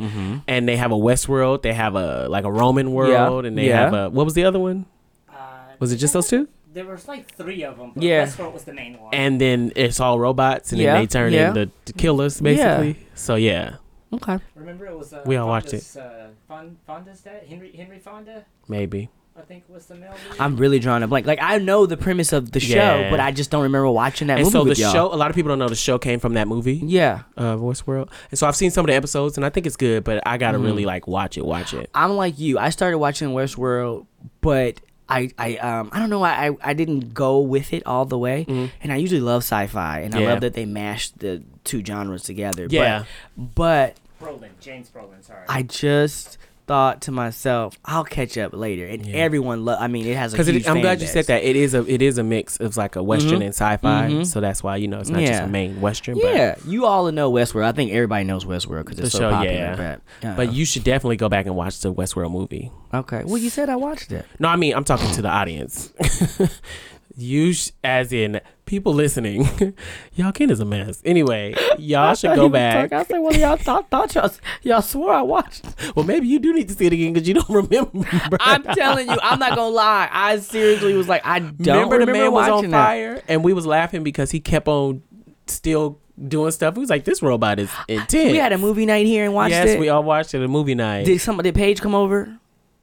And 0.48 0.68
they 0.68 0.78
have 0.78 0.92
a 0.92 0.96
Westworld. 0.96 1.62
They 1.62 1.74
have 1.74 1.96
a 1.96 2.28
like 2.30 2.46
a 2.46 2.52
Roman 2.52 2.92
world, 2.94 3.46
and 3.46 3.58
they 3.58 3.68
yeah. 3.68 3.82
have 3.84 3.94
a 3.94 4.10
what 4.10 4.24
was 4.26 4.34
the 4.34 4.46
other 4.46 4.60
one? 4.60 4.86
Uh, 5.32 5.36
Was 5.80 5.92
it 5.92 5.98
just 5.98 6.14
those 6.14 6.28
two? 6.28 6.48
There 6.72 6.86
was 6.86 7.08
like 7.08 7.28
three 7.36 7.64
of 7.64 7.78
them. 7.78 7.92
But 7.96 8.04
Yeah. 8.04 8.26
Westworld 8.26 8.54
was 8.54 8.64
the 8.64 8.74
main 8.74 9.00
one. 9.00 9.14
And 9.14 9.42
then 9.42 9.72
it's 9.76 10.00
all 10.00 10.20
robots, 10.20 10.72
and 10.72 10.80
Yeah, 10.80 10.94
then 10.94 11.02
they 11.04 11.08
turn 11.08 11.34
yeah. 11.34 11.50
into 11.50 11.70
to 11.86 11.94
killers, 11.94 12.40
basically. 12.40 12.98
So 13.16 13.36
yeah, 13.36 13.76
Okay. 14.14 14.38
Remember, 14.56 14.86
it 14.86 14.98
was 14.98 15.12
uh, 15.12 15.24
We 15.26 15.36
all 15.38 15.48
watched 15.48 15.70
Fonda's, 15.72 15.98
Uh, 15.98 16.29
Fon- 16.50 16.78
Fonda's 16.86 17.22
dad, 17.22 17.43
Henry 17.47 17.72
Henry 17.72 18.00
Fonda, 18.00 18.43
maybe. 18.68 19.08
I 19.38 19.41
think 19.43 19.64
was 19.70 19.86
the 19.86 19.95
male 19.95 20.12
lead. 20.30 20.38
I'm 20.41 20.58
really 20.58 20.80
drawing 20.80 21.02
a 21.02 21.08
blank. 21.08 21.26
Like 21.26 21.39
I 21.41 21.60
know 21.60 21.86
the 21.86 21.95
premise 21.95 22.34
of 22.34 22.52
the 22.52 22.60
show, 22.60 22.76
Yeah. 22.76 23.10
but 23.10 23.22
I 23.22 23.32
just 23.32 23.50
don't 23.50 23.64
remember 23.64 23.89
watching 23.89 24.28
that 24.28 24.38
and 24.39 24.43
movie 24.45 24.52
so 24.52 24.64
the 24.66 24.76
y'all. 24.76 24.91
show, 24.91 25.14
a 25.14 25.16
lot 25.16 25.30
of 25.30 25.36
people 25.36 25.47
don't 25.47 25.60
know 25.60 25.70
the 25.70 25.76
show 25.76 25.97
came 25.97 26.20
from 26.20 26.34
that 26.34 26.50
movie. 26.50 26.82
Yeah, 26.84 27.22
uh, 27.38 27.56
World. 27.86 28.10
And 28.32 28.38
so 28.38 28.47
I've 28.47 28.56
seen 28.58 28.70
some 28.72 28.84
of 28.84 28.88
the 28.88 28.95
episodes, 28.95 29.38
and 29.38 29.45
I 29.45 29.50
think 29.50 29.66
it's 29.66 29.78
good, 29.78 30.04
but 30.04 30.22
I 30.28 30.38
gotta 30.38 30.58
Mm-hmm. 30.58 30.66
really 30.68 30.86
like 30.86 31.08
watch 31.08 31.38
it, 31.38 31.45
watch 31.45 31.74
it. 31.74 31.89
I'm 31.95 32.18
like 32.18 32.38
you. 32.38 32.60
I 32.60 32.70
started 32.70 32.97
watching 32.97 33.30
Westworld, 33.30 34.08
but 34.41 34.82
I 35.08 35.32
I 35.38 35.56
um 35.58 35.89
I 35.93 36.00
don't 36.00 36.10
know. 36.10 36.22
I 36.22 36.47
I, 36.50 36.56
I 36.62 36.74
didn't 36.74 37.14
go 37.14 37.39
with 37.39 37.72
it 37.72 37.84
all 37.86 38.04
the 38.04 38.18
way, 38.18 38.45
and 38.82 38.91
I 38.91 38.97
usually 38.97 39.22
love 39.22 39.43
sci-fi, 39.43 40.00
and 40.02 40.14
I 40.14 40.18
Mm-hmm. 40.18 40.28
Love 40.28 40.41
that 40.41 40.54
they 40.54 40.66
mashed 40.66 41.20
the 41.20 41.43
two 41.64 41.82
genres 41.86 42.24
together. 42.24 42.68
Yeah. 42.70 43.06
but, 43.38 43.56
but 43.56 43.95
Brolin, 44.20 44.50
James 44.60 44.90
Brolin, 44.90 45.24
sorry. 45.24 45.46
I 45.48 45.64
just 45.64 46.38
thought 46.68 47.02
to 47.02 47.12
myself, 47.12 47.80
I'll 47.84 48.04
catch 48.04 48.38
up 48.38 48.54
later, 48.54 48.86
and 48.86 49.04
Yeah. 49.04 49.16
everyone. 49.18 49.66
Lo- 49.66 49.78
I 49.80 49.88
mean, 49.88 50.06
it 50.06 50.16
has 50.16 50.34
a 50.34 50.38
Because 50.38 50.48
huge 50.50 50.68
I'm 50.68 50.76
fan 50.76 50.82
glad 50.84 51.00
you 51.00 51.06
base. 51.08 51.14
said 51.14 51.26
that. 51.26 51.44
It 51.44 51.56
is 51.56 51.74
a 51.74 51.84
it 51.92 52.04
is 52.04 52.20
a 52.20 52.24
mix 52.24 52.58
of 52.60 52.78
like 52.78 52.96
a 52.96 53.02
western 53.02 53.40
Mhm. 53.40 53.46
and 53.46 53.50
sci-fi, 53.56 54.08
Mhm. 54.10 54.26
so 54.28 54.40
that's 54.40 54.62
why 54.62 54.76
you 54.76 54.88
know 54.88 55.00
it's 55.00 55.10
not 55.10 55.22
just 55.22 55.42
a 55.42 55.48
main 55.48 55.82
western. 55.82 56.18
Yeah, 56.18 56.54
you 56.68 56.86
all 56.86 57.12
know 57.12 57.32
Westworld. 57.32 57.64
I 57.66 57.72
think 57.72 57.92
everybody 57.92 58.24
knows 58.24 58.46
Westworld 58.46 58.86
because 58.86 59.00
it's 59.00 59.12
so 59.14 59.18
show, 59.20 59.32
popular. 59.32 59.56
yeah. 59.56 59.76
But, 59.76 60.02
But 60.22 60.36
but 60.38 60.54
you 60.54 60.64
should 60.64 60.84
definitely 60.84 61.18
go 61.18 61.28
back 61.28 61.48
and 61.48 61.56
watch 61.56 61.80
the 61.80 61.92
Westworld 61.92 62.32
movie. 62.32 62.72
okay. 62.94 63.24
Well, 63.26 63.38
you 63.40 63.50
said 63.50 63.68
I 63.70 63.76
watched 63.76 64.12
it. 64.12 64.26
No, 64.38 64.48
I 64.50 64.56
mean 64.56 64.76
I'm 64.76 64.84
talking 64.84 65.10
to 65.14 65.24
the 65.24 65.30
audience. 65.30 65.92
you 67.18 67.54
sh- 67.54 67.72
as 67.84 68.14
in 68.14 68.40
people 68.70 68.94
listening. 68.94 69.50
y'all 70.14 70.32
kid 70.32 70.52
is 70.52 70.60
a 70.60 70.66
mess. 70.66 71.02
Anyway, 71.04 71.56
y'all 71.80 72.14
should 72.14 72.36
go 72.36 72.48
back. 72.48 72.94
I 72.94 73.04
said, 73.04 73.18
well, 73.18 73.34
y'all 73.34 73.58
thought, 73.58 73.90
thought 73.90 74.14
y'all, 74.14 74.32
y'all 74.62 74.82
swore 74.82 75.12
I 75.12 75.22
watched. 75.22 75.66
Well, 75.96 76.06
maybe 76.06 76.28
you 76.28 76.40
do 76.40 76.54
need 76.54 76.68
to 76.70 76.76
see 76.76 76.86
it 76.86 76.94
again 76.94 77.14
because 77.14 77.28
you 77.28 77.34
don't 77.34 77.50
remember. 77.72 78.08
I'm 78.40 78.64
telling 78.64 79.10
you, 79.10 79.18
I'm 79.24 79.40
not 79.40 79.56
gonna 79.56 79.74
lie. 79.74 80.08
I 80.12 80.38
seriously 80.38 80.94
was 80.94 81.08
like, 81.08 81.26
I 81.26 81.40
don't 81.40 81.58
remember, 81.60 81.96
remember, 81.96 82.06
the 82.06 82.20
man 82.20 82.32
was 82.32 82.48
on 82.48 82.56
watching 82.56 82.72
that. 82.72 82.86
fire 82.86 83.24
and 83.28 83.44
we 83.44 83.54
was 83.54 83.66
laughing 83.66 84.04
because 84.04 84.30
he 84.30 84.40
kept 84.40 84.68
on 84.68 85.02
still 85.48 86.00
doing 86.28 86.52
stuff. 86.52 86.76
We 86.76 86.82
was 86.82 86.90
like, 86.90 87.06
this 87.06 87.24
robot 87.24 87.60
is 87.60 87.72
intense. 87.88 88.32
We 88.32 88.38
had 88.38 88.54
a 88.54 88.58
movie 88.58 88.86
night 88.86 89.08
here 89.08 89.26
and 89.26 89.34
watched 89.34 89.52
yes, 89.52 89.70
it. 89.70 89.80
we 89.80 89.90
all 89.90 90.04
watched 90.04 90.34
it 90.34 90.44
a 90.44 90.48
movie 90.48 90.76
night. 90.76 91.06
did 91.06 91.20
somebody? 91.20 91.52
Did 91.52 91.58
Paige 91.58 91.82
come 91.82 91.96
over? 91.96 92.38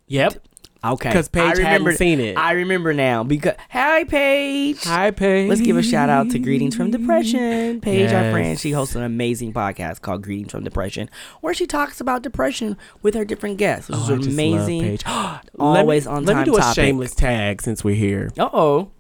yep. 0.08 0.34
Okay, 0.92 1.12
'Cause 1.12 1.28
Paige 1.28 1.42
I 1.42 1.48
hadn't 1.48 1.64
remember, 1.64 1.92
seen 1.94 2.20
it. 2.20 2.36
I 2.38 2.52
remember 2.52 2.92
now 2.94 3.24
because 3.24 3.54
hi 3.70 4.04
Paige. 4.04 4.82
Hi, 4.84 5.10
Paige. 5.10 5.48
Let's 5.48 5.60
give 5.60 5.76
a 5.76 5.82
shout 5.82 6.08
out 6.08 6.30
to 6.30 6.38
Greetings 6.38 6.76
from 6.76 6.90
Depression. 6.90 7.80
Paige, 7.80 8.12
our 8.12 8.30
friend, 8.30 8.58
she 8.58 8.72
hosts 8.72 8.94
an 8.94 9.02
amazing 9.02 9.52
podcast 9.52 10.00
called 10.02 10.22
Greetings 10.22 10.52
from 10.52 10.64
Depression, 10.64 11.08
where 11.40 11.54
she 11.54 11.66
talks 11.66 12.00
about 12.00 12.22
depression 12.22 12.76
with 13.02 13.14
her 13.14 13.24
different 13.24 13.56
guests. 13.58 13.88
which 13.88 13.98
Oh, 13.98 14.02
is 14.04 14.10
I 14.10 14.16
just 14.16 14.28
love 14.28 14.32
amazing. 14.34 14.82
Paige. 14.82 15.02
Always 15.58 16.06
me, 16.06 16.12
on 16.12 16.24
Let 16.24 16.36
me 16.38 16.44
do 16.44 16.56
a 16.56 16.74
shameless 16.74 17.14
tag 17.14 17.62
since 17.62 17.82
we're 17.82 17.94
here. 17.96 18.30
Uh 18.38 18.48
oh. 18.52 18.90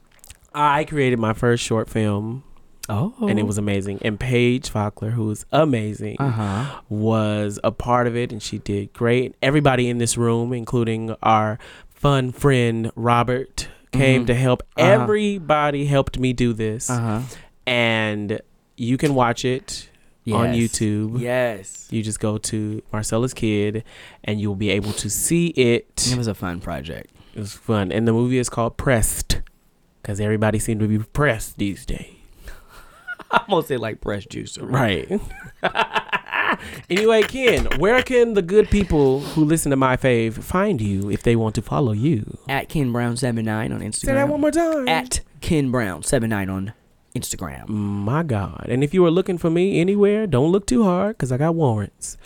I 0.54 0.84
created 0.84 1.18
my 1.18 1.34
first 1.34 1.62
short 1.62 1.90
film 1.90 2.42
Oh. 2.88 3.14
and 3.28 3.38
it 3.38 3.46
was 3.46 3.58
amazing. 3.58 3.98
And 4.02 4.18
Paige 4.18 4.68
who 4.70 5.24
was 5.26 5.44
amazing, 5.52 6.16
Uh 6.18 6.30
huh. 6.30 6.80
was 6.88 7.58
a 7.64 7.72
part 7.72 8.06
of 8.06 8.16
it, 8.16 8.32
and 8.32 8.42
she 8.42 8.58
did 8.58 8.92
great. 8.92 9.34
Everybody 9.42 9.88
in 9.88 9.98
this 9.98 10.16
room, 10.16 10.52
including 10.52 11.14
our 11.22 11.58
fun 11.88 12.30
friend 12.32 12.90
Robert, 12.94 13.68
came 13.92 14.22
Mhm. 14.24 14.26
to 14.28 14.34
help. 14.34 14.62
Uh-huh. 14.76 15.02
Everybody 15.02 15.86
helped 15.86 16.18
me 16.18 16.32
do 16.32 16.52
this, 16.52 16.88
Uh 16.90 17.00
huh. 17.00 17.20
and 17.66 18.40
you 18.76 18.96
can 18.96 19.14
watch 19.14 19.44
it 19.44 19.88
on 20.30 20.48
YouTube. 20.54 21.20
Yes. 21.20 21.86
You 21.90 22.02
just 22.02 22.18
go 22.20 22.36
to 22.38 22.82
Marcella's 22.92 23.32
Kid, 23.32 23.84
and 24.24 24.40
you'll 24.40 24.56
be 24.56 24.70
able 24.70 24.92
to 24.94 25.08
see 25.08 25.48
it. 25.48 26.08
It 26.12 26.18
was 26.18 26.26
a 26.26 26.34
fun 26.34 26.60
project. 26.60 27.10
It 27.34 27.40
was 27.40 27.52
fun, 27.52 27.92
and 27.92 28.06
the 28.08 28.12
movie 28.12 28.38
is 28.38 28.48
called 28.48 28.76
Pressed, 28.76 29.40
because 30.02 30.20
everybody 30.20 30.58
seemed 30.58 30.80
to 30.80 30.88
be 30.88 30.98
pressed 30.98 31.58
these 31.58 31.86
days. 31.86 32.12
I 33.40 33.44
almost 33.48 33.68
say 33.68 33.76
like 33.76 34.02
fresh 34.02 34.26
juice. 34.26 34.56
Right. 34.58 35.20
anyway, 36.90 37.22
Ken, 37.22 37.66
where 37.78 38.02
can 38.02 38.34
the 38.34 38.42
good 38.42 38.70
people 38.70 39.20
who 39.20 39.44
listen 39.44 39.70
to 39.70 39.76
my 39.76 39.96
fave 39.96 40.42
find 40.42 40.80
you 40.80 41.10
if 41.10 41.22
they 41.22 41.36
want 41.36 41.54
to 41.56 41.62
follow 41.62 41.92
you? 41.92 42.38
At 42.48 42.68
Ken 42.68 42.92
Brown 42.92 43.16
seven 43.16 43.44
nine 43.44 43.72
on 43.72 43.80
Instagram. 43.80 44.06
Say 44.06 44.14
that 44.14 44.28
one 44.28 44.40
more 44.40 44.50
time. 44.50 44.88
At 44.88 45.20
Ken 45.40 45.70
Brown 45.70 46.02
seven 46.02 46.30
nine 46.30 46.48
on 46.48 46.72
Instagram. 47.14 47.68
my 47.68 48.22
God. 48.22 48.66
And 48.68 48.82
if 48.82 48.94
you 48.94 49.04
are 49.04 49.10
looking 49.10 49.38
for 49.38 49.50
me 49.50 49.80
anywhere, 49.80 50.26
don't 50.26 50.50
look 50.50 50.66
too 50.66 50.84
hard 50.84 51.16
because 51.16 51.30
I 51.32 51.36
got 51.36 51.54
warrants. 51.54 52.16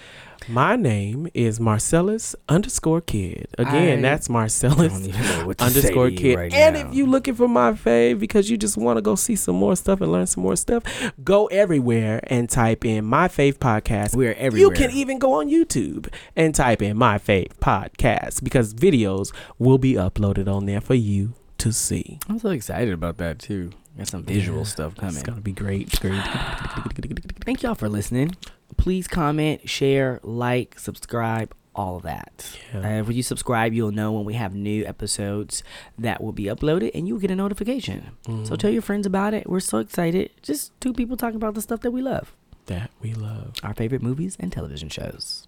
My 0.51 0.75
name 0.75 1.29
is 1.33 1.61
Marcellus 1.61 2.35
underscore 2.49 3.01
kid. 3.01 3.47
Again, 3.57 4.01
I 4.01 4.03
that's 4.03 4.29
Marcellus 4.29 4.93
don't 4.93 5.05
even 5.07 5.23
know 5.23 5.47
what 5.47 5.59
to 5.59 5.65
underscore 5.65 6.11
say 6.11 6.17
to 6.17 6.23
you 6.23 6.29
kid. 6.31 6.37
right 6.37 6.53
and 6.53 6.75
now. 6.75 6.89
if 6.89 6.93
you're 6.93 7.07
looking 7.07 7.35
for 7.35 7.47
my 7.47 7.71
fave 7.71 8.19
because 8.19 8.51
you 8.51 8.57
just 8.57 8.77
want 8.77 8.97
to 8.97 9.01
go 9.01 9.15
see 9.15 9.37
some 9.37 9.55
more 9.55 9.77
stuff 9.77 10.01
and 10.01 10.11
learn 10.11 10.27
some 10.27 10.43
more 10.43 10.57
stuff, 10.57 10.83
go 11.23 11.47
everywhere 11.47 12.19
and 12.25 12.51
type 12.51 12.85
in 12.85 13.05
my 13.05 13.29
fave 13.29 13.59
podcast. 13.59 14.17
we're 14.17 14.33
everywhere. 14.33 14.73
You 14.75 14.77
can 14.77 14.91
even 14.91 15.21
go 15.21 15.35
on 15.35 15.49
YouTube 15.49 16.13
and 16.35 16.53
type 16.53 16.83
in 16.83 16.97
my 16.97 17.19
fave 17.19 17.53
podcast 17.61 18.43
because 18.43 18.75
videos 18.75 19.33
will 19.61 19.79
be 19.79 19.93
uploaded 19.95 20.53
on 20.53 20.67
there 20.67 20.81
for 20.81 20.95
you 20.95 21.33
to 21.59 21.73
see. 21.73 22.19
I'm 22.29 22.41
so 22.41 22.49
excited 22.51 22.93
about 22.93 23.19
that 23.19 23.39
too. 23.39 23.71
Got 23.97 24.09
some 24.09 24.25
visual 24.25 24.59
Yeah, 24.59 24.65
stuff 24.65 24.97
coming. 24.97 25.15
It's 25.15 25.23
gonna 25.23 25.43
be 25.43 25.53
great. 25.53 26.01
Great. 26.01 26.21
Thank 27.45 27.63
y'all 27.63 27.77
for 27.77 27.89
listening. 27.89 28.35
Please 28.77 29.07
comment, 29.09 29.69
share, 29.69 30.21
like, 30.23 30.79
subscribe, 30.79 31.55
all 31.75 31.97
of 31.97 32.03
that. 32.03 32.59
Yeah. 32.75 33.01
Uh, 33.01 33.05
when 33.05 33.15
you 33.17 33.23
subscribe, 33.23 33.73
you'll 33.73 33.93
know 33.93 34.13
when 34.13 34.25
we 34.25 34.35
have 34.35 34.55
new 34.55 34.85
episodes 34.87 35.63
that 35.99 36.23
will 36.23 36.33
be 36.33 36.45
uploaded, 36.45 36.91
and 36.95 37.07
you'll 37.07 37.19
get 37.19 37.31
a 37.31 37.37
notification. 37.37 38.11
So 38.27 38.33
Mhm. 38.33 38.59
tell 38.59 38.71
your 38.71 38.83
friends 38.83 39.07
about 39.07 39.35
it. 39.35 39.49
We're 39.49 39.61
so 39.61 39.79
excited. 39.79 40.31
Just 40.43 40.79
two 40.81 40.93
people 40.93 41.17
talking 41.17 41.37
about 41.37 41.55
the 41.55 41.61
stuff 41.63 41.81
that 41.81 41.91
we 41.93 42.03
love, 42.03 42.33
that 42.67 42.91
we 43.01 43.15
love. 43.15 43.53
our 43.63 43.75
favorite 43.75 44.03
movies 44.03 44.37
and 44.41 44.51
television 44.53 44.89
shows. 44.89 45.47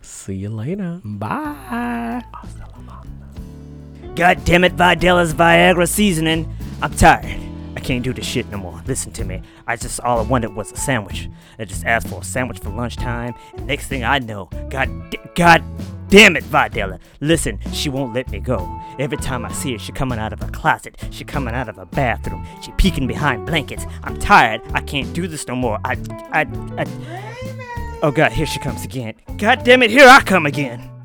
See 0.00 0.34
you 0.36 0.48
later. 0.50 1.00
Bye. 1.04 2.22
God 4.14 4.44
damn 4.44 4.64
it, 4.64 4.76
Videla's 4.76 5.34
Viagra 5.34 5.88
seasoning. 5.88 6.52
I'm 6.82 6.92
tired. 6.94 7.40
I 7.78 7.80
can't 7.80 8.02
do 8.02 8.12
this 8.12 8.26
shit 8.26 8.50
no 8.50 8.58
more. 8.58 8.82
Listen 8.88 9.12
to 9.12 9.24
me. 9.24 9.40
I 9.68 9.76
just 9.76 10.00
all 10.00 10.18
I 10.18 10.22
wanted 10.22 10.52
was 10.52 10.72
a 10.72 10.76
sandwich. 10.76 11.30
I 11.60 11.64
just 11.64 11.84
asked 11.84 12.08
for 12.08 12.22
a 12.22 12.24
sandwich 12.24 12.58
for 12.58 12.70
lunchtime, 12.70 13.36
and 13.56 13.68
next 13.68 13.86
thing 13.86 14.02
I 14.02 14.18
know, 14.18 14.50
God, 14.68 14.90
God 15.36 15.62
damn 16.08 16.34
it, 16.34 16.42
Videla. 16.42 16.98
Listen, 17.20 17.60
she 17.72 17.88
won't 17.88 18.14
let 18.14 18.32
me 18.32 18.40
go. 18.40 18.68
Every 18.98 19.16
time 19.16 19.44
I 19.44 19.52
see 19.52 19.74
her, 19.74 19.78
she 19.78 19.92
coming 19.92 20.18
out 20.18 20.32
of 20.32 20.42
a 20.42 20.48
closet. 20.48 20.96
She 21.10 21.22
coming 21.22 21.54
out 21.54 21.68
of 21.68 21.78
a 21.78 21.86
bathroom. 21.86 22.44
She 22.62 22.72
peeking 22.72 23.06
behind 23.06 23.46
blankets. 23.46 23.86
I'm 24.02 24.18
tired. 24.18 24.60
I 24.74 24.80
can't 24.80 25.12
do 25.12 25.28
this 25.28 25.46
no 25.46 25.54
more. 25.54 25.78
I, 25.84 25.96
I, 26.32 26.46
I. 26.78 27.98
Oh 28.02 28.10
God, 28.10 28.32
here 28.32 28.46
she 28.46 28.58
comes 28.58 28.84
again. 28.84 29.14
God 29.36 29.62
damn 29.62 29.84
it, 29.84 29.90
here 29.92 30.08
I 30.08 30.20
come 30.22 30.46
again. 30.46 30.97